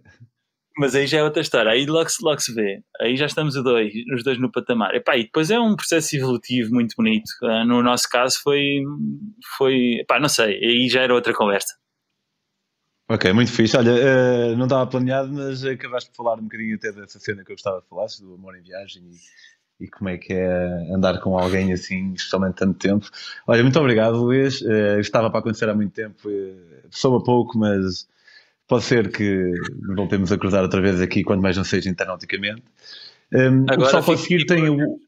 Mas 0.80 0.94
aí 0.94 1.08
já 1.08 1.18
é 1.18 1.24
outra 1.24 1.42
história, 1.42 1.72
aí 1.72 1.88
logo 1.88 2.08
se, 2.08 2.24
logo 2.24 2.40
se 2.40 2.54
vê, 2.54 2.84
aí 3.02 3.18
já 3.18 3.26
estamos 3.26 3.56
os 3.56 3.64
dois, 3.64 3.92
os 4.14 4.24
dois 4.24 4.40
no 4.40 4.52
patamar. 4.52 4.94
Epá, 4.94 5.18
e 5.18 5.24
depois 5.24 5.50
é 5.50 5.60
um 5.60 5.76
processo 5.76 6.16
evolutivo 6.16 6.72
muito 6.72 6.94
bonito. 6.96 7.28
Uh, 7.42 7.66
no 7.66 7.82
nosso 7.82 8.08
caso 8.08 8.38
foi, 8.44 8.84
foi 9.58 10.02
epá, 10.02 10.20
não 10.20 10.30
sei, 10.30 10.54
aí 10.64 10.88
já 10.88 11.02
era 11.02 11.16
outra 11.16 11.34
conversa. 11.34 11.74
Ok, 13.10 13.34
muito 13.34 13.52
fixe. 13.52 13.76
Olha, 13.76 13.92
uh, 13.92 14.56
não 14.56 14.66
estava 14.66 14.86
planeado, 14.86 15.34
mas 15.34 15.66
acabaste 15.66 16.12
de 16.12 16.16
falar 16.18 16.38
um 16.38 16.44
bocadinho 16.44 16.76
até 16.76 16.92
dessa 16.92 17.20
cena 17.20 17.44
que 17.44 17.52
eu 17.52 17.56
gostava 17.56 17.82
de 17.82 17.88
falar, 17.88 18.06
do 18.22 18.36
amor 18.36 18.56
em 18.56 18.62
viagem 18.62 19.02
e 19.04 19.18
e 19.80 19.88
como 19.88 20.10
é 20.10 20.18
que 20.18 20.34
é 20.34 20.94
andar 20.94 21.20
com 21.20 21.38
alguém 21.38 21.72
assim, 21.72 22.14
especialmente 22.14 22.56
tanto 22.56 22.80
tempo. 22.80 23.08
Olha, 23.46 23.62
muito 23.62 23.80
obrigado, 23.80 24.18
Luís. 24.18 24.62
Uh, 24.62 25.00
estava 25.00 25.30
para 25.30 25.40
acontecer 25.40 25.70
há 25.70 25.76
muito 25.76 25.94
tempo, 25.94 26.28
uh, 26.28 26.88
soube 26.90 27.24
pouco, 27.24 27.58
mas 27.58 28.08
pode 28.68 28.84
ser 28.84 29.12
que 29.12 29.52
voltemos 29.96 30.32
a 30.32 30.38
cruzar 30.38 30.64
outra 30.64 30.82
vez 30.82 31.02
aqui, 31.02 31.24
quando 31.24 31.42
mais 31.42 31.58
não 31.58 31.64
seja 31.64 31.90
internauticamente. 31.90 32.64
Um, 33.34 33.64
o 33.64 33.78
pessoal 33.78 34.04
pode 34.04 34.22
seguir 34.22 34.46
tem 34.46 34.70
o. 34.70 34.78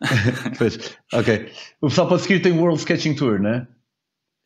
pois, 0.58 0.98
ok. 1.12 1.50
O 1.80 1.88
pessoal 1.88 2.08
pode 2.08 2.22
seguir 2.22 2.40
tem 2.40 2.52
o 2.52 2.60
World 2.60 2.78
Sketching 2.78 3.14
Tour, 3.14 3.40
não 3.40 3.50
é? 3.50 3.68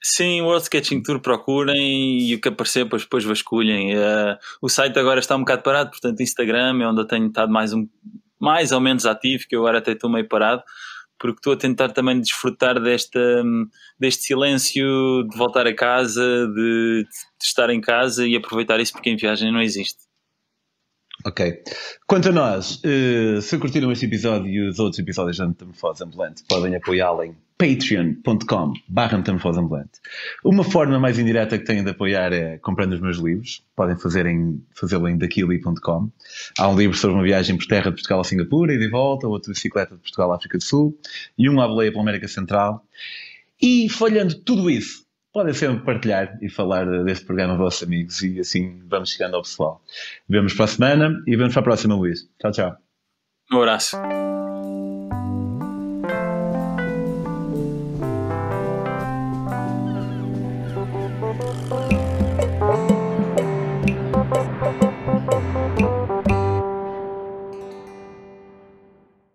Sim, 0.04 0.40
o 0.40 0.46
World 0.46 0.64
Sketching 0.64 1.02
Tour 1.02 1.20
procurem 1.20 2.18
e 2.18 2.34
o 2.34 2.40
que 2.40 2.48
aparecer, 2.48 2.84
depois, 2.84 3.02
depois 3.02 3.24
vasculhem. 3.24 3.96
Uh, 3.96 4.36
o 4.60 4.68
site 4.68 4.98
agora 4.98 5.20
está 5.20 5.36
um 5.36 5.40
bocado 5.40 5.62
parado, 5.62 5.90
portanto, 5.90 6.20
Instagram 6.20 6.82
é 6.82 6.88
onde 6.88 7.00
eu 7.00 7.06
tenho 7.06 7.28
estado 7.28 7.52
mais 7.52 7.72
um, 7.72 7.86
mais 8.40 8.72
ou 8.72 8.80
menos 8.80 9.06
ativo, 9.06 9.44
que 9.48 9.54
eu 9.54 9.60
agora 9.60 9.78
até 9.78 9.92
estou 9.92 10.10
meio 10.10 10.26
parado, 10.26 10.62
porque 11.18 11.38
estou 11.38 11.52
a 11.52 11.56
tentar 11.56 11.90
também 11.90 12.20
desfrutar 12.20 12.80
desta, 12.80 13.42
deste 13.98 14.24
silêncio 14.24 15.26
de 15.28 15.36
voltar 15.36 15.66
a 15.66 15.74
casa, 15.74 16.22
de, 16.48 17.04
de 17.04 17.44
estar 17.44 17.70
em 17.70 17.80
casa 17.80 18.26
e 18.26 18.36
aproveitar 18.36 18.80
isso 18.80 18.92
porque 18.92 19.10
em 19.10 19.16
viagem 19.16 19.52
não 19.52 19.60
existe. 19.60 19.98
Ok. 21.24 21.62
Quanto 22.06 22.30
a 22.30 22.32
nós, 22.32 22.80
uh, 22.84 23.40
se 23.40 23.56
curtiram 23.58 23.92
este 23.92 24.06
episódio 24.06 24.48
e 24.48 24.68
os 24.68 24.78
outros 24.78 24.98
episódios 24.98 25.38
da 25.38 25.46
Metamorfose 25.46 26.02
Ambulante, 26.02 26.42
podem 26.48 26.74
apoiá-lo 26.74 27.22
patreon.com 27.62 28.72
barra 28.88 29.18
Metamorfose 29.18 29.60
Ambulante. 29.60 30.00
Uma 30.44 30.64
forma 30.64 30.98
mais 30.98 31.16
indireta 31.16 31.56
que 31.56 31.64
têm 31.64 31.84
de 31.84 31.90
apoiar 31.90 32.32
é 32.32 32.58
comprando 32.58 32.94
os 32.94 33.00
meus 33.00 33.18
livros. 33.18 33.64
Podem 33.76 33.96
fazer 33.96 34.26
em, 34.26 34.60
fazê-lo 34.74 35.08
em 35.08 35.16
daquili.com. 35.16 36.10
Há 36.58 36.68
um 36.68 36.76
livro 36.76 36.96
sobre 36.96 37.14
uma 37.14 37.22
viagem 37.22 37.56
por 37.56 37.66
terra 37.66 37.84
de 37.84 37.92
Portugal 37.92 38.18
a 38.18 38.24
Singapura 38.24 38.74
e 38.74 38.78
de 38.78 38.88
volta, 38.88 39.28
outro 39.28 39.52
de 39.52 39.54
bicicleta 39.54 39.94
de 39.94 40.00
Portugal 40.00 40.32
à 40.32 40.36
África 40.36 40.58
do 40.58 40.64
Sul 40.64 40.98
e 41.38 41.48
um 41.48 41.60
à 41.60 41.68
boleia 41.68 41.92
pela 41.92 42.02
América 42.02 42.26
Central. 42.26 42.84
E 43.62 43.88
falhando 43.88 44.34
tudo 44.40 44.68
isso, 44.68 45.06
podem 45.32 45.54
sempre 45.54 45.84
partilhar 45.84 46.36
e 46.42 46.50
falar 46.50 46.84
deste 47.04 47.24
programa 47.24 47.52
aos 47.52 47.60
vossos 47.60 47.84
amigos 47.84 48.22
e 48.22 48.40
assim 48.40 48.82
vamos 48.88 49.10
chegando 49.12 49.36
ao 49.36 49.42
pessoal. 49.42 49.80
Vemos 50.28 50.52
para 50.52 50.64
a 50.64 50.68
semana 50.68 51.22
e 51.28 51.36
vemos 51.36 51.54
para 51.54 51.60
a 51.60 51.64
próxima, 51.64 51.94
Luís. 51.94 52.28
Tchau, 52.40 52.50
tchau. 52.50 52.76
Um 53.52 53.58
abraço. 53.58 53.96